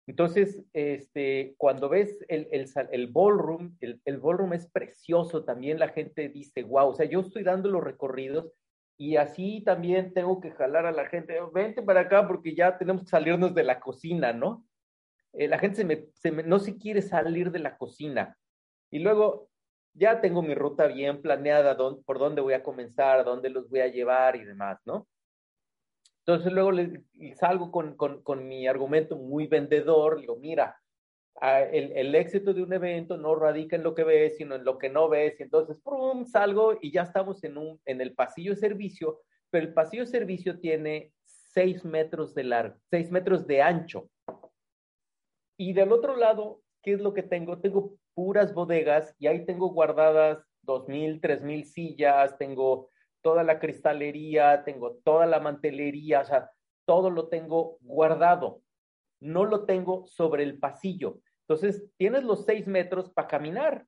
Entonces, 0.06 0.60
este, 0.72 1.54
cuando 1.58 1.88
ves 1.88 2.24
el, 2.28 2.48
el, 2.50 2.66
el 2.90 3.06
ballroom, 3.08 3.76
el, 3.80 4.00
el, 4.04 4.18
ballroom 4.18 4.52
es 4.52 4.66
precioso, 4.66 5.44
también 5.44 5.78
la 5.78 5.88
gente 5.88 6.28
dice, 6.28 6.64
wow, 6.64 6.88
o 6.88 6.94
sea, 6.94 7.06
yo 7.06 7.20
estoy 7.20 7.44
dando 7.44 7.70
los 7.70 7.84
recorridos 7.84 8.52
y 8.98 9.16
así 9.16 9.62
también 9.64 10.12
tengo 10.12 10.40
que 10.40 10.50
jalar 10.50 10.86
a 10.86 10.92
la 10.92 11.06
gente, 11.06 11.38
vente 11.54 11.82
para 11.82 12.00
acá 12.00 12.26
porque 12.26 12.54
ya 12.54 12.78
tenemos 12.78 13.02
que 13.02 13.10
salirnos 13.10 13.54
de 13.54 13.64
la 13.64 13.80
cocina, 13.80 14.32
¿no? 14.32 14.66
Eh, 15.32 15.48
la 15.48 15.58
gente 15.58 15.76
se 15.76 15.84
me, 15.84 16.06
se 16.14 16.30
me, 16.30 16.42
no 16.42 16.58
se 16.58 16.76
quiere 16.76 17.00
salir 17.00 17.50
de 17.50 17.60
la 17.60 17.76
cocina. 17.76 18.36
Y 18.90 18.98
luego 18.98 19.48
ya 19.94 20.20
tengo 20.20 20.42
mi 20.42 20.54
ruta 20.54 20.86
bien 20.86 21.22
planeada, 21.22 21.76
por 21.76 22.18
dónde 22.18 22.42
voy 22.42 22.54
a 22.54 22.62
comenzar, 22.62 23.24
dónde 23.24 23.50
los 23.50 23.68
voy 23.70 23.80
a 23.80 23.88
llevar 23.88 24.36
y 24.36 24.44
demás, 24.44 24.78
¿no? 24.84 25.06
Entonces 26.24 26.52
luego 26.52 26.70
le, 26.70 27.02
salgo 27.34 27.72
con, 27.72 27.96
con, 27.96 28.22
con, 28.22 28.46
mi 28.46 28.68
argumento 28.68 29.16
muy 29.16 29.48
vendedor, 29.48 30.20
digo, 30.20 30.36
mira, 30.36 30.76
el, 31.40 31.92
el, 31.92 32.14
éxito 32.14 32.54
de 32.54 32.62
un 32.62 32.72
evento 32.72 33.16
no 33.16 33.34
radica 33.34 33.74
en 33.74 33.82
lo 33.82 33.94
que 33.94 34.04
ves, 34.04 34.36
sino 34.36 34.54
en 34.54 34.64
lo 34.64 34.78
que 34.78 34.88
no 34.88 35.08
ves. 35.08 35.40
Y 35.40 35.42
entonces, 35.42 35.76
¡prum! 35.82 36.24
salgo 36.24 36.78
y 36.80 36.92
ya 36.92 37.02
estamos 37.02 37.42
en, 37.42 37.58
un, 37.58 37.80
en 37.86 38.00
el 38.00 38.14
pasillo 38.14 38.52
de 38.52 38.60
servicio, 38.60 39.20
pero 39.50 39.66
el 39.66 39.74
pasillo 39.74 40.04
de 40.04 40.10
servicio 40.10 40.60
tiene 40.60 41.12
seis 41.24 41.84
metros 41.84 42.34
de 42.34 42.44
largo, 42.44 42.76
seis 42.88 43.10
metros 43.10 43.46
de 43.46 43.60
ancho. 43.60 44.08
Y 45.56 45.72
del 45.72 45.90
otro 45.90 46.16
lado, 46.16 46.62
¿qué 46.82 46.92
es 46.92 47.00
lo 47.00 47.12
que 47.12 47.24
tengo? 47.24 47.58
Tengo 47.58 47.96
puras 48.14 48.54
bodegas 48.54 49.14
y 49.18 49.26
ahí 49.26 49.44
tengo 49.44 49.70
guardadas 49.70 50.46
dos 50.62 50.86
mil, 50.88 51.20
tres 51.20 51.42
mil 51.42 51.64
sillas, 51.64 52.38
tengo 52.38 52.88
toda 53.22 53.42
la 53.44 53.58
cristalería, 53.58 54.64
tengo 54.64 54.96
toda 55.04 55.26
la 55.26 55.40
mantelería, 55.40 56.20
o 56.20 56.24
sea, 56.24 56.50
todo 56.84 57.10
lo 57.10 57.28
tengo 57.28 57.78
guardado 57.80 58.62
no 59.22 59.44
lo 59.44 59.64
tengo 59.64 60.06
sobre 60.06 60.42
el 60.42 60.58
pasillo. 60.58 61.20
Entonces, 61.46 61.84
tienes 61.96 62.24
los 62.24 62.44
seis 62.44 62.66
metros 62.66 63.10
para 63.10 63.28
caminar. 63.28 63.86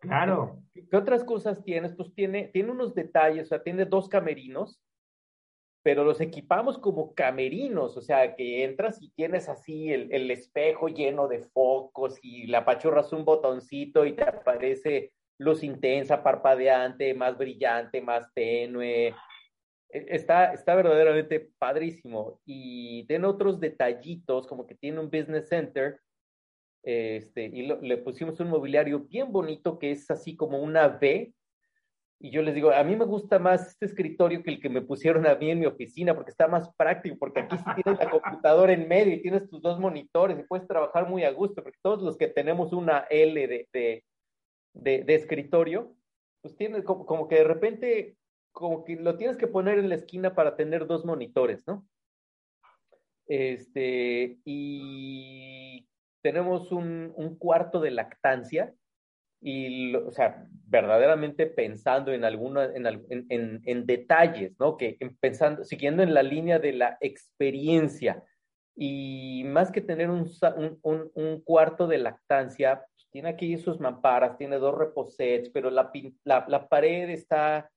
Claro. 0.00 0.62
¿Qué 0.72 0.96
otras 0.96 1.22
cosas 1.22 1.62
tienes? 1.62 1.94
Pues 1.94 2.14
tiene, 2.14 2.48
tiene 2.48 2.70
unos 2.70 2.94
detalles, 2.94 3.46
o 3.46 3.48
sea, 3.50 3.62
tiene 3.62 3.84
dos 3.84 4.08
camerinos, 4.08 4.80
pero 5.82 6.04
los 6.04 6.20
equipamos 6.20 6.78
como 6.78 7.14
camerinos, 7.14 7.96
o 7.96 8.00
sea, 8.00 8.34
que 8.34 8.64
entras 8.64 9.00
y 9.02 9.10
tienes 9.10 9.48
así 9.50 9.92
el, 9.92 10.12
el 10.12 10.30
espejo 10.30 10.88
lleno 10.88 11.28
de 11.28 11.40
focos 11.40 12.18
y 12.22 12.46
le 12.46 12.56
apachurras 12.56 13.12
un 13.12 13.26
botoncito 13.26 14.06
y 14.06 14.14
te 14.14 14.22
aparece 14.22 15.12
luz 15.40 15.64
intensa, 15.64 16.22
parpadeante, 16.22 17.14
más 17.14 17.36
brillante, 17.36 18.02
más 18.02 18.32
tenue, 18.34 19.08
e, 19.08 19.14
está, 19.88 20.52
está 20.52 20.74
verdaderamente 20.74 21.50
padrísimo. 21.58 22.40
Y 22.44 23.04
tiene 23.06 23.26
otros 23.26 23.58
detallitos, 23.58 24.46
como 24.46 24.66
que 24.66 24.74
tiene 24.74 25.00
un 25.00 25.10
business 25.10 25.48
center, 25.48 25.98
este, 26.82 27.44
y 27.44 27.66
le 27.66 27.96
pusimos 27.98 28.38
un 28.40 28.48
mobiliario 28.48 29.00
bien 29.00 29.32
bonito 29.32 29.78
que 29.78 29.90
es 29.90 30.10
así 30.10 30.36
como 30.36 30.58
una 30.58 30.86
V. 30.86 31.32
Y 32.22 32.30
yo 32.30 32.42
les 32.42 32.54
digo, 32.54 32.70
a 32.70 32.84
mí 32.84 32.94
me 32.94 33.06
gusta 33.06 33.38
más 33.38 33.66
este 33.66 33.86
escritorio 33.86 34.42
que 34.42 34.50
el 34.50 34.60
que 34.60 34.68
me 34.68 34.82
pusieron 34.82 35.26
a 35.26 35.36
mí 35.36 35.50
en 35.50 35.60
mi 35.60 35.64
oficina, 35.64 36.14
porque 36.14 36.32
está 36.32 36.48
más 36.48 36.70
práctico, 36.76 37.16
porque 37.18 37.40
aquí 37.40 37.56
sí 37.56 37.64
tienes 37.82 37.98
la 37.98 38.10
computadora 38.10 38.74
en 38.74 38.86
medio 38.86 39.14
y 39.14 39.22
tienes 39.22 39.48
tus 39.48 39.62
dos 39.62 39.80
monitores 39.80 40.38
y 40.38 40.42
puedes 40.42 40.68
trabajar 40.68 41.08
muy 41.08 41.24
a 41.24 41.30
gusto, 41.30 41.62
porque 41.62 41.78
todos 41.80 42.02
los 42.02 42.18
que 42.18 42.28
tenemos 42.28 42.74
una 42.74 43.06
L 43.08 43.46
de, 43.46 43.66
de, 43.72 44.04
de, 44.72 45.04
escritorio, 45.08 45.94
pues 46.42 46.56
tienes 46.56 46.84
como, 46.84 47.06
como 47.06 47.28
que 47.28 47.36
de 47.36 47.44
repente 47.44 48.16
como 48.52 48.84
que 48.84 48.96
lo 48.96 49.16
tienes 49.16 49.36
que 49.36 49.46
poner 49.46 49.78
en 49.78 49.88
la 49.88 49.94
esquina 49.94 50.34
para 50.34 50.56
tener 50.56 50.86
dos 50.86 51.04
monitores, 51.04 51.66
¿no? 51.66 51.86
Este, 53.26 54.38
y 54.44 55.88
tenemos 56.22 56.72
un, 56.72 57.12
un 57.16 57.36
cuarto 57.36 57.80
de 57.80 57.92
lactancia 57.92 58.74
y, 59.40 59.94
o 59.94 60.10
sea, 60.10 60.46
verdaderamente 60.66 61.46
pensando 61.46 62.12
en 62.12 62.24
alguna, 62.24 62.64
en, 62.74 62.86
en, 63.08 63.62
en, 63.64 63.86
detalles, 63.86 64.58
¿no? 64.58 64.76
Que 64.76 64.98
pensando, 65.20 65.64
siguiendo 65.64 66.02
en 66.02 66.12
la 66.12 66.22
línea 66.22 66.58
de 66.58 66.72
la 66.72 66.98
experiencia 67.00 68.22
y 68.76 69.44
más 69.46 69.70
que 69.70 69.80
tener 69.80 70.10
un, 70.10 70.28
un, 70.82 71.10
un 71.14 71.40
cuarto 71.42 71.86
de 71.86 71.98
lactancia, 71.98 72.84
tiene 73.10 73.30
aquí 73.30 73.56
sus 73.58 73.80
mamparas, 73.80 74.36
tiene 74.36 74.58
dos 74.58 74.76
reposets, 74.76 75.50
pero 75.50 75.70
la, 75.70 75.90
la, 76.24 76.68
pared 76.68 77.10
está 77.10 77.70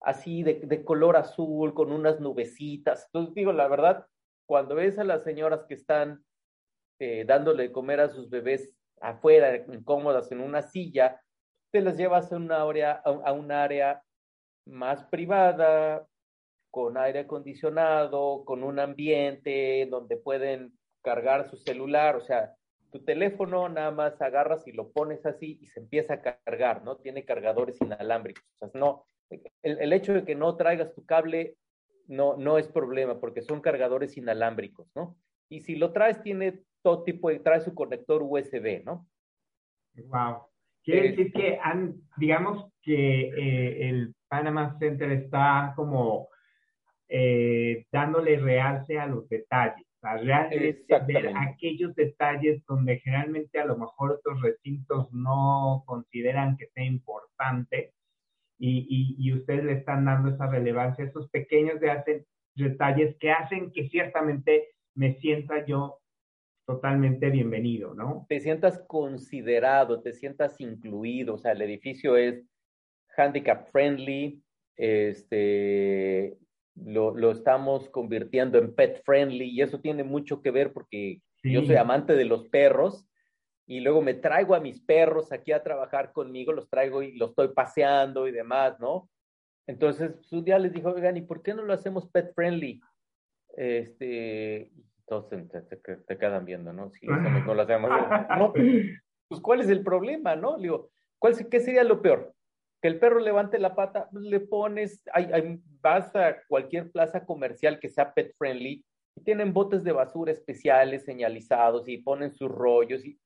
así 0.00 0.42
de, 0.42 0.84
color 0.84 1.16
azul, 1.16 1.74
con 1.74 1.92
unas 1.92 2.20
nubecitas. 2.20 3.06
Entonces 3.06 3.34
digo, 3.34 3.52
la 3.52 3.68
verdad, 3.68 4.06
cuando 4.46 4.74
ves 4.74 4.98
a 4.98 5.04
las 5.04 5.24
señoras 5.24 5.64
que 5.68 5.74
están 5.74 6.24
eh, 6.98 7.24
dándole 7.26 7.64
de 7.64 7.72
comer 7.72 8.00
a 8.00 8.08
sus 8.08 8.30
bebés 8.30 8.74
afuera, 9.00 9.54
incómodas 9.72 10.32
en 10.32 10.40
una 10.40 10.62
silla, 10.62 11.20
te 11.70 11.82
las 11.82 11.96
llevas 11.96 12.32
a 12.32 12.36
una 12.36 12.62
área, 12.62 12.92
a 12.92 13.32
un 13.32 13.52
área 13.52 14.02
más 14.66 15.04
privada, 15.04 16.06
con 16.70 16.96
aire 16.96 17.20
acondicionado, 17.20 18.44
con 18.44 18.62
un 18.62 18.78
ambiente 18.78 19.86
donde 19.90 20.16
pueden 20.16 20.78
cargar 21.02 21.48
su 21.48 21.56
celular, 21.56 22.16
o 22.16 22.20
sea, 22.20 22.54
tu 22.90 23.04
teléfono 23.04 23.68
nada 23.68 23.90
más 23.90 24.20
agarras 24.20 24.66
y 24.66 24.72
lo 24.72 24.90
pones 24.90 25.24
así 25.26 25.58
y 25.60 25.66
se 25.66 25.80
empieza 25.80 26.14
a 26.14 26.22
cargar, 26.22 26.84
¿no? 26.84 26.96
Tiene 26.96 27.24
cargadores 27.24 27.80
inalámbricos, 27.80 28.44
o 28.54 28.58
sea, 28.58 28.80
no, 28.80 29.04
el, 29.62 29.92
hecho 29.92 30.14
de 30.14 30.24
que 30.24 30.34
no 30.34 30.56
traigas 30.56 30.94
tu 30.94 31.04
cable 31.04 31.56
no, 32.06 32.36
no 32.36 32.58
es 32.58 32.68
problema 32.68 33.20
porque 33.20 33.42
son 33.42 33.60
cargadores 33.60 34.16
inalámbricos, 34.16 34.88
¿no? 34.94 35.16
Y 35.48 35.60
si 35.60 35.76
lo 35.76 35.92
traes, 35.92 36.22
tiene 36.22 36.62
todo 36.82 37.04
tipo 37.04 37.28
de, 37.28 37.40
trae 37.40 37.60
su 37.60 37.74
conector 37.74 38.22
USB, 38.22 38.84
¿no? 38.84 39.06
Wow. 39.94 40.46
Quiere 40.82 41.10
decir 41.10 41.32
que 41.32 41.58
han, 41.62 42.00
digamos 42.16 42.72
que 42.80 43.28
eh, 43.28 43.88
el 43.88 44.14
Panama 44.28 44.78
Center 44.78 45.10
está 45.12 45.72
como 45.76 46.28
eh, 47.08 47.86
dándole 47.90 48.38
realce 48.38 48.98
a 48.98 49.06
los 49.06 49.28
detalles, 49.28 49.86
a 50.02 50.16
realmente 50.16 50.86
ver 51.06 51.32
aquellos 51.36 51.94
detalles 51.94 52.64
donde 52.66 53.00
generalmente 53.00 53.58
a 53.58 53.66
lo 53.66 53.76
mejor 53.76 54.12
otros 54.12 54.40
recintos 54.42 55.12
no 55.12 55.82
consideran 55.86 56.56
que 56.56 56.68
sea 56.68 56.84
importante 56.84 57.92
y, 58.60 59.16
y, 59.18 59.32
ustedes 59.32 59.64
le 59.64 59.72
están 59.74 60.04
dando 60.04 60.30
esa 60.30 60.48
relevancia, 60.48 61.04
esos 61.04 61.30
pequeños 61.30 61.78
de 61.78 61.92
hacen, 61.92 62.26
detalles 62.56 63.16
que 63.18 63.30
hacen 63.30 63.70
que 63.70 63.88
ciertamente 63.88 64.70
me 64.94 65.14
sienta 65.14 65.64
yo 65.64 66.00
totalmente 66.66 67.30
bienvenido, 67.30 67.94
¿no? 67.94 68.26
Te 68.28 68.40
sientas 68.40 68.82
considerado, 68.88 70.02
te 70.02 70.12
sientas 70.12 70.60
incluido, 70.60 71.34
o 71.34 71.38
sea, 71.38 71.52
el 71.52 71.62
edificio 71.62 72.16
es 72.16 72.44
handicap 73.16 73.70
friendly, 73.70 74.42
este, 74.76 76.36
lo, 76.84 77.16
lo, 77.16 77.30
estamos 77.30 77.88
convirtiendo 77.90 78.58
en 78.58 78.74
pet 78.74 79.02
friendly 79.04 79.50
y 79.50 79.62
eso 79.62 79.80
tiene 79.80 80.04
mucho 80.04 80.42
que 80.42 80.50
ver 80.50 80.72
porque 80.72 81.20
yo 81.42 81.62
soy 81.64 81.76
amante 81.76 82.14
de 82.14 82.24
los 82.24 82.48
perros 82.48 83.08
y 83.66 83.80
luego 83.80 84.00
me 84.00 84.14
traigo 84.14 84.54
a 84.54 84.60
mis 84.60 84.80
perros 84.80 85.30
aquí 85.30 85.52
a 85.52 85.62
trabajar 85.62 86.12
conmigo, 86.12 86.52
los 86.52 86.68
traigo 86.70 87.02
y 87.02 87.16
los 87.16 87.30
estoy 87.30 87.48
paseando 87.48 88.26
y 88.26 88.32
demás, 88.32 88.80
¿no? 88.80 89.10
Entonces, 89.66 90.12
pues, 90.12 90.32
un 90.32 90.44
día 90.44 90.58
les 90.58 90.72
dijo, 90.72 90.88
oigan, 90.88 91.18
¿y 91.18 91.20
por 91.20 91.42
qué 91.42 91.52
no 91.52 91.62
lo 91.62 91.74
hacemos 91.74 92.08
pet 92.08 92.34
friendly? 92.34 92.80
Este, 93.54 94.72
todos 95.06 95.28
te, 95.28 96.18
quedan 96.18 96.46
viendo, 96.46 96.72
¿no? 96.72 96.90
Si 96.90 97.06
no 97.06 97.54
lo 97.54 97.62
hacemos. 97.62 97.90
No, 98.38 98.54
pues, 99.28 99.40
¿cuál 99.42 99.60
es 99.60 99.68
el 99.68 99.82
problema, 99.84 100.34
no? 100.34 100.56
Le 100.56 100.62
digo, 100.62 100.90
¿cuál, 101.18 101.34
¿qué 101.50 101.60
sería 101.60 101.84
lo 101.84 102.00
peor? 102.00 102.34
Que 102.80 102.88
el 102.88 102.98
perro 102.98 103.18
levante 103.18 103.58
la 103.58 103.74
pata, 103.74 104.08
pues, 104.10 104.24
le 104.24 104.40
pones, 104.40 105.02
hay, 105.12 105.60
vas 105.80 106.14
a 106.14 106.36
cualquier 106.48 106.90
plaza 106.90 107.24
comercial 107.24 107.78
que 107.80 107.88
sea 107.88 108.14
pet 108.14 108.34
friendly 108.36 108.84
y 109.16 109.20
tienen 109.22 109.52
botes 109.52 109.82
de 109.82 109.92
basura 109.92 110.32
especiales 110.32 111.04
señalizados 111.04 111.88
y 111.88 111.98
ponen 111.98 112.32
sus 112.32 112.50
rollos 112.50 113.04
y 113.04 113.18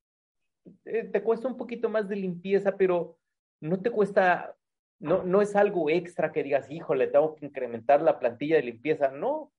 eh, 0.84 1.04
te 1.04 1.22
cuesta 1.22 1.48
un 1.48 1.56
poquito 1.56 1.88
más 1.88 2.08
de 2.08 2.16
limpieza, 2.16 2.76
pero 2.76 3.18
no 3.60 3.80
te 3.80 3.90
cuesta, 3.90 4.54
no, 5.00 5.22
no 5.24 5.42
es 5.42 5.56
algo 5.56 5.90
extra 5.90 6.32
que 6.32 6.42
digas, 6.42 6.70
híjole, 6.70 7.08
tengo 7.08 7.34
que 7.34 7.46
incrementar 7.46 8.02
la 8.02 8.18
plantilla 8.18 8.56
de 8.56 8.62
limpieza, 8.62 9.10
no. 9.10 9.52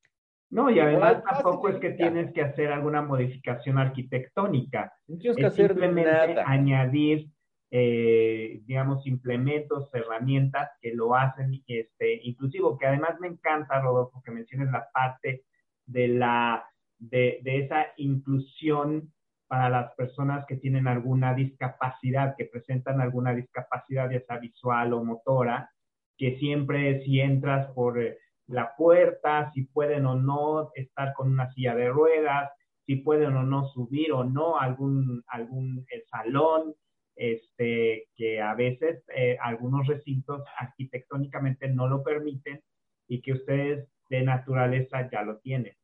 No, 0.49 0.69
y 0.69 0.79
además 0.79 1.23
tampoco 1.23 1.69
es 1.69 1.77
que 1.77 1.91
tienes 1.91 2.31
que 2.31 2.41
hacer 2.41 2.71
alguna 2.71 3.01
modificación 3.01 3.79
arquitectónica. 3.79 4.93
No 5.07 5.17
tienes 5.17 5.37
que 5.37 5.45
hacer 5.47 5.69
simplemente 5.69 6.11
nada. 6.35 6.43
añadir, 6.45 7.27
eh, 7.75 8.61
digamos, 8.67 9.07
implementos, 9.07 9.89
herramientas 9.95 10.69
que 10.79 10.93
lo 10.93 11.15
hacen 11.15 11.63
este, 11.65 12.19
inclusivo, 12.21 12.77
que 12.77 12.85
además 12.85 13.19
me 13.19 13.29
encanta, 13.29 13.81
Rodolfo, 13.81 14.21
que 14.23 14.29
menciones 14.29 14.69
la 14.71 14.87
parte 14.93 15.45
de 15.87 16.07
la 16.07 16.63
de, 16.99 17.39
de 17.41 17.61
esa 17.61 17.87
inclusión 17.97 19.11
para 19.47 19.71
las 19.71 19.91
personas 19.95 20.45
que 20.45 20.57
tienen 20.57 20.87
alguna 20.87 21.33
discapacidad, 21.33 22.35
que 22.37 22.45
presentan 22.45 23.01
alguna 23.01 23.33
discapacidad, 23.33 24.07
ya 24.11 24.21
sea 24.21 24.37
visual 24.37 24.93
o 24.93 25.03
motora, 25.03 25.71
que 26.15 26.37
siempre 26.37 27.03
si 27.03 27.21
entras 27.21 27.71
por 27.73 27.99
eh, 27.99 28.19
la 28.45 28.75
puerta, 28.77 29.51
si 29.51 29.63
pueden 29.63 30.05
o 30.05 30.13
no 30.13 30.69
estar 30.75 31.15
con 31.15 31.31
una 31.31 31.51
silla 31.53 31.73
de 31.73 31.89
ruedas, 31.89 32.51
si 32.85 32.97
pueden 32.97 33.35
o 33.35 33.41
no 33.41 33.67
subir 33.69 34.11
o 34.11 34.23
no 34.23 34.59
algún, 34.59 35.23
algún 35.25 35.87
eh, 35.91 36.03
salón, 36.11 36.75
este, 37.15 38.07
que 38.15 38.41
a 38.41 38.53
veces 38.55 39.03
eh, 39.15 39.37
algunos 39.41 39.87
recintos 39.87 40.43
arquitectónicamente 40.57 41.67
no 41.67 41.87
lo 41.87 42.03
permiten 42.03 42.61
y 43.07 43.21
que 43.21 43.33
ustedes 43.33 43.87
de 44.09 44.23
naturaleza 44.23 45.09
ya 45.11 45.23
lo 45.23 45.37
tienen. 45.39 45.75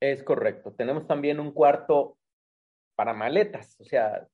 Es 0.00 0.22
correcto. 0.22 0.72
Tenemos 0.72 1.06
también 1.06 1.40
un 1.40 1.52
cuarto 1.52 2.18
para 2.96 3.14
maletas, 3.14 3.80
o 3.80 3.84
sea, 3.84 4.28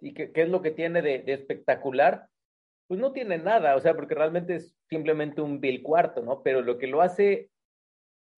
¿y 0.00 0.14
qué, 0.14 0.30
es 0.34 0.48
lo 0.48 0.62
que 0.62 0.72
tiene 0.72 1.00
de, 1.00 1.24
espectacular? 1.26 2.28
Pues 2.88 3.00
no 3.00 3.12
tiene 3.12 3.38
nada, 3.38 3.76
o 3.76 3.80
sea, 3.80 3.94
porque 3.94 4.14
realmente 4.14 4.56
es 4.56 4.76
simplemente 4.88 5.40
un 5.40 5.60
bill 5.60 5.82
cuarto, 5.82 6.22
¿no? 6.22 6.42
Pero 6.42 6.60
lo 6.60 6.76
que 6.78 6.88
lo 6.88 7.00
hace 7.00 7.50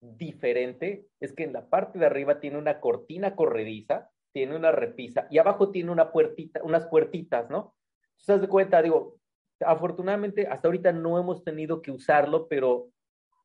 diferente 0.01 1.07
es 1.21 1.33
que 1.33 1.45
en 1.45 1.55
la 1.55 1.69
parte 1.69 1.99
de 1.99 2.07
arriba 2.07 2.39
tiene 2.39 2.59
una 2.59 2.81
cortina 2.81 3.35
corrediza, 3.35 4.11
tiene 4.35 4.57
una 4.57 4.73
repisa 4.73 5.29
y 5.31 5.39
abajo 5.39 5.71
tiene 5.71 5.93
una 5.93 6.11
puertita, 6.11 6.61
unas 6.65 6.87
puertitas, 6.87 7.49
¿no? 7.49 7.75
Entonces, 8.19 8.43
de 8.43 8.49
cuenta, 8.49 8.83
digo, 8.83 9.17
afortunadamente 9.61 10.49
hasta 10.49 10.69
ahorita 10.69 10.93
no 10.93 11.19
hemos 11.19 11.45
tenido 11.45 11.81
que 11.81 11.93
usarlo, 11.93 12.49
pero 12.49 12.89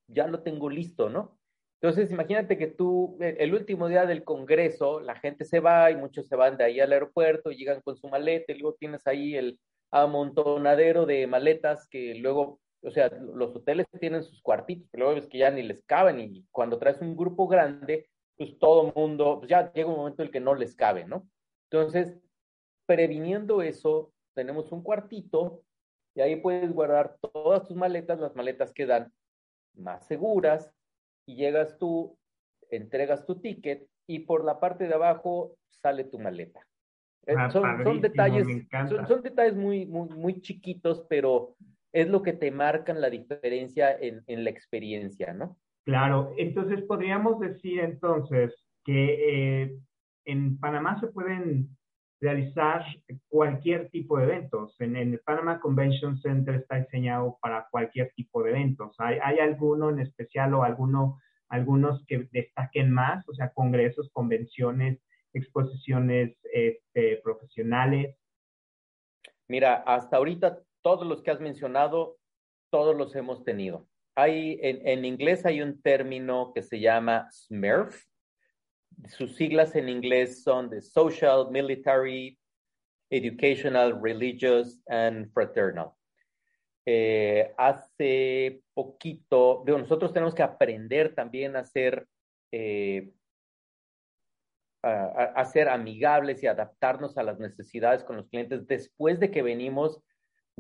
ya 0.08 0.28
lo 0.28 0.42
tengo 0.42 0.70
listo, 0.70 1.10
¿no? 1.10 1.38
Entonces, 1.82 2.12
imagínate 2.12 2.58
que 2.58 2.68
tú, 2.68 3.18
eh, 3.22 3.38
el 3.40 3.54
último 3.54 3.88
día 3.88 4.06
del 4.06 4.24
Congreso, 4.24 5.00
la 5.00 5.16
gente 5.16 5.46
se 5.46 5.60
va 5.60 5.92
y 5.92 5.96
muchos 5.96 6.28
se 6.28 6.36
van 6.36 6.58
de 6.58 6.66
ahí 6.66 6.80
al 6.80 6.92
aeropuerto, 6.92 7.52
llegan 7.52 7.82
con 7.82 7.96
su 7.96 8.10
maleta 8.10 8.52
y 8.52 8.58
luego 8.58 8.76
tienes 8.78 9.06
ahí 9.08 9.36
el 9.36 9.60
amontonadero 9.92 11.06
de 11.06 11.28
maletas 11.28 11.88
que 11.88 12.16
luego, 12.16 12.60
o 12.82 12.92
sea, 12.92 13.10
los 13.10 13.56
hoteles 13.56 13.86
tienen 14.00 14.24
sus 14.24 14.42
cuartitos, 14.42 14.90
pero 14.92 15.06
luego 15.06 15.22
ves 15.22 15.30
que 15.30 15.38
ya 15.38 15.52
ni 15.52 15.62
les 15.62 15.84
caben 15.86 16.20
y 16.20 16.46
cuando 16.52 16.80
traes 16.80 17.00
un 17.00 17.16
grupo 17.16 17.48
grande, 17.48 18.10
pues 18.40 18.58
todo 18.58 18.94
mundo, 18.96 19.40
pues 19.40 19.50
ya 19.50 19.70
llega 19.74 19.90
un 19.90 19.98
momento 19.98 20.22
en 20.22 20.28
el 20.28 20.32
que 20.32 20.40
no 20.40 20.56
les 20.56 20.74
cabe, 20.74 21.04
¿no? 21.04 21.28
Entonces, 21.70 22.18
previniendo 22.86 23.62
eso, 23.62 24.14
tenemos 24.34 24.72
un 24.72 24.82
cuartito 24.82 25.62
y 26.16 26.22
ahí 26.22 26.38
puedes 26.38 26.72
guardar 26.72 27.18
todas 27.34 27.68
tus 27.68 27.76
maletas, 27.76 28.18
las 28.18 28.38
maletas 28.38 28.72
quedan 28.72 29.12
más 29.76 30.08
seguras, 30.08 30.72
y 31.26 31.36
llegas 31.36 31.78
tú, 31.78 32.18
entregas 32.72 33.26
tu 33.26 33.42
ticket 33.42 33.86
y 34.08 34.20
por 34.20 34.46
la 34.46 34.62
parte 34.62 34.88
de 34.88 34.94
abajo 34.94 35.58
sale 35.70 36.06
tu 36.06 36.18
maleta. 36.18 36.66
Eh, 37.28 37.36
ah, 37.38 37.52
son, 37.52 38.00
detalles, 38.00 38.48
son, 39.06 39.22
detalles 39.22 39.56
muy, 39.56 39.86
muy, 39.86 40.08
muy 40.10 40.40
chiquitos, 40.40 41.06
pero 41.10 41.58
es 41.92 42.08
lo 42.08 42.24
que 42.24 42.32
te 42.32 42.52
marcan 42.52 43.02
la 43.02 43.10
diferencia 43.10 43.92
en, 43.92 44.24
en 44.28 44.46
la 44.46 44.50
experiencia, 44.50 45.34
¿no? 45.34 45.58
Claro, 45.86 46.34
entonces 46.38 46.84
podríamos 46.84 47.40
decir 47.40 47.80
entonces 47.80 48.54
que 48.84 49.64
eh, 49.64 49.80
en 50.26 50.60
Panamá 50.60 51.00
se 51.00 51.08
pueden 51.08 51.70
realizar 52.22 52.86
cualquier 53.28 53.90
tipo 53.90 54.18
de 54.18 54.26
eventos. 54.26 54.76
En, 54.80 54.96
el 54.96 55.20
Panama 55.20 55.60
Convention 55.60 56.20
Center 56.20 56.56
está 56.56 56.78
diseñado 56.78 57.38
para 57.42 57.68
cualquier 57.72 58.12
tipo 58.16 58.44
de 58.44 58.52
eventos. 58.52 58.96
¿Hay, 59.00 59.40
alguno 59.40 59.90
en 59.90 60.00
especial 60.00 60.54
o 60.54 60.64
alguno, 60.64 61.20
algunos 61.48 62.06
que 62.08 62.28
destaquen 62.32 62.92
más? 62.92 63.28
O 63.30 63.34
sea, 63.34 63.52
congresos, 63.54 64.10
convenciones, 64.12 65.00
exposiciones 65.34 66.38
este, 66.54 67.18
profesionales. 67.24 68.16
Mira, 69.48 69.76
hasta 69.88 70.18
ahorita 70.18 70.60
todos 70.82 71.08
los 71.08 71.24
que 71.24 71.32
has 71.32 71.40
mencionado, 71.40 72.18
todos 72.70 72.96
los 72.96 73.16
hemos 73.16 73.44
tenido. 73.44 73.89
Hay, 74.22 74.60
en, 74.62 75.06
inglés 75.06 75.46
hay 75.46 75.62
un 75.62 75.82
término 75.82 76.52
que 76.54 76.62
se 76.62 76.78
llama 76.78 77.30
SMERF, 77.32 78.04
sus 79.08 79.38
siglas 79.38 79.76
en 79.76 79.88
inglés 79.88 80.44
son 80.44 80.70
de 80.70 80.82
Social, 80.82 81.48
Military, 81.50 82.38
Educational, 83.10 83.98
Religious 84.02 84.82
and 84.88 85.32
Fraternal. 85.32 85.92
Eh, 86.86 87.54
hace 87.58 88.62
poquito, 88.74 89.64
nosotros 89.66 90.12
tenemos 90.12 90.36
que 90.36 90.44
aprender 90.44 91.16
también 91.16 91.56
a 91.56 91.64
ser, 91.64 92.06
eh, 92.52 93.14
a 94.84 95.46
ser 95.46 95.70
amigables 95.70 96.44
y 96.44 96.48
adaptarnos 96.48 97.18
a 97.18 97.24
las 97.24 97.40
necesidades 97.40 98.04
con 98.04 98.18
los 98.18 98.28
clientes 98.28 98.68
después 98.68 99.18
de 99.22 99.32
que 99.32 99.44
venimos 99.44 100.04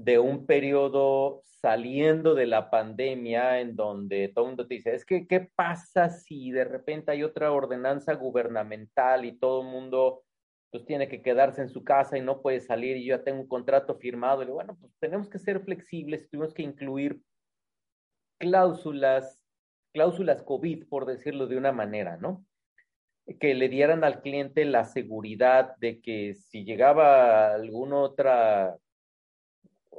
de 0.03 0.19
un 0.19 0.45
periodo 0.45 1.41
saliendo 1.43 2.35
de 2.35 2.45
la 2.45 2.69
pandemia 2.69 3.59
en 3.59 3.75
donde 3.75 4.29
todo 4.29 4.45
el 4.45 4.49
mundo 4.51 4.67
te 4.67 4.75
dice, 4.75 4.95
es 4.95 5.05
que, 5.05 5.27
¿qué 5.27 5.41
pasa 5.55 6.09
si 6.09 6.51
de 6.51 6.63
repente 6.63 7.11
hay 7.11 7.23
otra 7.23 7.51
ordenanza 7.51 8.13
gubernamental 8.13 9.25
y 9.25 9.37
todo 9.37 9.61
el 9.61 9.67
mundo 9.67 10.23
pues 10.71 10.85
tiene 10.85 11.09
que 11.09 11.21
quedarse 11.21 11.61
en 11.61 11.69
su 11.69 11.83
casa 11.83 12.17
y 12.17 12.21
no 12.21 12.41
puede 12.41 12.61
salir 12.61 12.95
y 12.95 13.05
yo 13.05 13.17
ya 13.17 13.23
tengo 13.23 13.41
un 13.41 13.47
contrato 13.47 13.95
firmado? 13.95 14.43
Y 14.43 14.47
bueno, 14.47 14.77
pues 14.79 14.93
tenemos 14.99 15.29
que 15.29 15.39
ser 15.39 15.59
flexibles, 15.61 16.29
tenemos 16.29 16.53
que 16.53 16.61
incluir 16.61 17.21
cláusulas, 18.39 19.43
cláusulas 19.93 20.43
COVID, 20.43 20.87
por 20.87 21.05
decirlo 21.05 21.47
de 21.47 21.57
una 21.57 21.73
manera, 21.73 22.17
¿no? 22.17 22.45
que 23.37 23.53
le 23.53 23.69
dieran 23.69 24.03
al 24.03 24.21
cliente 24.21 24.65
la 24.65 24.85
seguridad 24.85 25.75
de 25.77 26.01
que 26.01 26.33
si 26.33 26.63
llegaba 26.63 27.53
alguna 27.53 27.97
otra 27.97 28.75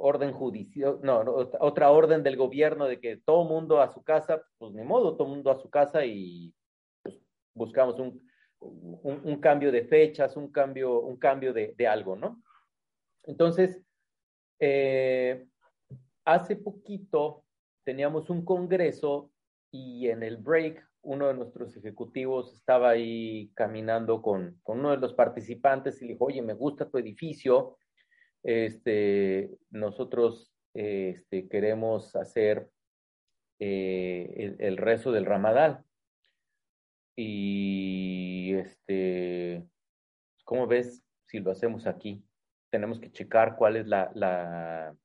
orden 0.01 0.33
judicial, 0.33 0.99
no, 1.03 1.21
otra 1.59 1.91
orden 1.91 2.23
del 2.23 2.35
gobierno 2.35 2.85
de 2.85 2.99
que 2.99 3.17
todo 3.17 3.43
mundo 3.43 3.81
a 3.81 3.93
su 3.93 4.03
casa, 4.03 4.41
pues 4.57 4.73
ni 4.73 4.83
modo, 4.83 5.15
todo 5.15 5.27
mundo 5.27 5.51
a 5.51 5.61
su 5.61 5.69
casa 5.69 6.05
y 6.05 6.53
pues, 7.03 7.17
buscamos 7.53 7.99
un, 7.99 8.21
un, 8.59 9.39
cambio 9.39 9.71
de 9.71 9.83
fechas, 9.83 10.35
un 10.35 10.51
cambio, 10.51 10.99
un 11.01 11.17
cambio 11.17 11.53
de, 11.53 11.73
de 11.77 11.87
algo, 11.87 12.15
¿no? 12.15 12.41
Entonces, 13.23 13.83
eh, 14.59 15.47
hace 16.25 16.55
poquito 16.55 17.43
teníamos 17.83 18.29
un 18.29 18.43
congreso 18.45 19.31
y 19.71 20.09
en 20.09 20.23
el 20.23 20.37
break 20.37 20.87
uno 21.03 21.27
de 21.27 21.33
nuestros 21.33 21.75
ejecutivos 21.75 22.53
estaba 22.53 22.89
ahí 22.89 23.51
caminando 23.55 24.21
con, 24.21 24.59
con 24.63 24.79
uno 24.79 24.91
de 24.91 24.97
los 24.97 25.13
participantes 25.13 26.01
y 26.01 26.05
le 26.05 26.13
dijo, 26.13 26.25
oye, 26.25 26.41
me 26.41 26.53
gusta 26.53 26.89
tu 26.89 26.97
edificio, 26.97 27.77
este, 28.43 29.57
nosotros 29.69 30.53
este, 30.73 31.47
queremos 31.47 32.15
hacer 32.15 32.69
eh, 33.59 34.55
el, 34.59 34.77
rezo 34.77 35.11
del 35.11 35.25
Ramadán. 35.25 35.83
Y, 37.15 38.53
este, 38.53 39.67
¿cómo 40.43 40.67
ves 40.67 41.03
si 41.27 41.39
lo 41.39 41.51
hacemos 41.51 41.87
aquí? 41.87 42.23
Tenemos 42.71 42.99
que 42.99 43.11
checar 43.11 43.55
cuál 43.57 43.75
es 43.75 43.87
la, 43.87 44.95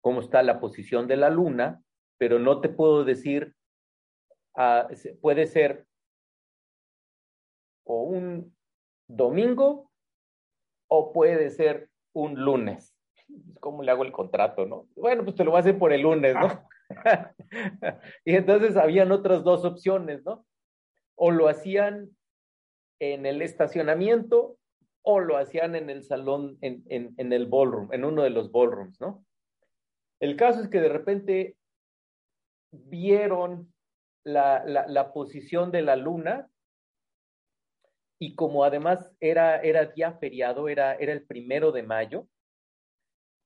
cómo 0.00 0.20
está 0.20 0.42
la 0.42 0.60
posición 0.60 1.06
de 1.06 1.16
la 1.16 1.30
luna 1.30 1.82
pero 2.18 2.38
no 2.38 2.60
te 2.60 2.68
puedo 2.68 3.04
decir, 3.04 3.54
uh, 4.56 4.92
puede 5.20 5.46
ser 5.46 5.86
o 7.84 8.02
un 8.02 8.54
domingo 9.06 9.90
o 10.88 11.12
puede 11.12 11.50
ser 11.50 11.88
un 12.12 12.34
lunes. 12.34 12.94
¿Cómo 13.60 13.82
le 13.82 13.90
hago 13.90 14.04
el 14.04 14.12
contrato, 14.12 14.66
no? 14.66 14.86
Bueno, 14.96 15.24
pues 15.24 15.36
te 15.36 15.44
lo 15.44 15.50
voy 15.50 15.58
a 15.58 15.60
hacer 15.60 15.78
por 15.78 15.92
el 15.92 16.02
lunes, 16.02 16.34
¿no? 16.34 16.68
y 18.24 18.34
entonces 18.34 18.76
habían 18.76 19.12
otras 19.12 19.44
dos 19.44 19.64
opciones, 19.64 20.24
¿no? 20.24 20.46
O 21.14 21.30
lo 21.30 21.48
hacían 21.48 22.10
en 23.00 23.26
el 23.26 23.42
estacionamiento 23.42 24.56
o 25.02 25.20
lo 25.20 25.36
hacían 25.36 25.74
en 25.74 25.90
el 25.90 26.02
salón, 26.02 26.58
en, 26.60 26.84
en, 26.88 27.14
en 27.16 27.32
el 27.32 27.46
ballroom, 27.46 27.92
en 27.92 28.04
uno 28.04 28.22
de 28.22 28.30
los 28.30 28.50
ballrooms, 28.50 29.00
¿no? 29.00 29.24
El 30.20 30.36
caso 30.36 30.60
es 30.60 30.68
que 30.68 30.80
de 30.80 30.88
repente 30.88 31.56
vieron 32.72 33.72
la, 34.24 34.64
la, 34.64 34.86
la, 34.86 35.12
posición 35.12 35.70
de 35.70 35.82
la 35.82 35.96
luna 35.96 36.50
y 38.18 38.34
como 38.34 38.64
además 38.64 39.10
era, 39.20 39.60
era 39.60 39.86
día 39.86 40.12
feriado, 40.14 40.68
era, 40.68 40.94
era 40.94 41.12
el 41.12 41.24
primero 41.24 41.72
de 41.72 41.82
mayo, 41.84 42.26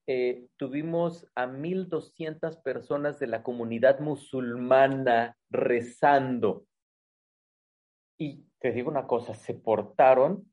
eh, 0.08 0.46
tuvimos 0.56 1.26
a 1.34 1.46
1.200 1.46 2.60
personas 2.62 3.18
de 3.20 3.28
la 3.28 3.42
comunidad 3.42 4.00
musulmana 4.00 5.36
rezando. 5.50 6.66
Y 8.18 8.44
te 8.58 8.72
digo 8.72 8.90
una 8.90 9.06
cosa, 9.06 9.34
se 9.34 9.54
portaron, 9.54 10.50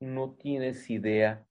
no 0.00 0.34
tienes 0.34 0.88
idea 0.90 1.44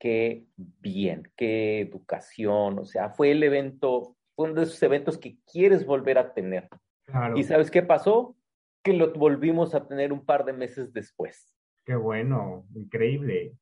qué 0.00 0.46
bien, 0.56 1.30
qué 1.36 1.80
educación, 1.80 2.78
o 2.78 2.84
sea, 2.84 3.10
fue 3.10 3.30
el 3.30 3.42
evento, 3.44 4.16
fue 4.34 4.46
uno 4.46 4.60
de 4.60 4.64
esos 4.64 4.82
eventos 4.82 5.18
que 5.18 5.38
quieres 5.44 5.86
volver 5.86 6.18
a 6.18 6.34
tener. 6.34 6.68
Claro. 7.04 7.38
¿Y 7.38 7.44
sabes 7.44 7.70
qué 7.70 7.82
pasó? 7.82 8.34
Que 8.82 8.92
lo 8.92 9.12
volvimos 9.12 9.74
a 9.74 9.86
tener 9.86 10.12
un 10.12 10.24
par 10.24 10.44
de 10.44 10.52
meses 10.52 10.92
después. 10.92 11.56
Qué 11.84 11.94
bueno, 11.94 12.66
increíble. 12.74 13.54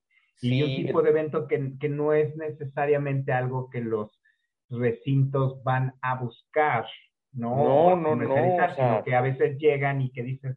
Y 0.42 0.62
un 0.62 0.86
tipo 0.86 1.02
de 1.02 1.10
evento 1.10 1.46
que, 1.46 1.74
que, 1.78 1.88
no 1.88 2.14
es 2.14 2.34
necesariamente 2.36 3.32
algo 3.32 3.68
que 3.68 3.80
los 3.80 4.22
recintos 4.70 5.62
van 5.62 5.94
a 6.00 6.18
buscar, 6.18 6.86
¿no? 7.32 7.94
No, 7.94 7.96
no, 7.96 8.16
no. 8.16 8.32
O 8.32 8.74
sea, 8.74 9.02
que 9.04 9.14
a 9.14 9.20
veces 9.20 9.58
llegan 9.58 10.00
y 10.00 10.10
que 10.10 10.22
dicen, 10.22 10.56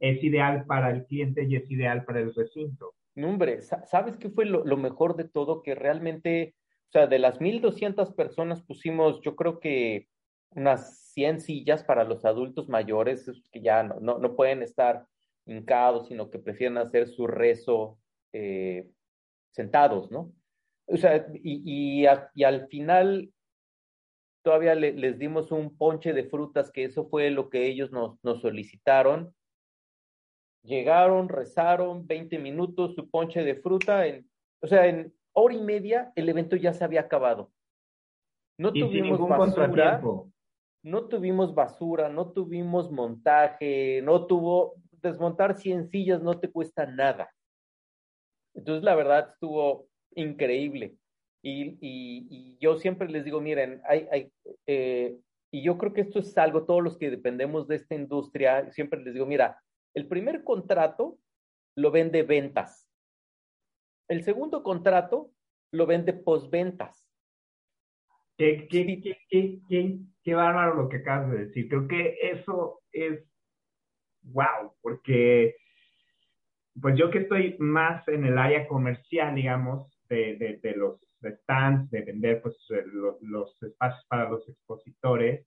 es 0.00 0.22
ideal 0.24 0.64
para 0.66 0.90
el 0.90 1.06
cliente 1.06 1.44
y 1.44 1.54
es 1.54 1.70
ideal 1.70 2.04
para 2.04 2.20
el 2.20 2.34
recinto. 2.34 2.94
No, 3.14 3.28
hombre, 3.28 3.60
¿sabes 3.60 4.16
qué 4.16 4.30
fue 4.30 4.46
lo, 4.46 4.64
lo 4.64 4.76
mejor 4.76 5.16
de 5.16 5.28
todo? 5.28 5.62
Que 5.62 5.74
realmente, 5.74 6.56
o 6.88 6.92
sea, 6.92 7.06
de 7.06 7.18
las 7.18 7.40
1.200 7.40 8.14
personas 8.16 8.62
pusimos, 8.62 9.20
yo 9.20 9.36
creo 9.36 9.60
que 9.60 10.08
unas 10.54 10.98
100 11.12 11.40
sillas 11.40 11.84
para 11.84 12.04
los 12.04 12.24
adultos 12.24 12.68
mayores 12.68 13.30
que 13.50 13.60
ya 13.60 13.82
no, 13.82 14.00
no, 14.00 14.18
no 14.18 14.34
pueden 14.34 14.62
estar 14.62 15.06
hincados, 15.46 16.08
sino 16.08 16.30
que 16.30 16.38
prefieren 16.38 16.78
hacer 16.78 17.08
su 17.08 17.26
rezo 17.26 17.98
eh, 18.32 18.88
sentados, 19.50 20.10
¿no? 20.10 20.32
O 20.86 20.96
sea, 20.96 21.26
y, 21.34 21.62
y, 21.64 22.06
a, 22.06 22.30
y 22.34 22.44
al 22.44 22.68
final 22.68 23.32
todavía 24.42 24.74
le, 24.74 24.92
les 24.92 25.18
dimos 25.18 25.52
un 25.52 25.76
ponche 25.76 26.12
de 26.12 26.24
frutas, 26.24 26.70
que 26.70 26.84
eso 26.84 27.06
fue 27.08 27.30
lo 27.30 27.48
que 27.48 27.66
ellos 27.66 27.92
nos, 27.92 28.22
nos 28.24 28.40
solicitaron. 28.40 29.34
Llegaron, 30.62 31.28
rezaron, 31.28 32.06
20 32.06 32.38
minutos, 32.38 32.94
su 32.94 33.08
ponche 33.08 33.42
de 33.42 33.56
fruta, 33.56 34.06
en, 34.06 34.28
o 34.60 34.66
sea, 34.66 34.86
en 34.86 35.12
hora 35.32 35.54
y 35.54 35.60
media 35.60 36.12
el 36.14 36.28
evento 36.28 36.56
ya 36.56 36.72
se 36.72 36.84
había 36.84 37.00
acabado. 37.00 37.50
No 38.58 38.70
y 38.72 38.80
tuvimos 38.80 39.18
sin 39.18 39.28
basura, 39.28 40.02
no 40.82 41.08
tuvimos 41.08 41.54
basura, 41.54 42.08
no 42.08 42.32
tuvimos 42.32 42.90
montaje, 42.90 44.00
no 44.02 44.26
tuvo, 44.26 44.74
desmontar 45.00 45.56
100 45.56 45.88
sillas 45.88 46.22
no 46.22 46.38
te 46.38 46.50
cuesta 46.50 46.86
nada. 46.86 47.30
Entonces, 48.54 48.84
la 48.84 48.94
verdad, 48.94 49.30
estuvo 49.32 49.88
increíble. 50.14 50.96
Y, 51.42 51.78
y, 51.80 52.26
y 52.30 52.58
yo 52.60 52.76
siempre 52.78 53.08
les 53.08 53.24
digo, 53.24 53.40
miren, 53.40 53.80
hay, 53.84 54.06
hay 54.12 54.32
eh, 54.66 55.18
y 55.50 55.62
yo 55.62 55.76
creo 55.76 55.92
que 55.92 56.00
esto 56.00 56.20
es 56.20 56.36
algo, 56.38 56.64
todos 56.64 56.82
los 56.82 56.96
que 56.96 57.10
dependemos 57.10 57.68
de 57.68 57.76
esta 57.76 57.94
industria, 57.94 58.70
siempre 58.72 59.02
les 59.02 59.12
digo, 59.12 59.26
mira, 59.26 59.62
el 59.94 60.08
primer 60.08 60.44
contrato 60.44 61.18
lo 61.76 61.90
vende 61.90 62.22
ventas. 62.22 62.88
El 64.08 64.22
segundo 64.22 64.62
contrato 64.62 65.30
lo 65.70 65.86
vende 65.86 66.14
posventas. 66.14 67.06
Qué, 68.38 68.66
qué, 68.68 69.00
qué, 69.02 69.18
qué, 69.28 69.60
qué, 69.68 69.98
qué 70.22 70.34
bárbaro 70.34 70.74
lo 70.74 70.88
que 70.88 70.98
acabas 70.98 71.30
de 71.30 71.46
decir. 71.46 71.68
Creo 71.68 71.88
que 71.88 72.16
eso 72.22 72.80
es 72.92 73.20
wow, 74.22 74.74
porque 74.80 75.56
pues 76.80 76.96
yo 76.96 77.10
que 77.10 77.18
estoy 77.18 77.56
más 77.58 78.06
en 78.08 78.24
el 78.24 78.38
área 78.38 78.66
comercial, 78.66 79.34
digamos, 79.34 79.92
de, 80.08 80.36
de, 80.36 80.58
de 80.62 80.76
los 80.76 81.00
stands, 81.22 81.90
de 81.90 82.02
vender 82.02 82.42
pues 82.42 82.56
los, 82.92 83.20
los 83.22 83.62
espacios 83.62 84.04
para 84.08 84.28
los 84.28 84.48
expositores, 84.48 85.46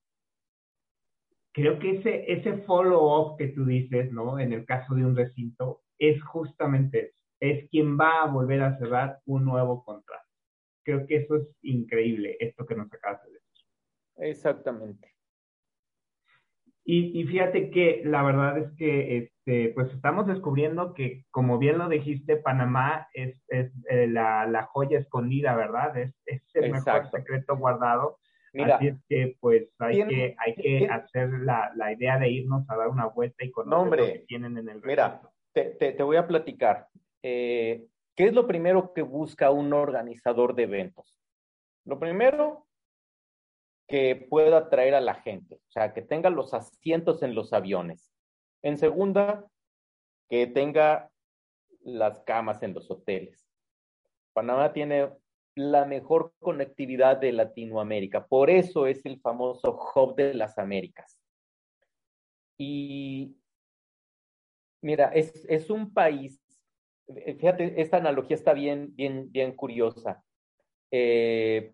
creo 1.52 1.80
que 1.80 1.98
ese, 1.98 2.32
ese 2.32 2.58
follow-up 2.64 3.38
que 3.38 3.48
tú 3.48 3.66
dices, 3.66 4.12
¿no? 4.12 4.40
En 4.40 4.54
el 4.54 4.66
caso 4.66 4.94
de 4.94 5.06
un 5.06 5.16
recinto, 5.16 5.82
es 5.98 6.22
justamente 6.24 7.08
eso. 7.08 7.24
Es 7.40 7.70
quien 7.70 7.98
va 7.98 8.24
a 8.24 8.28
volver 8.28 8.62
a 8.62 8.78
cerrar 8.78 9.20
un 9.26 9.46
nuevo 9.46 9.84
contrato. 9.84 10.26
Creo 10.84 11.08
que 11.08 11.18
eso 11.18 11.36
es 11.38 11.48
increíble, 11.62 12.38
esto 12.40 12.66
que 12.66 12.76
nos 12.76 12.92
acabas 12.92 13.24
de 13.24 13.32
decir. 13.32 13.35
Exactamente. 14.18 15.16
Y, 16.88 17.20
y, 17.20 17.26
fíjate 17.26 17.72
que 17.72 18.04
la 18.06 18.22
verdad 18.22 18.60
es 18.60 18.72
que 18.78 19.18
este, 19.18 19.70
pues 19.74 19.92
estamos 19.92 20.28
descubriendo 20.28 20.94
que, 20.94 21.26
como 21.32 21.58
bien 21.58 21.80
lo 21.80 21.90
dijiste, 21.90 22.38
Panamá 22.38 23.08
es, 23.14 23.44
es 23.48 23.74
eh, 23.90 24.06
la, 24.06 24.46
la, 24.46 24.66
joya 24.68 25.00
escondida, 25.00 25.56
¿verdad? 25.56 25.98
Es, 25.98 26.14
es 26.28 26.44
el 26.54 26.66
Exacto. 26.66 26.92
mejor 26.92 27.20
secreto 27.20 27.58
guardado. 27.58 28.20
Mira, 28.54 28.76
Así 28.76 28.88
es 28.88 29.04
que 29.10 29.36
pues 29.40 29.68
hay 29.80 29.96
¿tiene, 29.96 30.10
que, 30.14 30.36
hay 30.38 30.56
que 30.56 30.62
¿tiene, 30.62 30.94
hacer 30.94 31.30
la, 31.30 31.72
la, 31.76 31.92
idea 31.92 32.20
de 32.20 32.30
irnos 32.30 32.70
a 32.70 32.76
dar 32.76 32.88
una 32.88 33.08
vuelta 33.08 33.44
y 33.44 33.52
conocer 33.52 33.78
no, 33.78 33.82
hombre, 33.82 34.02
lo 34.02 34.14
que 34.14 34.20
tienen 34.20 34.58
en 34.58 34.70
el 34.70 34.82
recinto. 34.82 34.88
Mira, 34.88 35.22
te, 35.54 35.64
te, 35.72 35.92
te, 35.92 36.04
voy 36.04 36.18
a 36.18 36.28
platicar. 36.28 36.88
Eh, 37.24 37.88
¿Qué 38.16 38.28
es 38.28 38.34
lo 38.34 38.48
primero 38.48 38.94
que 38.94 39.02
busca 39.02 39.50
un 39.50 39.74
organizador 39.74 40.56
de 40.56 40.64
eventos? 40.64 41.20
Lo 41.84 42.00
primero, 42.00 42.65
que 43.88 44.16
pueda 44.16 44.58
atraer 44.58 44.96
a 44.96 45.02
la 45.02 45.16
gente, 45.16 45.56
o 45.56 45.72
sea, 45.72 45.94
que 45.94 46.02
tenga 46.02 46.30
los 46.30 46.54
asientos 46.54 47.22
en 47.24 47.36
los 47.36 47.54
aviones. 47.54 48.12
En 48.64 48.78
segunda, 48.78 49.46
que 50.28 50.48
tenga 50.48 51.12
las 51.82 52.20
camas 52.22 52.64
en 52.64 52.74
los 52.74 52.90
hoteles. 52.90 53.48
Panamá 54.34 54.74
tiene 54.74 55.12
la 55.56 55.86
mejor 55.86 56.34
conectividad 56.40 57.18
de 57.18 57.32
Latinoamérica, 57.32 58.26
por 58.26 58.50
eso 58.50 58.88
es 58.88 59.06
el 59.06 59.22
famoso 59.22 59.80
hub 59.96 60.16
de 60.16 60.34
las 60.34 60.58
Américas. 60.58 61.18
Y 62.58 63.38
mira, 64.82 65.10
es, 65.14 65.46
es 65.48 65.70
un 65.70 65.94
país, 65.94 66.42
fíjate, 67.08 67.80
esta 67.80 67.98
analogía 67.98 68.36
está 68.36 68.54
bien, 68.54 68.96
bien, 68.96 69.32
bien 69.32 69.56
curiosa. 69.56 70.24
Eh, 70.92 71.74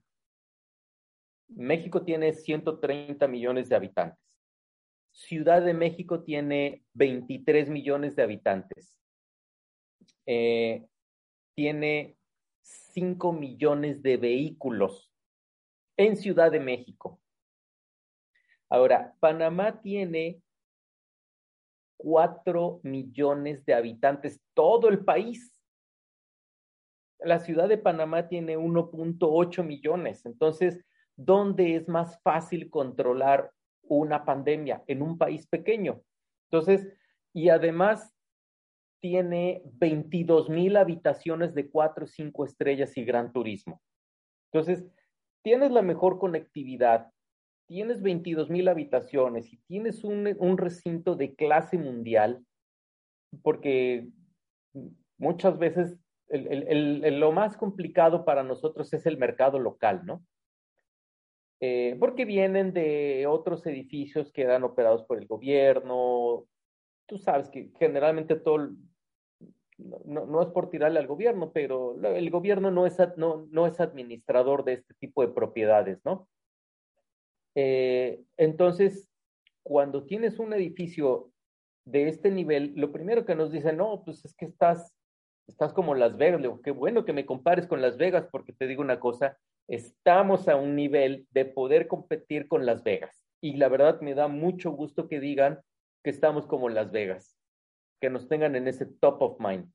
México 1.56 2.04
tiene 2.04 2.34
130 2.34 3.28
millones 3.28 3.70
de 3.70 3.76
habitantes. 3.76 4.20
Ciudad 5.12 5.62
de 5.62 5.74
México 5.74 6.24
tiene 6.24 6.84
23 6.94 7.70
millones 7.70 8.16
de 8.16 8.24
habitantes. 8.24 8.98
Eh, 10.26 10.86
tiene 11.56 12.18
5 12.62 13.34
millones 13.34 14.02
de 14.02 14.18
vehículos 14.18 15.12
en 15.98 16.16
Ciudad 16.16 16.52
de 16.52 16.60
México. 16.60 17.20
Ahora, 18.70 19.14
Panamá 19.20 19.82
tiene 19.82 20.42
4 21.98 22.80
millones 22.84 23.66
de 23.66 23.74
habitantes, 23.74 24.42
todo 24.54 24.88
el 24.88 25.04
país. 25.04 25.54
La 27.20 27.40
ciudad 27.40 27.68
de 27.68 27.78
Panamá 27.78 28.28
tiene 28.28 28.58
1.8 28.58 29.64
millones. 29.64 30.26
Entonces, 30.26 30.84
¿dónde 31.16 31.76
es 31.76 31.88
más 31.88 32.22
fácil 32.22 32.70
controlar 32.70 33.52
una 33.84 34.26
pandemia? 34.26 34.84
En 34.88 35.02
un 35.02 35.18
país 35.18 35.48
pequeño. 35.48 36.02
Entonces, 36.50 36.88
y 37.34 37.50
además 37.50 38.14
tiene 39.02 39.64
22 39.74 40.50
mil 40.50 40.78
habitaciones 40.78 41.56
de 41.56 41.70
cuatro 41.70 42.06
o 42.06 42.08
cinco 42.08 42.46
estrellas 42.46 42.96
y 42.98 43.04
gran 43.04 43.34
turismo. 43.34 43.82
Entonces, 44.52 44.86
tienes 45.44 45.72
la 45.72 45.82
mejor 45.82 46.20
conectividad, 46.20 47.10
tienes 47.68 48.02
22 48.02 48.50
mil 48.50 48.68
habitaciones 48.68 49.52
y 49.52 49.58
tienes 49.68 50.04
un, 50.04 50.58
recinto 50.58 51.16
de 51.16 51.36
clase 51.36 51.78
mundial, 51.78 52.46
porque 53.42 54.10
muchas 55.18 55.58
veces 55.58 55.98
lo 56.30 57.32
más 57.32 57.58
complicado 57.58 58.24
para 58.24 58.44
nosotros 58.44 58.94
es 58.94 59.06
el 59.06 59.18
mercado 59.18 59.58
local, 59.58 60.06
¿no? 60.06 60.24
Eh, 61.64 61.96
porque 62.00 62.26
vienen 62.26 62.74
de 62.74 63.28
otros 63.28 63.64
edificios 63.68 64.32
que 64.32 64.42
eran 64.42 64.64
operados 64.64 65.04
por 65.04 65.20
el 65.20 65.28
gobierno. 65.28 66.48
Tú 67.06 67.20
sabes 67.20 67.50
que 67.50 67.72
generalmente 67.78 68.36
todo, 68.36 68.72
no, 69.78 70.26
no, 70.26 70.42
es 70.42 70.50
por 70.50 70.72
tirarle 70.72 71.00
al 71.00 71.06
gobierno, 71.06 71.52
pero 71.52 71.96
el 72.04 72.30
gobierno 72.32 72.72
no 72.72 72.88
es, 72.88 72.98
no, 73.16 73.48
no 73.52 73.68
es 73.68 73.80
administrador 73.80 74.64
de 74.64 74.74
este 74.74 74.96
tipo 74.96 75.22
de 75.22 75.34
propiedades, 75.34 76.04
¿no? 76.04 76.28
Eh, 77.54 78.24
entonces, 78.38 79.08
cuando 79.62 80.06
tienes 80.06 80.40
un 80.40 80.54
edificio 80.54 81.32
de 81.86 82.08
este 82.08 82.32
nivel, 82.32 82.74
lo 82.76 82.92
primero 82.92 83.24
que 83.24 83.36
nos 83.36 83.52
dicen, 83.52 83.78
no, 83.78 84.02
pues 84.04 84.26
es 84.26 84.34
que 84.34 84.46
estás, 84.46 84.96
estás 85.46 85.74
como 85.74 85.94
Las 85.94 86.18
Vegas. 86.18 86.42
Le 86.42 86.48
digo, 86.48 86.62
qué 86.62 86.72
bueno 86.72 87.06
que 87.06 87.14
me 87.14 87.28
compares 87.28 87.68
con 87.68 87.84
Las 87.84 87.98
Vegas, 87.98 88.28
porque 88.32 88.52
te 88.52 88.66
digo 88.66 88.82
una 88.82 89.00
cosa, 89.00 89.38
estamos 89.72 90.50
a 90.50 90.58
un 90.58 90.76
nivel 90.76 91.28
de 91.32 91.46
poder 91.46 91.88
competir 91.88 92.48
con 92.50 92.66
Las 92.66 92.84
Vegas. 92.84 93.26
Y 93.42 93.56
la 93.56 93.70
verdad 93.70 94.02
me 94.02 94.14
da 94.14 94.28
mucho 94.28 94.72
gusto 94.72 95.08
que 95.08 95.22
digan 95.22 95.62
que 96.04 96.10
estamos 96.10 96.46
como 96.46 96.68
Las 96.68 96.92
Vegas, 96.92 97.40
que 98.02 98.10
nos 98.10 98.28
tengan 98.28 98.56
en 98.58 98.68
ese 98.68 98.86
top 98.86 99.22
of 99.22 99.40
mind. 99.40 99.72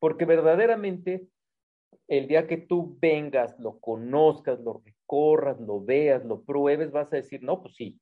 Porque 0.00 0.24
verdaderamente 0.24 1.28
el 2.08 2.26
día 2.26 2.48
que 2.48 2.56
tú 2.56 2.98
vengas, 3.00 3.58
lo 3.60 3.78
conozcas, 3.78 4.58
lo 4.60 4.82
recorras, 4.84 5.60
lo 5.60 5.80
veas, 5.80 6.24
lo 6.24 6.42
pruebes, 6.42 6.90
vas 6.90 7.12
a 7.12 7.16
decir, 7.16 7.42
no, 7.42 7.62
pues 7.62 7.76
sí, 7.76 8.00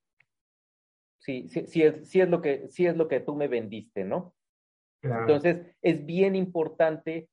sí, 1.19 1.49
sí, 1.49 1.67
sí, 1.67 1.83
es, 1.83 2.09
sí 2.09 2.21
es, 2.23 2.29
lo, 2.29 2.41
que, 2.41 2.69
sí 2.71 2.87
es 2.87 2.97
lo 2.97 3.07
que 3.07 3.21
tú 3.21 3.35
me 3.35 3.49
vendiste, 3.49 4.05
¿no? 4.05 4.35
Entonces, 5.03 5.61
es 5.83 6.07
bien 6.07 6.35
importante 6.35 7.29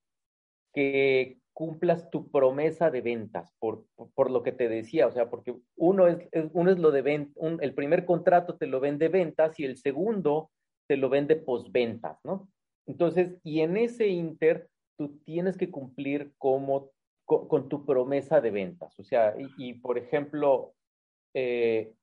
que 0.74 1.41
cumplas 1.62 2.10
tu 2.10 2.32
promesa 2.32 2.90
de 2.90 3.02
ventas, 3.02 3.54
por, 3.60 3.86
por, 4.16 4.32
lo 4.32 4.42
que 4.42 4.52
te 4.52 4.68
decía, 4.68 5.06
o 5.06 5.12
sea, 5.12 5.30
porque 5.30 5.56
uno 5.76 6.08
es, 6.08 6.18
uno 6.54 6.72
es 6.72 6.80
lo 6.80 6.90
de 6.90 7.04
venta, 7.04 7.40
el 7.60 7.76
primer 7.76 8.04
contrato 8.04 8.58
te 8.58 8.66
lo 8.66 8.80
vende 8.80 9.10
ventas 9.10 9.60
y 9.60 9.66
el 9.66 9.78
segundo 9.78 10.50
te 10.88 10.98
lo 10.98 11.08
vende 11.08 11.36
posventas, 11.36 12.18
¿no? 12.24 12.50
Entonces, 12.88 13.38
y 13.44 13.60
en 13.60 13.78
ese 13.78 14.08
inter, 14.08 14.70
tú 14.98 15.20
tienes 15.24 15.56
que 15.56 15.70
cumplir 15.70 16.34
como, 16.40 16.90
con, 17.26 17.70
tu 17.70 17.86
promesa 17.86 18.42
de 18.42 18.50
ventas, 18.50 19.00
o 19.00 19.04
sea, 19.04 19.36
y, 19.60 19.76
por 19.76 20.00
ejemplo, 20.00 20.74
eh, 21.36 21.94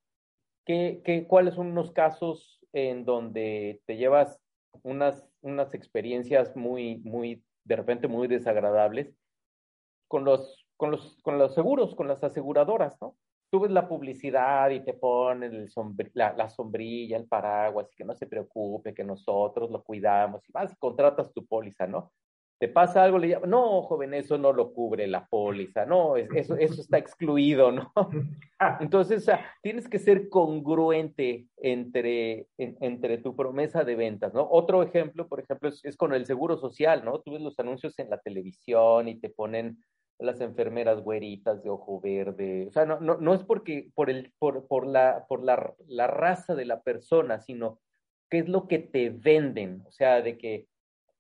¿qué, 0.65 1.03
qué, 1.05 1.27
cuáles 1.27 1.55
son 1.55 1.73
unos 1.73 1.91
casos 1.91 2.61
en 2.73 3.05
donde 3.05 3.81
te 3.87 3.97
llevas 3.97 4.39
unas, 4.85 5.27
unas 5.41 5.75
experiencias 5.75 6.55
muy, 6.55 6.99
muy, 6.99 7.43
de 7.65 7.75
repente 7.75 8.07
muy 8.07 8.29
desagradables 8.29 9.18
con 10.09 10.25
los, 10.25 10.67
con 10.77 10.91
los, 10.91 11.19
con 11.23 11.39
los 11.39 11.55
seguros, 11.55 11.95
con 11.95 12.09
las 12.09 12.25
aseguradoras, 12.25 12.97
¿no? 13.01 13.17
Tú 13.51 13.61
ves 13.61 13.71
la 13.71 13.89
publicidad 13.89 14.71
y 14.71 14.81
te 14.81 14.93
ponen 14.93 15.55
el 15.55 15.71
la, 16.15 16.35
la, 16.35 16.51
sombrilla, 16.51 17.17
el 17.17 17.27
paraguas, 17.27 17.91
y 17.93 17.97
que 17.97 18.05
no 18.05 18.15
se 18.15 18.27
preocupe, 18.27 18.93
que 18.93 19.05
nosotros 19.05 19.71
lo 19.71 19.83
cuidamos, 19.83 20.47
y 20.49 20.53
vas 20.53 20.73
y 20.73 20.77
contratas 20.77 21.33
tu 21.33 21.47
póliza, 21.47 21.87
¿no? 21.87 22.13
Te 22.59 22.69
pasa 22.69 23.05
algo, 23.05 23.19
le 23.19 23.29
llaman, 23.29 23.51
no, 23.51 23.83
joven, 23.83 24.15
eso 24.15 24.37
no 24.37 24.53
lo 24.53 24.73
cubre 24.75 25.07
la 25.07 25.27
póliza, 25.27 25.87
no, 25.87 26.17
eso, 26.17 26.57
eso 26.57 26.81
está 26.81 26.99
excluido, 26.99 27.71
¿no? 27.71 27.93
Entonces, 28.81 29.23
o 29.23 29.25
sea, 29.27 29.47
tienes 29.63 29.89
que 29.89 30.01
ser 30.01 30.29
congruente 30.29 31.47
entre, 31.57 32.49
entre 32.59 33.19
tu 33.19 33.37
promesa 33.37 33.85
de 33.85 33.95
ventas, 33.95 34.35
¿no? 34.35 34.47
Otro 34.51 34.83
ejemplo, 34.83 35.29
por 35.29 35.41
ejemplo, 35.41 35.69
es, 35.69 35.85
es 35.85 35.97
con 35.97 36.13
el 36.13 36.27
seguro 36.27 36.59
social, 36.59 37.05
¿no? 37.05 37.21
Tú 37.21 37.33
ves 37.33 37.41
los 37.41 37.59
anuncios 37.61 37.99
en 37.99 38.11
la 38.11 38.19
televisión 38.19 39.09
y 39.09 39.21
te 39.21 39.31
ponen 39.31 39.79
las 40.19 40.41
enfermeras 40.41 41.01
güeritas 41.01 41.63
de 41.63 41.71
ojo 41.71 42.01
verde. 42.01 42.67
O 42.69 42.73
sea, 42.73 42.85
no, 42.85 43.01
no, 43.01 43.19
no 43.19 43.35
es 43.35 43.45
porque 43.45 43.91
por, 43.95 44.11
el, 44.11 44.33
por, 44.39 44.67
por, 44.67 44.87
la, 44.87 45.27
por 45.29 45.45
la, 45.45 45.75
la, 45.87 46.07
raza 46.07 46.55
de 46.55 46.65
la 46.65 46.83
persona, 46.83 47.41
sino 47.41 47.81
qué 48.29 48.39
es 48.39 48.49
lo 48.49 48.67
que 48.67 48.79
te 48.79 49.11
venden. 49.11 49.83
O 49.87 49.93
sea, 49.93 50.21
de 50.23 50.37
que 50.37 50.67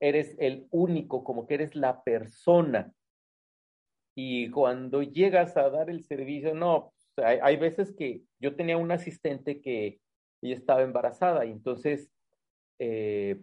eres 0.00 0.34
el 0.38 0.66
único, 0.70 1.24
como 1.24 1.46
que 1.46 1.54
eres 1.54 1.74
la 1.76 2.02
persona. 2.02 2.92
Y 4.16 4.50
cuando 4.50 5.02
llegas 5.02 5.56
a 5.56 5.70
dar 5.70 5.90
el 5.90 6.04
servicio, 6.04 6.54
no, 6.54 6.92
hay, 7.16 7.38
hay 7.40 7.56
veces 7.56 7.94
que 7.94 8.22
yo 8.40 8.56
tenía 8.56 8.76
un 8.76 8.90
asistente 8.90 9.60
que 9.60 10.00
ella 10.42 10.56
estaba 10.56 10.82
embarazada 10.82 11.44
y 11.44 11.52
entonces 11.52 12.10
eh, 12.80 13.40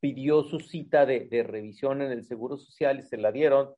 pidió 0.00 0.42
su 0.42 0.60
cita 0.60 1.04
de, 1.04 1.20
de 1.20 1.42
revisión 1.42 2.00
en 2.00 2.12
el 2.12 2.24
Seguro 2.24 2.56
Social 2.56 2.98
y 2.98 3.02
se 3.02 3.18
la 3.18 3.30
dieron 3.30 3.74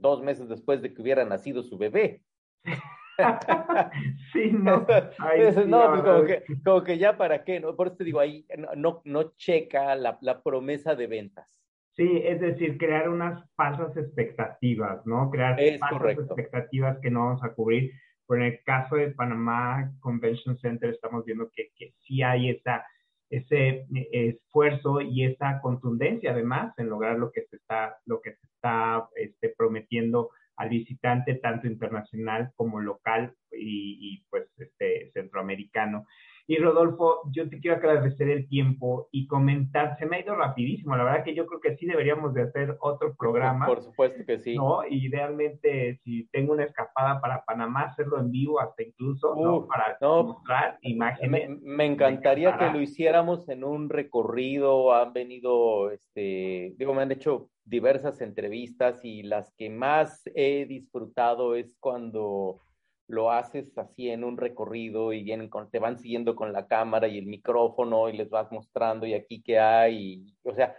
dos 0.00 0.22
meses 0.22 0.48
después 0.48 0.82
de 0.82 0.92
que 0.92 1.02
hubiera 1.02 1.24
nacido 1.24 1.62
su 1.62 1.78
bebé. 1.78 2.22
sí, 4.32 4.50
no. 4.52 4.78
no, 4.78 4.86
pues 4.86 6.02
como 6.02 6.24
que, 6.24 6.44
como 6.64 6.84
que, 6.84 6.98
ya 6.98 7.16
para 7.16 7.44
qué, 7.44 7.60
¿no? 7.60 7.74
Por 7.74 7.88
eso 7.88 7.96
te 7.96 8.04
digo, 8.04 8.20
ahí 8.20 8.46
no, 8.76 9.00
no 9.04 9.32
checa 9.36 9.94
la, 9.94 10.18
la, 10.20 10.42
promesa 10.42 10.94
de 10.94 11.06
ventas. 11.06 11.62
Sí, 11.94 12.20
es 12.24 12.40
decir, 12.40 12.76
crear 12.76 13.08
unas 13.08 13.42
falsas 13.54 13.96
expectativas, 13.96 15.06
¿no? 15.06 15.30
Crear 15.30 15.58
falsas 15.78 16.18
expectativas 16.18 16.98
que 17.00 17.10
no 17.10 17.26
vamos 17.26 17.42
a 17.42 17.54
cubrir. 17.54 17.92
Por 18.26 18.40
en 18.40 18.46
el 18.46 18.62
caso 18.64 18.96
de 18.96 19.12
Panamá 19.12 19.92
Convention 20.00 20.58
Center 20.58 20.90
estamos 20.90 21.24
viendo 21.24 21.48
que, 21.50 21.70
que 21.76 21.94
sí 22.00 22.22
hay 22.22 22.50
esa 22.50 22.84
ese 23.30 23.86
eh, 23.94 24.08
esfuerzo 24.10 25.00
y 25.00 25.24
esa 25.24 25.60
contundencia 25.60 26.32
además 26.32 26.74
en 26.78 26.88
lograr 26.88 27.18
lo 27.18 27.30
que 27.32 27.42
se 27.50 27.56
está, 27.56 27.96
lo 28.04 28.20
que 28.20 28.32
se 28.32 28.46
está 28.46 29.08
este, 29.16 29.54
prometiendo 29.56 30.30
al 30.56 30.70
visitante 30.70 31.34
tanto 31.34 31.66
internacional 31.66 32.52
como 32.56 32.80
local 32.80 33.34
y, 33.52 33.98
y 34.00 34.24
pues 34.30 34.46
este 34.58 35.10
centroamericano. 35.12 36.06
Y 36.48 36.58
Rodolfo, 36.58 37.22
yo 37.32 37.48
te 37.48 37.58
quiero 37.58 37.76
agradecer 37.76 38.28
el 38.28 38.48
tiempo 38.48 39.08
y 39.10 39.26
comentar, 39.26 39.96
se 39.98 40.06
me 40.06 40.16
ha 40.16 40.20
ido 40.20 40.36
rapidísimo, 40.36 40.96
la 40.96 41.02
verdad 41.02 41.24
que 41.24 41.34
yo 41.34 41.44
creo 41.46 41.60
que 41.60 41.76
sí 41.76 41.86
deberíamos 41.86 42.34
de 42.34 42.42
hacer 42.42 42.76
otro 42.80 43.16
programa. 43.16 43.66
Por 43.66 43.82
supuesto 43.82 44.24
que 44.24 44.38
sí. 44.38 44.54
¿no? 44.54 44.86
Y 44.88 45.06
idealmente, 45.06 45.98
si 46.04 46.28
tengo 46.28 46.52
una 46.52 46.64
escapada 46.64 47.20
para 47.20 47.44
Panamá, 47.44 47.82
hacerlo 47.82 48.20
en 48.20 48.30
vivo 48.30 48.60
hasta 48.60 48.84
incluso, 48.84 49.34
¿no? 49.34 49.66
Para 49.66 49.96
mostrar 50.00 50.78
imágenes. 50.82 51.60
Me, 51.62 51.86
encantaría 51.86 52.56
que 52.56 52.70
lo 52.70 52.80
hiciéramos 52.80 53.48
en 53.48 53.64
un 53.64 53.88
recorrido, 53.88 54.94
han 54.94 55.12
venido, 55.12 55.90
este, 55.90 56.74
digo, 56.76 56.94
me 56.94 57.02
han 57.02 57.12
hecho 57.12 57.50
diversas 57.64 58.20
entrevistas 58.20 59.04
y 59.04 59.24
las 59.24 59.52
que 59.56 59.68
más 59.68 60.22
he 60.34 60.66
disfrutado 60.66 61.56
es 61.56 61.76
cuando 61.80 62.60
lo 63.08 63.30
haces 63.30 63.76
así 63.78 64.10
en 64.10 64.24
un 64.24 64.36
recorrido 64.36 65.12
y 65.12 65.22
vienen 65.22 65.50
te 65.70 65.78
van 65.78 65.98
siguiendo 65.98 66.34
con 66.34 66.52
la 66.52 66.66
cámara 66.66 67.08
y 67.08 67.18
el 67.18 67.26
micrófono 67.26 68.08
y 68.08 68.16
les 68.16 68.30
vas 68.30 68.50
mostrando 68.50 69.06
y 69.06 69.14
aquí 69.14 69.42
qué 69.42 69.58
hay, 69.58 70.34
o 70.42 70.54
sea, 70.54 70.76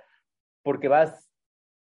porque 0.62 0.88
vas 0.88 1.32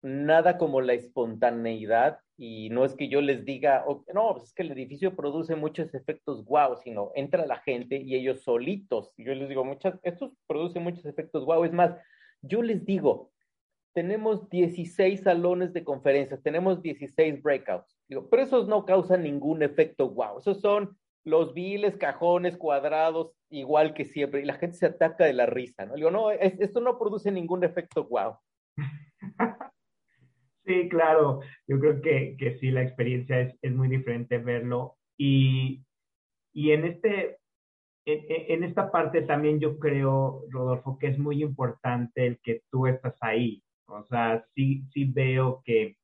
nada 0.02 0.58
como 0.58 0.80
la 0.80 0.92
espontaneidad 0.92 2.20
y 2.36 2.70
no 2.70 2.84
es 2.84 2.94
que 2.94 3.08
yo 3.08 3.20
les 3.20 3.44
diga, 3.44 3.84
no, 4.14 4.32
pues 4.32 4.44
es 4.44 4.52
que 4.54 4.62
el 4.62 4.70
edificio 4.70 5.16
produce 5.16 5.56
muchos 5.56 5.92
efectos 5.92 6.44
guau, 6.44 6.76
sino 6.76 7.10
entra 7.16 7.44
la 7.46 7.58
gente 7.58 7.96
y 7.96 8.14
ellos 8.14 8.42
solitos, 8.42 9.12
yo 9.16 9.34
les 9.34 9.48
digo, 9.48 9.64
muchas, 9.64 9.98
estos 10.04 10.32
producen 10.46 10.84
muchos 10.84 11.04
efectos 11.04 11.44
guau, 11.44 11.64
es 11.64 11.72
más, 11.72 11.96
yo 12.42 12.62
les 12.62 12.84
digo, 12.84 13.32
tenemos 13.98 14.48
16 14.48 15.22
salones 15.22 15.72
de 15.72 15.82
conferencias, 15.82 16.40
tenemos 16.40 16.80
16 16.80 17.42
breakouts. 17.42 17.98
Digo, 18.08 18.28
pero 18.30 18.44
esos 18.44 18.68
no 18.68 18.84
causan 18.84 19.24
ningún 19.24 19.60
efecto 19.64 20.08
wow. 20.08 20.38
Esos 20.38 20.60
son 20.60 20.96
los 21.24 21.52
viles 21.52 21.96
cajones 21.96 22.56
cuadrados, 22.56 23.32
igual 23.50 23.94
que 23.94 24.04
siempre, 24.04 24.40
y 24.40 24.44
la 24.44 24.54
gente 24.54 24.76
se 24.76 24.86
ataca 24.86 25.24
de 25.24 25.32
la 25.32 25.46
risa, 25.46 25.84
¿no? 25.84 25.96
Digo, 25.96 26.12
no, 26.12 26.30
esto 26.30 26.80
no 26.80 26.96
produce 26.96 27.32
ningún 27.32 27.64
efecto 27.64 28.04
wow. 28.04 28.36
Sí, 30.64 30.88
claro, 30.88 31.40
yo 31.66 31.80
creo 31.80 32.00
que, 32.00 32.36
que 32.38 32.56
sí, 32.58 32.70
la 32.70 32.82
experiencia 32.82 33.40
es, 33.40 33.58
es 33.62 33.72
muy 33.72 33.88
diferente 33.88 34.38
verlo. 34.38 34.96
Y, 35.16 35.82
y 36.52 36.70
en, 36.70 36.84
este, 36.84 37.38
en, 38.04 38.24
en, 38.28 38.62
esta 38.62 38.92
parte 38.92 39.22
también 39.22 39.58
yo 39.58 39.76
creo, 39.80 40.44
Rodolfo, 40.50 40.98
que 40.98 41.08
es 41.08 41.18
muy 41.18 41.42
importante 41.42 42.26
el 42.26 42.38
que 42.40 42.62
tú 42.70 42.86
estás 42.86 43.16
ahí, 43.22 43.64
o 43.88 44.04
sea, 44.08 44.44
sí, 44.54 44.84
sí 44.92 45.04
veo 45.04 45.62
que 45.64 45.96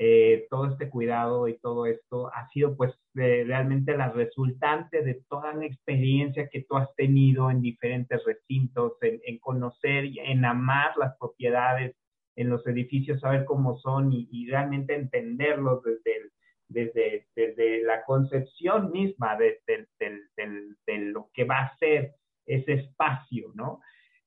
eh, 0.00 0.46
todo 0.48 0.66
este 0.66 0.88
cuidado 0.88 1.48
y 1.48 1.58
todo 1.58 1.84
esto 1.86 2.32
ha 2.32 2.48
sido 2.50 2.76
pues 2.76 2.94
realmente 3.14 3.96
la 3.96 4.10
resultante 4.10 5.02
de 5.02 5.20
toda 5.28 5.52
la 5.54 5.66
experiencia 5.66 6.48
que 6.48 6.64
tú 6.68 6.76
has 6.76 6.94
tenido 6.94 7.50
en 7.50 7.60
diferentes 7.60 8.24
recintos, 8.24 8.92
en, 9.02 9.38
conocer 9.40 10.04
y 10.04 10.20
en 10.20 10.44
amar 10.44 10.96
las 10.96 11.16
propiedades 11.18 11.96
en 12.36 12.48
los 12.48 12.64
edificios, 12.68 13.20
saber 13.20 13.44
cómo 13.44 13.76
son 13.78 14.12
y, 14.12 14.46
realmente 14.48 14.94
entenderlos 14.94 15.82
desde, 15.82 16.30
desde, 16.68 17.26
desde 17.34 17.82
la 17.82 18.04
concepción 18.04 18.92
misma 18.92 19.36
de, 19.36 19.58
de, 19.66 20.98
lo 20.98 21.28
que 21.34 21.42
va 21.42 21.62
a 21.62 21.76
ser 21.78 22.14
ese 22.46 22.74
espacio, 22.74 23.50
¿no? 23.54 23.80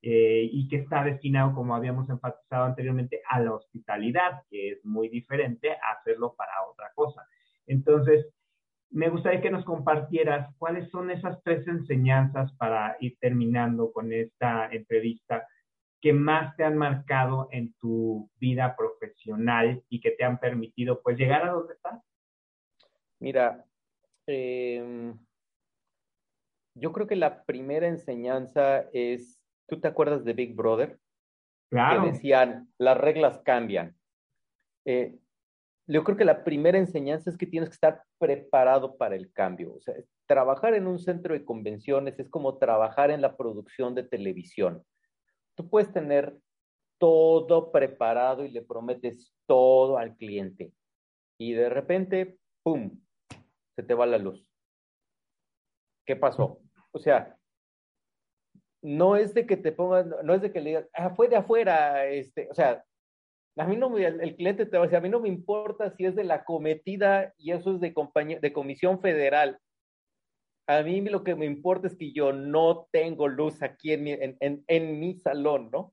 Eh, 0.04 0.48
y 0.50 0.66
que 0.66 0.76
está 0.76 1.04
destinado, 1.04 1.54
como 1.54 1.76
habíamos 1.76 2.08
enfatizado 2.10 2.64
anteriormente, 2.64 3.22
a 3.28 3.40
la 3.40 3.54
hospitalidad, 3.54 4.42
que 4.50 4.72
es 4.72 4.84
muy 4.84 5.08
diferente 5.08 5.70
a 5.70 5.92
hacerlo 5.98 6.34
para 6.36 6.50
otra 6.68 6.90
cosa. 6.94 7.24
Entonces, 7.66 8.26
me 8.90 9.08
gustaría 9.08 9.40
que 9.40 9.50
nos 9.50 9.64
compartieras 9.64 10.54
cuáles 10.58 10.90
son 10.90 11.10
esas 11.10 11.42
tres 11.42 11.66
enseñanzas 11.66 12.52
para 12.56 12.96
ir 13.00 13.16
terminando 13.20 13.92
con 13.92 14.12
esta 14.12 14.68
entrevista 14.70 15.46
que 16.00 16.12
más 16.12 16.54
te 16.56 16.64
han 16.64 16.76
marcado 16.76 17.48
en 17.52 17.72
tu 17.74 18.28
vida 18.38 18.74
profesional 18.76 19.82
y 19.88 20.00
que 20.00 20.10
te 20.10 20.24
han 20.24 20.38
permitido 20.38 21.00
pues 21.00 21.16
llegar 21.16 21.46
a 21.46 21.52
donde 21.52 21.74
estás. 21.74 22.02
Mira, 23.20 23.64
em, 24.26 25.16
yo 26.74 26.92
creo 26.92 27.06
que 27.06 27.16
la 27.16 27.44
primera 27.44 27.86
enseñanza 27.86 28.88
es, 28.92 29.41
¿tú 29.68 29.80
te 29.80 29.88
acuerdas 29.88 30.24
de 30.24 30.32
Big 30.32 30.54
Brother? 30.54 30.98
Claro. 31.70 32.02
Que 32.02 32.10
decían, 32.10 32.72
las 32.78 32.96
reglas 32.96 33.40
cambian. 33.44 33.96
Eh, 34.84 35.16
yo 35.86 36.04
creo 36.04 36.16
que 36.16 36.24
la 36.24 36.44
primera 36.44 36.78
enseñanza 36.78 37.30
es 37.30 37.36
que 37.36 37.46
tienes 37.46 37.68
que 37.68 37.74
estar 37.74 38.02
preparado 38.18 38.96
para 38.96 39.16
el 39.16 39.32
cambio. 39.32 39.74
O 39.74 39.80
sea, 39.80 39.94
trabajar 40.26 40.74
en 40.74 40.86
un 40.86 40.98
centro 40.98 41.34
de 41.34 41.44
convenciones 41.44 42.18
es 42.18 42.28
como 42.28 42.58
trabajar 42.58 43.10
en 43.10 43.20
la 43.20 43.36
producción 43.36 43.94
de 43.94 44.04
televisión. 44.04 44.84
Tú 45.54 45.68
puedes 45.68 45.92
tener 45.92 46.36
todo 46.98 47.72
preparado 47.72 48.44
y 48.44 48.50
le 48.50 48.62
prometes 48.62 49.34
todo 49.46 49.98
al 49.98 50.16
cliente. 50.16 50.72
Y 51.38 51.52
de 51.52 51.68
repente, 51.68 52.38
¡pum!, 52.62 52.98
se 53.74 53.82
te 53.82 53.94
va 53.94 54.06
la 54.06 54.18
luz. 54.18 54.48
¿Qué 56.06 56.16
pasó? 56.16 56.60
O 56.92 56.98
sea, 56.98 57.36
no 58.82 59.16
es 59.16 59.32
de 59.32 59.46
que 59.46 59.56
te 59.56 59.72
pongan, 59.72 60.14
no 60.24 60.34
es 60.34 60.42
de 60.42 60.52
que 60.52 60.60
le 60.60 60.70
digas, 60.70 60.88
ah, 60.94 61.10
fue 61.10 61.28
de 61.28 61.36
afuera, 61.36 62.06
este, 62.06 62.48
o 62.50 62.54
sea, 62.54 62.84
a 63.56 63.66
mí 63.66 63.76
no 63.76 63.90
me, 63.90 64.04
el, 64.04 64.34
cliente 64.36 64.66
te 64.66 64.76
va 64.76 64.84
a 64.84 64.86
decir, 64.86 64.96
a 64.96 65.02
mí 65.02 65.08
no 65.08 65.20
me 65.20 65.28
importa 65.28 65.90
si 65.90 66.04
es 66.04 66.16
de 66.16 66.24
la 66.24 66.44
cometida 66.44 67.34
y 67.38 67.52
eso 67.52 67.74
es 67.74 67.80
de, 67.80 67.92
compañía, 67.92 68.40
de 68.40 68.52
comisión 68.52 69.00
federal. 69.00 69.58
A 70.66 70.82
mí 70.82 71.00
lo 71.02 71.22
que 71.22 71.34
me 71.34 71.44
importa 71.44 71.86
es 71.88 71.96
que 71.96 72.12
yo 72.12 72.32
no 72.32 72.88
tengo 72.92 73.28
luz 73.28 73.62
aquí 73.62 73.92
en 73.92 74.04
mi, 74.04 74.12
en, 74.12 74.64
en, 74.66 75.00
mi 75.00 75.14
salón, 75.18 75.70
¿no? 75.70 75.92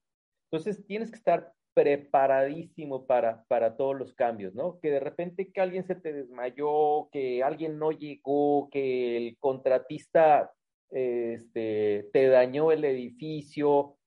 Entonces 0.49 0.85
tienes 0.85 1.11
que 1.11 1.17
estar 1.17 1.51
preparadísimo 1.73 3.05
para, 3.05 3.43
para 3.47 3.75
todos 3.75 3.97
los 3.97 4.13
cambios, 4.13 4.53
¿no? 4.55 4.79
Que 4.79 4.91
de 4.91 4.99
repente 4.99 5.51
que 5.51 5.61
alguien 5.61 5.85
se 5.85 5.95
te 5.95 6.13
desmayó, 6.13 7.09
que 7.11 7.43
alguien 7.43 7.77
no 7.77 7.91
llegó, 7.91 8.69
que 8.71 9.17
el 9.17 9.37
contratista 9.39 10.51
este, 10.91 12.09
te 12.11 12.27
dañó 12.27 12.71
el 12.71 12.83
edificio, 12.83 13.97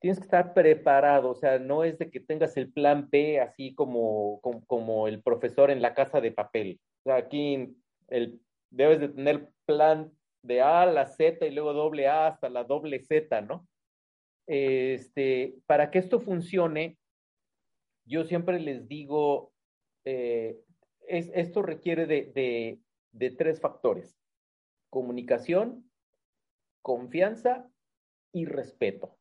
tienes 0.00 0.18
que 0.18 0.24
estar 0.24 0.54
preparado, 0.54 1.30
o 1.30 1.34
sea, 1.34 1.58
no 1.58 1.84
es 1.84 1.98
de 1.98 2.10
que 2.10 2.20
tengas 2.20 2.56
el 2.56 2.72
plan 2.72 3.08
B 3.10 3.40
así 3.40 3.74
como, 3.74 4.40
como, 4.66 5.08
el 5.08 5.22
profesor 5.22 5.70
en 5.70 5.82
la 5.82 5.94
casa 5.94 6.20
de 6.20 6.32
papel. 6.32 6.80
O 7.04 7.10
sea, 7.10 7.16
aquí 7.16 7.76
el, 8.08 8.40
debes 8.70 9.00
de 9.00 9.08
tener 9.08 9.52
plan 9.66 10.10
de 10.42 10.62
A 10.62 10.82
a 10.82 10.86
la 10.86 11.06
Z 11.06 11.44
y 11.46 11.50
luego 11.50 11.72
doble 11.74 12.08
A 12.08 12.28
hasta 12.28 12.48
la 12.48 12.64
doble 12.64 13.00
Z, 13.00 13.40
¿no? 13.42 13.68
Este, 14.46 15.54
para 15.66 15.90
que 15.90 15.98
esto 15.98 16.18
funcione, 16.18 16.96
yo 18.06 18.24
siempre 18.24 18.58
les 18.58 18.88
digo, 18.88 19.52
eh, 20.04 20.58
es, 21.06 21.30
esto 21.34 21.62
requiere 21.62 22.06
de, 22.06 22.32
de, 22.34 22.80
de 23.12 23.30
tres 23.30 23.60
factores, 23.60 24.18
comunicación, 24.88 25.89
confianza 26.82 27.68
y 28.32 28.44
respeto 28.46 29.16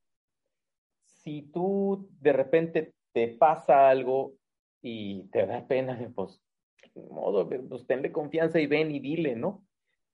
si 1.23 1.43
tú 1.43 2.09
de 2.21 2.33
repente 2.33 2.93
te 3.13 3.27
pasa 3.27 3.89
algo 3.89 4.33
y 4.81 5.27
te 5.29 5.45
da 5.45 5.67
pena, 5.67 5.97
pues, 6.15 6.41
modo, 6.95 7.47
pues 7.47 7.85
tenle 7.85 8.11
confianza 8.11 8.59
y 8.59 8.67
ven 8.67 8.91
y 8.91 8.99
dile, 8.99 9.35
¿no? 9.35 9.63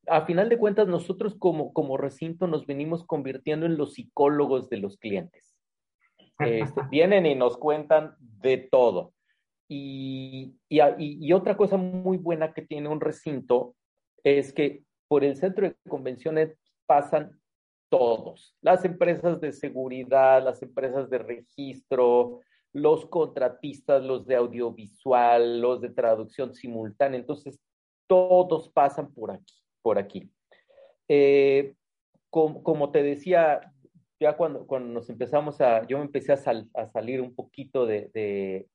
A 0.08 0.26
final 0.26 0.50
de 0.50 0.58
cuentas, 0.58 0.88
nosotros 0.88 1.36
como, 1.36 1.74
como 1.74 1.98
recinto 1.98 2.48
nos 2.48 2.68
venimos 2.68 3.04
convirtiendo 3.04 3.66
en 3.66 3.78
los 3.78 3.93
psicólogos 3.93 4.70
de 4.70 4.78
los 4.78 4.98
clientes. 4.98 5.56
Este, 6.39 6.82
vienen 6.91 7.26
y 7.26 7.34
nos 7.34 7.58
cuentan 7.58 8.16
de 8.20 8.58
todo. 8.58 9.14
Y, 9.68 10.58
y, 10.70 10.80
y, 11.00 11.34
otra 11.34 11.58
cosa 11.58 11.76
muy 11.78 12.18
buena 12.18 12.54
que 12.54 12.62
tiene 12.62 12.88
un 12.88 13.02
recinto 13.02 13.76
es 14.24 14.54
que 14.54 14.84
por 15.08 15.24
el 15.24 15.36
centro 15.38 15.68
de 15.68 15.76
convenciones 15.89 16.56
pasan 16.86 17.40
todos, 17.90 18.56
las 18.62 18.84
empresas 18.84 19.40
de 19.40 19.52
seguridad, 19.52 20.44
las 20.44 20.62
empresas 20.62 21.10
de 21.10 21.20
registro, 21.20 22.42
los 22.74 23.06
contratistas, 23.06 24.04
los 24.04 24.26
de 24.26 24.36
audiovisual, 24.36 25.62
los 25.62 25.80
de 25.82 25.90
traducción 25.90 26.54
simultánea. 26.54 27.20
Entonces, 27.20 27.60
todos 28.08 28.70
pasan 28.70 29.14
por 29.14 29.32
aquí, 29.32 29.56
por 29.82 29.98
aquí. 29.98 30.30
Eh, 31.08 31.76
como, 32.30 32.92
te 32.92 33.02
decía, 33.02 33.62
ya 34.20 34.36
cuando, 34.36 34.68
cuando 34.68 34.90
nos 34.92 35.10
empezamos 35.10 35.62
a, 35.62 35.88
yo 35.88 36.00
me 36.00 36.04
empecé 36.04 36.34
a, 36.34 36.38
salir 36.88 37.22
un 37.22 37.34
poquito 37.34 37.86
de, 37.86 38.68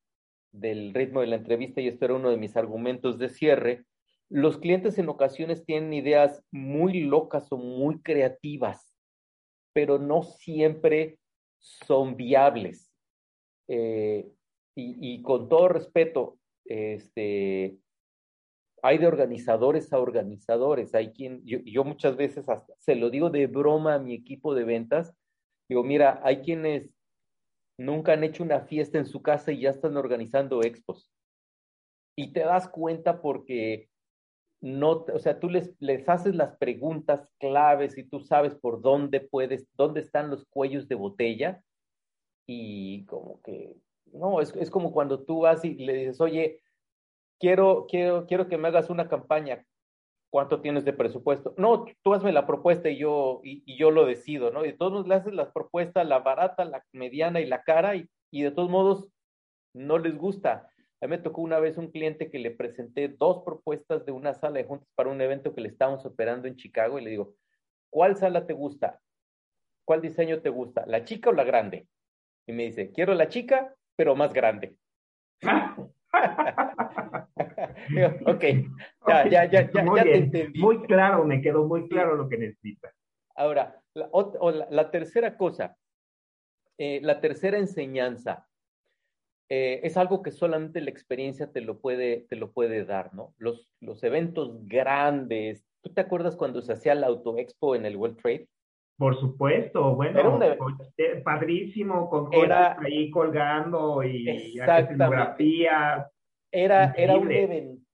del 0.51 0.95
ritmo 0.95 1.21
de 1.21 1.27
la 1.27 1.37
entrevista 1.37 1.83
y 1.83 1.89
esto 1.89 2.07
era 2.07 2.15
uno 2.15 2.31
de 2.31 2.39
mis 2.39 2.57
argumentos 2.57 3.19
de 3.19 3.29
cierre, 3.29 3.85
los 4.31 4.59
clientes 4.59 4.99
en 4.99 5.09
ocasiones 5.09 5.65
tienen 5.65 5.93
ideas 5.93 6.43
muy 6.51 7.01
locas 7.01 7.51
o 7.51 7.57
muy 7.57 8.01
creativas 8.01 8.91
pero 9.73 9.99
no 9.99 10.23
siempre 10.23 11.19
son 11.59 12.17
viables. 12.17 12.91
Eh, 13.69 14.31
y, 14.75 15.21
con 15.23 15.49
todo 15.49 15.69
respeto, 15.69 16.39
este, 16.65 17.77
hay 18.83 18.99
de 18.99 19.07
organizadores 19.07 19.93
a 19.93 19.99
organizadores. 19.99 20.95
Hay 20.95 21.13
quien, 21.13 21.45
yo, 21.45 21.59
yo, 21.65 21.85
muchas 21.85 22.17
veces 22.17 22.49
hasta 22.49 22.73
se 22.79 22.95
lo 22.95 23.11
digo 23.11 23.29
de 23.29 23.47
broma 23.47 23.95
a 23.95 23.99
mi 23.99 24.15
equipo 24.15 24.55
de 24.55 24.65
ventas. 24.65 25.15
Digo, 25.69 25.85
mira, 25.85 26.21
hay 26.25 26.41
quienes 26.41 26.91
nunca 27.79 28.15
han 28.15 28.25
hecho 28.25 28.43
una 28.43 28.61
fiesta 28.61 28.97
en 28.97 29.07
su 29.07 29.21
casa 29.21 29.53
y 29.53 29.61
ya 29.61 29.71
están 29.71 29.99
organizando 29.99 30.63
expos. 30.63 31.11
Y 32.17 32.33
te 32.33 32.41
das 32.41 32.69
cuenta 32.69 33.21
porque 33.21 33.90
no, 34.61 35.07
o 35.13 35.19
sea, 35.19 35.41
tú 35.41 35.49
les, 35.49 35.75
les 35.81 36.09
haces 36.09 36.35
las 36.35 36.57
preguntas 36.57 37.29
claves 37.39 37.97
y 37.97 38.05
tú 38.05 38.21
sabes 38.21 38.55
por 38.55 38.83
dónde 38.83 39.21
puedes, 39.21 39.67
dónde 39.75 40.01
están 40.01 40.31
los 40.31 40.45
cuellos 40.47 40.87
de 40.89 40.97
botella 40.97 41.63
y 42.47 43.05
como 43.07 43.41
que, 43.43 43.75
no, 44.13 44.41
es, 44.41 44.55
es 44.57 44.71
como 44.71 44.93
cuando 44.93 45.25
tú 45.25 45.41
vas 45.41 45.65
y 45.65 45.75
le 45.75 45.95
dices, 45.95 46.21
oye, 46.21 46.61
quiero, 47.39 47.87
quiero, 47.89 48.27
quiero 48.27 48.49
que 48.49 48.59
me 48.59 48.69
hagas 48.69 48.91
una 48.91 49.09
campaña, 49.09 49.65
¿cuánto 50.31 50.61
tienes 50.61 50.85
de 50.85 50.93
presupuesto? 50.93 51.55
No, 51.57 51.87
tú 52.03 52.13
hazme 52.13 52.33
la 52.33 52.47
propuesta 52.47 52.91
y 52.91 52.99
yo, 52.99 53.41
y, 53.43 53.77
yo 53.77 53.91
lo 53.91 54.05
decido, 54.05 54.51
¿no? 54.51 54.65
Y 54.65 54.73
de 54.73 54.77
todos 54.77 54.93
modos 54.93 55.09
le 55.09 55.15
haces 55.15 55.33
las 55.33 55.51
propuestas, 55.53 56.07
la 56.07 56.19
barata, 56.19 56.65
la 56.65 56.85
mediana 56.93 57.41
y 57.41 57.47
la 57.47 57.63
cara, 57.63 57.97
y, 57.97 58.09
y 58.31 58.43
de 58.43 58.51
todos 58.51 58.69
modos 58.71 59.09
no 59.75 59.99
les 59.99 60.19
gusta. 60.19 60.70
A 61.01 61.07
mí 61.07 61.11
me 61.11 61.19
tocó 61.19 61.41
una 61.41 61.59
vez 61.59 61.79
un 61.79 61.91
cliente 61.91 62.31
que 62.31 62.39
le 62.39 62.51
presenté 62.51 63.09
dos 63.09 63.43
propuestas 63.45 64.05
de 64.05 64.13
una 64.13 64.35
sala 64.35 64.59
de 64.59 64.65
juntas 64.65 64.89
para 64.95 65.09
un 65.09 65.21
evento 65.21 65.55
que 65.55 65.63
le 65.63 65.69
estábamos 65.69 66.05
operando 66.05 66.47
en 66.47 66.57
Chicago 66.57 66.99
y 66.99 67.05
le 67.05 67.11
digo, 67.11 67.35
¿cuál 67.89 68.17
sala 68.17 68.47
te 68.47 68.53
gusta? 68.53 69.01
¿Cuál 69.87 70.03
diseño 70.03 70.43
te 70.43 70.51
gusta? 70.51 70.85
¿La 70.87 71.05
chica 71.05 71.31
o 71.31 71.33
la 71.33 71.45
grande? 71.45 71.89
Y 72.47 72.53
me 72.53 72.65
dice, 72.65 72.93
quiero 72.93 73.15
la 73.15 73.29
chica, 73.29 73.75
pero 73.97 74.15
más 74.15 74.33
grande. 74.33 74.77
ok, 78.27 78.45
ya, 79.09 79.29
ya, 79.29 79.45
ya, 79.47 79.71
ya, 79.71 79.73
ya 79.73 80.03
te 80.03 80.17
entendí. 80.17 80.61
Muy 80.61 80.83
claro, 80.83 81.25
me 81.25 81.41
quedó 81.41 81.67
muy 81.67 81.89
claro 81.89 82.15
lo 82.15 82.29
que 82.29 82.37
necesitas. 82.37 82.95
Ahora, 83.35 83.81
la, 83.95 84.91
tercera 84.91 85.37
cosa, 85.37 85.77
eh, 86.79 87.01
la 87.03 87.21
tercera 87.21 87.59
enseñanza, 87.59 88.47
eh, 89.53 89.81
es 89.83 89.97
algo 89.97 90.23
que 90.23 90.31
solamente 90.31 90.81
la 90.81 90.91
experiencia 90.91 91.51
te 91.51 91.61
lo 91.61 91.81
puede, 91.81 92.27
te 92.29 92.37
lo 92.37 92.53
puede 92.53 92.85
dar, 92.85 93.13
¿no? 93.13 93.35
Los, 93.37 93.69
los 93.81 94.03
eventos 94.05 94.65
grandes. 94.67 95.67
¿Tú 95.83 95.93
te 95.93 96.01
acuerdas 96.01 96.37
cuando 96.37 96.63
se 96.63 96.73
hacía 96.73 96.95
la 96.95 97.09
Auto 97.09 97.37
Expo 97.37 97.75
en 97.75 97.85
el 97.85 97.97
World 97.97 98.17
Trade? 98.23 98.49
Por 98.97 99.19
supuesto, 99.19 99.97
bueno, 99.97 100.39
eh, 100.99 101.23
padrísimo, 101.25 102.09
con 102.09 102.33
era, 102.33 102.79
ahí 102.81 103.11
colgando 103.11 104.05
y 104.05 104.57
fotografías. 104.59 106.07
Era, 106.53 106.93
era 106.97 107.17
un 107.17 107.33
evento 107.33 107.90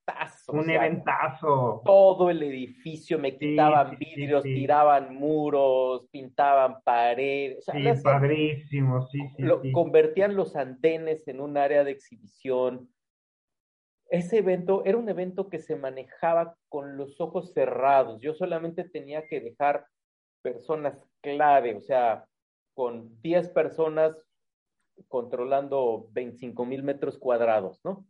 un 0.48 0.70
eventazo. 0.70 1.82
Todo 1.84 2.30
el 2.30 2.42
edificio, 2.42 3.18
me 3.18 3.36
quitaban 3.36 3.98
vidrios, 3.98 4.42
tiraban 4.42 5.14
muros, 5.14 6.08
pintaban 6.10 6.80
paredes. 6.82 7.64
sí, 7.64 8.02
padrísimo, 8.02 9.06
sí, 9.08 9.18
sí, 9.36 9.72
Convertían 9.72 10.36
los 10.36 10.56
andenes 10.56 11.26
en 11.28 11.40
un 11.40 11.56
área 11.56 11.84
de 11.84 11.92
exhibición. 11.92 12.88
Ese 14.08 14.38
evento 14.38 14.84
era 14.84 14.98
un 14.98 15.08
evento 15.08 15.48
que 15.48 15.58
se 15.58 15.74
manejaba 15.74 16.56
con 16.68 16.96
los 16.96 17.20
ojos 17.20 17.52
cerrados. 17.52 18.20
Yo 18.20 18.34
solamente 18.34 18.84
tenía 18.84 19.26
que 19.28 19.40
dejar 19.40 19.86
personas 20.42 20.96
clave, 21.22 21.74
o 21.74 21.80
sea, 21.80 22.24
con 22.74 23.20
10 23.20 23.48
personas 23.50 24.16
controlando 25.08 26.08
25 26.12 26.64
mil 26.64 26.82
metros 26.82 27.18
cuadrados, 27.18 27.80
¿no? 27.84 28.06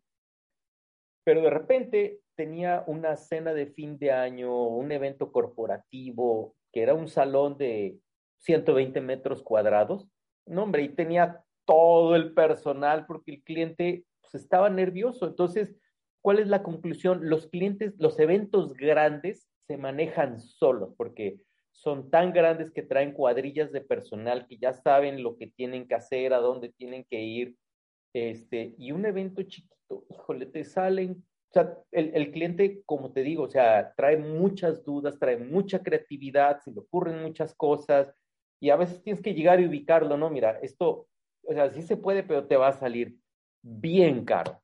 Pero 1.26 1.42
de 1.42 1.50
repente 1.50 2.20
tenía 2.36 2.84
una 2.86 3.16
cena 3.16 3.52
de 3.52 3.66
fin 3.66 3.98
de 3.98 4.12
año, 4.12 4.68
un 4.68 4.92
evento 4.92 5.32
corporativo, 5.32 6.54
que 6.72 6.82
era 6.82 6.94
un 6.94 7.08
salón 7.08 7.58
de 7.58 7.98
120 8.38 9.00
metros 9.00 9.42
cuadrados. 9.42 10.08
No, 10.46 10.62
hombre, 10.62 10.82
y 10.82 10.88
tenía 10.90 11.42
todo 11.64 12.14
el 12.14 12.32
personal 12.32 13.06
porque 13.06 13.32
el 13.32 13.42
cliente 13.42 14.04
pues, 14.20 14.36
estaba 14.36 14.70
nervioso. 14.70 15.26
Entonces, 15.26 15.74
¿cuál 16.22 16.38
es 16.38 16.46
la 16.46 16.62
conclusión? 16.62 17.28
Los 17.28 17.48
clientes, 17.48 17.94
los 17.98 18.20
eventos 18.20 18.72
grandes 18.74 19.48
se 19.66 19.76
manejan 19.78 20.38
solos 20.38 20.94
porque 20.96 21.40
son 21.72 22.08
tan 22.08 22.32
grandes 22.32 22.70
que 22.70 22.82
traen 22.82 23.10
cuadrillas 23.10 23.72
de 23.72 23.80
personal 23.80 24.46
que 24.46 24.58
ya 24.58 24.72
saben 24.74 25.24
lo 25.24 25.36
que 25.36 25.48
tienen 25.48 25.88
que 25.88 25.96
hacer, 25.96 26.34
a 26.34 26.38
dónde 26.38 26.68
tienen 26.68 27.04
que 27.10 27.20
ir. 27.20 27.56
Este, 28.16 28.74
y 28.78 28.92
un 28.92 29.04
evento 29.04 29.42
chiquito, 29.42 30.06
híjole, 30.08 30.46
te 30.46 30.64
salen 30.64 31.22
o 31.50 31.52
sea, 31.52 31.78
el, 31.92 32.32
cliente, 32.32 32.82
como 32.86 33.12
te 33.12 33.22
digo, 33.22 33.42
o 33.42 33.48
sea, 33.50 33.92
trae 33.94 34.16
muchas 34.16 34.82
dudas, 34.86 35.18
trae 35.18 35.36
mucha 35.36 35.82
creatividad, 35.82 36.60
se 36.60 36.70
le 36.70 36.80
ocurren 36.80 37.22
muchas 37.22 37.54
cosas 37.54 38.10
y 38.58 38.70
a 38.70 38.76
veces 38.76 39.02
tienes 39.02 39.22
que 39.22 39.34
llegar 39.34 39.60
y 39.60 39.66
ubicarlo, 39.66 40.16
¿no? 40.16 40.30
Mira, 40.30 40.58
esto, 40.62 41.08
o 41.42 41.52
sea, 41.52 41.70
sí 41.70 41.82
se 41.82 41.98
puede, 41.98 42.22
pero 42.22 42.46
te 42.46 42.56
va 42.56 42.68
a 42.68 42.72
salir 42.72 43.18
bien 43.62 44.24
caro. 44.24 44.62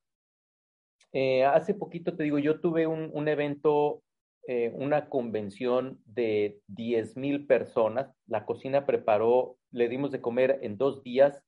Eh, 1.11 1.45
hace 1.45 1.75
poquito, 1.75 2.15
te 2.15 2.23
digo, 2.23 2.39
yo 2.39 2.59
tuve 2.59 2.87
un, 2.87 3.11
un 3.13 3.27
evento, 3.27 4.01
eh, 4.47 4.71
una 4.73 5.09
convención 5.09 6.01
de 6.05 6.59
10 6.69 7.17
mil 7.17 7.45
personas. 7.45 8.11
La 8.25 8.47
cocina 8.47 8.87
preparó, 8.87 9.57
le 9.69 9.89
dimos 9.89 10.09
de 10.09 10.21
comer 10.21 10.57
en 10.63 10.75
dos 10.75 11.03
días. 11.03 11.39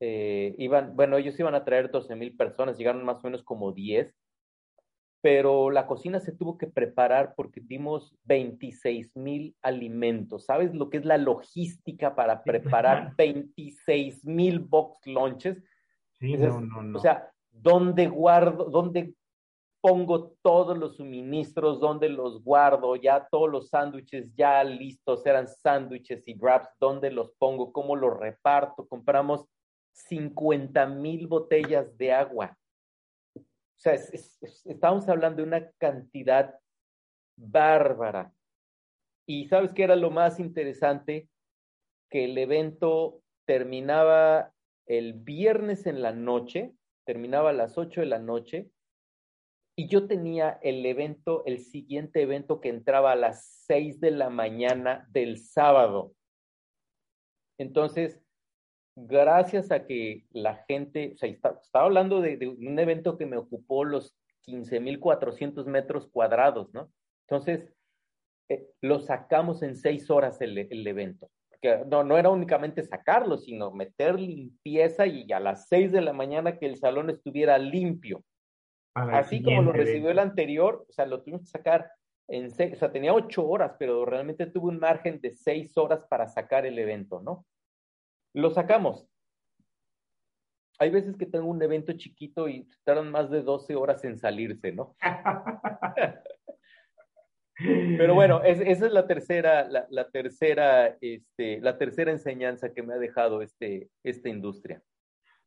Eh, 0.00 0.54
iban, 0.58 0.94
bueno, 0.94 1.16
ellos 1.16 1.38
iban 1.38 1.54
a 1.54 1.64
traer 1.64 1.90
12 1.90 2.14
mil 2.14 2.36
personas, 2.36 2.78
llegaron 2.78 3.04
más 3.04 3.18
o 3.18 3.22
menos 3.24 3.42
como 3.42 3.72
10 3.72 4.14
pero 5.20 5.70
la 5.70 5.86
cocina 5.86 6.20
se 6.20 6.32
tuvo 6.32 6.58
que 6.58 6.68
preparar 6.68 7.34
porque 7.34 7.60
dimos 7.60 8.16
26 8.24 9.16
mil 9.16 9.56
alimentos. 9.62 10.44
¿Sabes 10.44 10.74
lo 10.74 10.90
que 10.90 10.98
es 10.98 11.04
la 11.04 11.18
logística 11.18 12.14
para 12.14 12.42
preparar 12.44 13.14
26 13.16 14.24
mil 14.24 14.60
box 14.60 15.06
lunches? 15.06 15.62
Sí, 16.18 16.36
no, 16.36 16.60
no, 16.60 16.82
no. 16.82 16.98
O 16.98 17.00
sea, 17.00 17.30
¿dónde 17.50 18.06
guardo, 18.06 18.66
dónde 18.66 19.14
pongo 19.80 20.34
todos 20.42 20.78
los 20.78 20.96
suministros, 20.96 21.80
dónde 21.80 22.08
los 22.08 22.42
guardo? 22.44 22.94
Ya 22.94 23.26
todos 23.28 23.50
los 23.50 23.70
sándwiches 23.70 24.32
ya 24.36 24.62
listos, 24.62 25.26
eran 25.26 25.48
sándwiches 25.48 26.28
y 26.28 26.34
wraps, 26.34 26.70
¿dónde 26.78 27.10
los 27.10 27.32
pongo? 27.38 27.72
¿Cómo 27.72 27.96
los 27.96 28.16
reparto? 28.16 28.86
Compramos 28.86 29.46
50 30.08 30.86
mil 30.86 31.26
botellas 31.26 31.96
de 31.96 32.12
agua 32.12 32.58
o 33.78 33.80
sea, 33.80 33.94
estamos 33.94 35.08
hablando 35.08 35.36
de 35.36 35.46
una 35.46 35.70
cantidad 35.78 36.58
bárbara. 37.36 38.34
Y 39.24 39.46
sabes 39.46 39.72
qué 39.72 39.84
era 39.84 39.94
lo 39.94 40.10
más 40.10 40.40
interesante? 40.40 41.28
Que 42.10 42.24
el 42.24 42.36
evento 42.38 43.22
terminaba 43.46 44.52
el 44.86 45.12
viernes 45.12 45.86
en 45.86 46.02
la 46.02 46.10
noche, 46.10 46.74
terminaba 47.06 47.50
a 47.50 47.52
las 47.52 47.78
8 47.78 48.00
de 48.00 48.06
la 48.06 48.18
noche, 48.18 48.68
y 49.76 49.86
yo 49.86 50.08
tenía 50.08 50.58
el 50.62 50.84
evento, 50.84 51.44
el 51.46 51.60
siguiente 51.60 52.22
evento 52.22 52.60
que 52.60 52.70
entraba 52.70 53.12
a 53.12 53.16
las 53.16 53.46
6 53.66 54.00
de 54.00 54.10
la 54.10 54.28
mañana 54.28 55.06
del 55.12 55.38
sábado. 55.38 56.14
Entonces, 57.58 58.20
gracias 59.06 59.70
a 59.70 59.86
que 59.86 60.24
la 60.30 60.56
gente, 60.68 61.12
o 61.14 61.18
sea, 61.18 61.28
estaba 61.28 61.84
hablando 61.84 62.20
de, 62.20 62.48
un 62.48 62.78
evento 62.78 63.16
que 63.16 63.26
me 63.26 63.36
ocupó 63.36 63.84
los 63.84 64.16
15.400 64.46 65.66
metros 65.66 66.08
cuadrados, 66.08 66.72
¿no? 66.72 66.90
Entonces, 67.28 67.68
eh, 68.48 68.66
lo 68.80 69.00
sacamos 69.00 69.62
en 69.62 69.76
seis 69.76 70.10
horas 70.10 70.40
el, 70.40 70.58
el 70.58 70.86
evento. 70.86 71.30
Porque 71.50 71.84
no, 71.86 72.04
no 72.04 72.16
era 72.16 72.30
únicamente 72.30 72.82
sacarlo, 72.82 73.36
sino 73.36 73.70
meter 73.70 74.18
limpieza 74.18 75.06
y 75.06 75.30
a 75.32 75.40
las 75.40 75.68
seis 75.68 75.92
de 75.92 76.00
la 76.00 76.12
mañana 76.12 76.58
que 76.58 76.66
el 76.66 76.76
salón 76.76 77.10
estuviera 77.10 77.58
limpio. 77.58 78.24
Así 78.94 79.42
como 79.42 79.62
lo 79.62 79.72
recibió 79.72 80.10
el 80.10 80.18
anterior, 80.18 80.84
o 80.88 80.92
sea, 80.92 81.06
lo 81.06 81.20
tuvimos 81.20 81.42
que 81.42 81.48
sacar 81.48 81.88
en 82.26 82.50
seis, 82.50 82.74
o 82.74 82.76
sea, 82.76 82.90
tenía 82.90 83.14
ocho 83.14 83.46
horas, 83.46 83.76
pero 83.78 84.04
realmente 84.04 84.46
tuvo 84.46 84.68
un 84.68 84.80
margen 84.80 85.20
de 85.20 85.30
seis 85.30 85.76
horas 85.76 86.04
para 86.08 86.26
sacar 86.26 86.66
el 86.66 86.78
evento, 86.78 87.20
¿no? 87.20 87.46
Lo 88.34 88.50
sacamos. 88.50 89.08
Hay 90.78 90.90
veces 90.90 91.16
que 91.16 91.26
tengo 91.26 91.48
un 91.48 91.60
evento 91.60 91.92
chiquito 91.94 92.48
y 92.48 92.68
tardan 92.84 93.10
más 93.10 93.30
de 93.30 93.42
12 93.42 93.74
horas 93.74 94.04
en 94.04 94.16
salirse, 94.16 94.72
¿no? 94.72 94.94
Pero 97.58 98.14
bueno, 98.14 98.40
esa 98.44 98.86
es 98.86 98.92
la 98.92 99.08
tercera, 99.08 99.68
la, 99.68 100.08
tercera, 100.10 100.96
este, 101.00 101.60
la 101.60 101.76
tercera 101.76 102.12
enseñanza 102.12 102.72
que 102.72 102.84
me 102.84 102.94
ha 102.94 102.98
dejado 102.98 103.42
este, 103.42 103.88
esta 104.04 104.28
industria. 104.28 104.80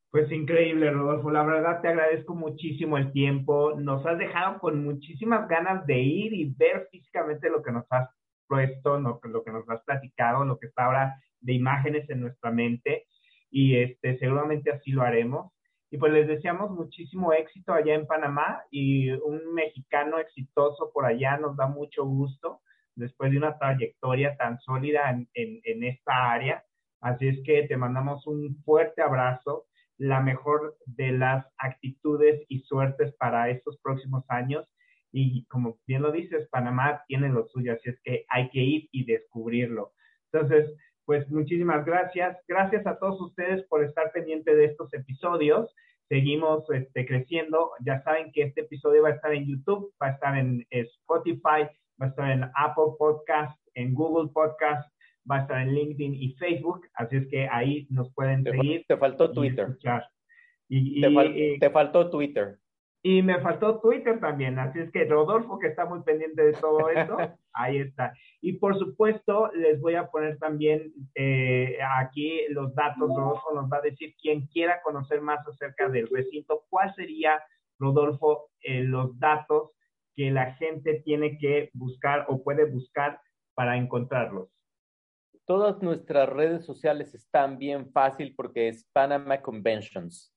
Pues 0.10 0.30
increíble, 0.30 0.92
Rodolfo. 0.92 1.32
La 1.32 1.44
verdad 1.44 1.82
te 1.82 1.88
agradezco 1.88 2.36
muchísimo 2.36 2.98
el 2.98 3.14
tiempo. 3.14 3.76
Nos 3.80 4.06
has 4.06 4.18
dejado 4.18 4.60
con 4.60 4.84
muchísimas 4.84 5.48
ganas 5.48 5.86
de 5.86 6.00
ir 6.00 6.34
y 6.34 6.54
ver 6.54 6.90
físicamente 6.92 7.50
lo 7.50 7.64
que 7.64 7.72
nos 7.72 7.86
has 7.90 8.10
puesto, 8.46 9.00
lo, 9.00 9.22
lo 9.24 9.44
que 9.46 9.52
nos 9.52 9.70
has 9.70 9.82
platicado, 9.84 10.44
lo 10.44 10.60
que 10.60 10.68
está 10.68 10.84
ahora 10.84 11.16
de 11.42 11.54
imágenes 11.54 12.10
en 12.10 12.22
nuestra 12.22 12.52
mente 12.52 13.06
y 13.50 13.76
este, 13.76 14.18
seguramente 14.18 14.72
así 14.72 14.92
lo 14.92 15.02
haremos. 15.02 15.52
Y 15.92 15.98
pues 15.98 16.14
les 16.14 16.28
deseamos 16.28 16.72
muchísimo 16.72 17.34
éxito 17.34 17.74
allá 17.74 17.96
en 17.96 18.08
Panamá 18.08 18.64
y 18.72 19.12
un 19.12 19.54
mexicano 19.54 20.20
exitoso 20.20 20.90
por 20.94 21.06
allá 21.06 21.38
nos 21.38 21.58
da 21.58 21.68
mucho 21.68 22.06
gusto 22.06 22.62
después 22.96 23.32
de 23.32 23.38
una 23.38 23.58
trayectoria 23.58 24.38
tan 24.38 24.58
sólida 24.60 25.10
en, 25.10 25.28
en, 25.34 25.84
esta 25.84 26.32
área. 26.32 26.64
Así 27.02 27.28
es 27.28 27.40
que 27.44 27.64
te 27.68 27.76
mandamos 27.76 28.26
un 28.26 28.62
fuerte 28.64 29.02
abrazo, 29.02 29.66
la 29.98 30.22
mejor 30.22 30.78
de 30.86 31.12
las 31.12 31.46
actitudes 31.58 32.42
y 32.48 32.60
suertes 32.62 33.14
para 33.16 33.50
estos 33.50 33.78
próximos 33.82 34.24
años. 34.30 34.66
Y 35.12 35.46
como 35.48 35.78
bien 35.88 36.04
lo 36.04 36.12
dices, 36.14 36.48
Panamá 36.50 37.04
tiene 37.08 37.28
lo 37.28 37.48
suyo, 37.48 37.74
así 37.74 37.90
es 37.90 38.00
que 38.04 38.26
hay 38.30 38.50
que 38.50 38.60
ir 38.60 38.88
y 38.94 39.06
descubrirlo. 39.06 39.92
Entonces, 40.32 40.74
pues 41.06 41.30
muchísimas 41.30 41.86
gracias. 41.86 42.38
Gracias 42.48 42.86
a 42.88 42.98
todos 42.98 43.20
ustedes 43.22 43.64
por 43.68 43.84
estar 43.84 44.12
pendiente 44.12 44.56
de 44.56 44.66
estos 44.66 44.94
episodios. 44.94 45.74
Seguimos 46.08 46.70
este, 46.72 47.06
creciendo. 47.06 47.72
Ya 47.86 48.02
saben 48.04 48.32
que 48.32 48.44
este 48.44 48.62
episodio 48.62 49.04
va 49.04 49.10
a 49.10 49.14
estar 49.14 49.34
en 49.34 49.46
YouTube, 49.46 49.94
va 50.02 50.08
a 50.08 50.12
estar 50.12 50.38
en 50.38 50.66
Spotify, 50.70 51.68
va 52.02 52.06
a 52.06 52.08
estar 52.08 52.32
en 52.32 52.44
Apple 52.56 52.96
Podcast, 52.98 53.60
en 53.76 53.94
Google 53.94 54.32
Podcast, 54.34 54.90
va 55.30 55.38
a 55.38 55.42
estar 55.42 55.62
en 55.62 55.74
LinkedIn 55.74 56.16
y 56.16 56.34
Facebook. 56.34 56.82
Así 56.96 57.18
es 57.18 57.28
que 57.28 57.48
ahí 57.48 57.88
nos 57.90 58.14
pueden 58.14 58.44
seguir. 58.44 58.86
Te 58.88 58.98
faltó 58.98 59.32
Twitter. 59.32 59.78
Y, 60.68 61.02
te, 61.02 61.58
te 61.60 61.70
faltó 61.70 62.10
Twitter. 62.10 62.61
Y 63.04 63.24
me 63.24 63.40
faltó 63.42 63.80
Twitter 63.80 64.20
también, 64.20 64.60
así 64.60 64.80
es 64.80 64.92
que 64.92 65.06
Rodolfo, 65.06 65.58
que 65.58 65.68
está 65.68 65.86
muy 65.86 66.04
pendiente 66.04 66.44
de 66.44 66.54
todo 66.54 66.90
esto, 66.90 67.18
ahí 67.54 67.78
está. 67.78 68.14
Y 68.42 68.54
por 68.54 68.78
supuesto, 68.78 69.52
les 69.56 69.82
voy 69.82 69.96
a 69.96 70.08
poner 70.08 70.38
también 70.38 70.94
eh, 71.16 71.80
aquí 71.98 72.42
los 72.50 72.76
datos. 72.76 73.10
Rodolfo 73.10 73.54
nos 73.56 73.72
va 73.72 73.78
a 73.78 73.82
decir 73.82 74.14
quien 74.22 74.46
quiera 74.48 74.82
conocer 74.84 75.20
más 75.22 75.46
acerca 75.48 75.90
del 75.90 76.08
recinto, 76.10 76.66
cuál 76.70 76.94
sería, 76.94 77.42
Rodolfo, 77.80 78.52
eh, 78.62 78.84
los 78.84 79.18
datos 79.18 79.72
que 80.16 80.30
la 80.30 80.54
gente 80.54 81.02
tiene 81.04 81.40
que 81.40 81.72
buscar 81.74 82.26
o 82.28 82.44
puede 82.44 82.66
buscar 82.66 83.20
para 83.56 83.78
encontrarlos. 83.78 84.50
Todas 85.46 85.82
nuestras 85.82 86.30
redes 86.30 86.66
sociales 86.66 87.16
están 87.16 87.58
bien 87.58 87.92
fácil 87.92 88.36
porque 88.36 88.68
es 88.68 88.88
Panama 88.94 89.42
Conventions. 89.42 90.32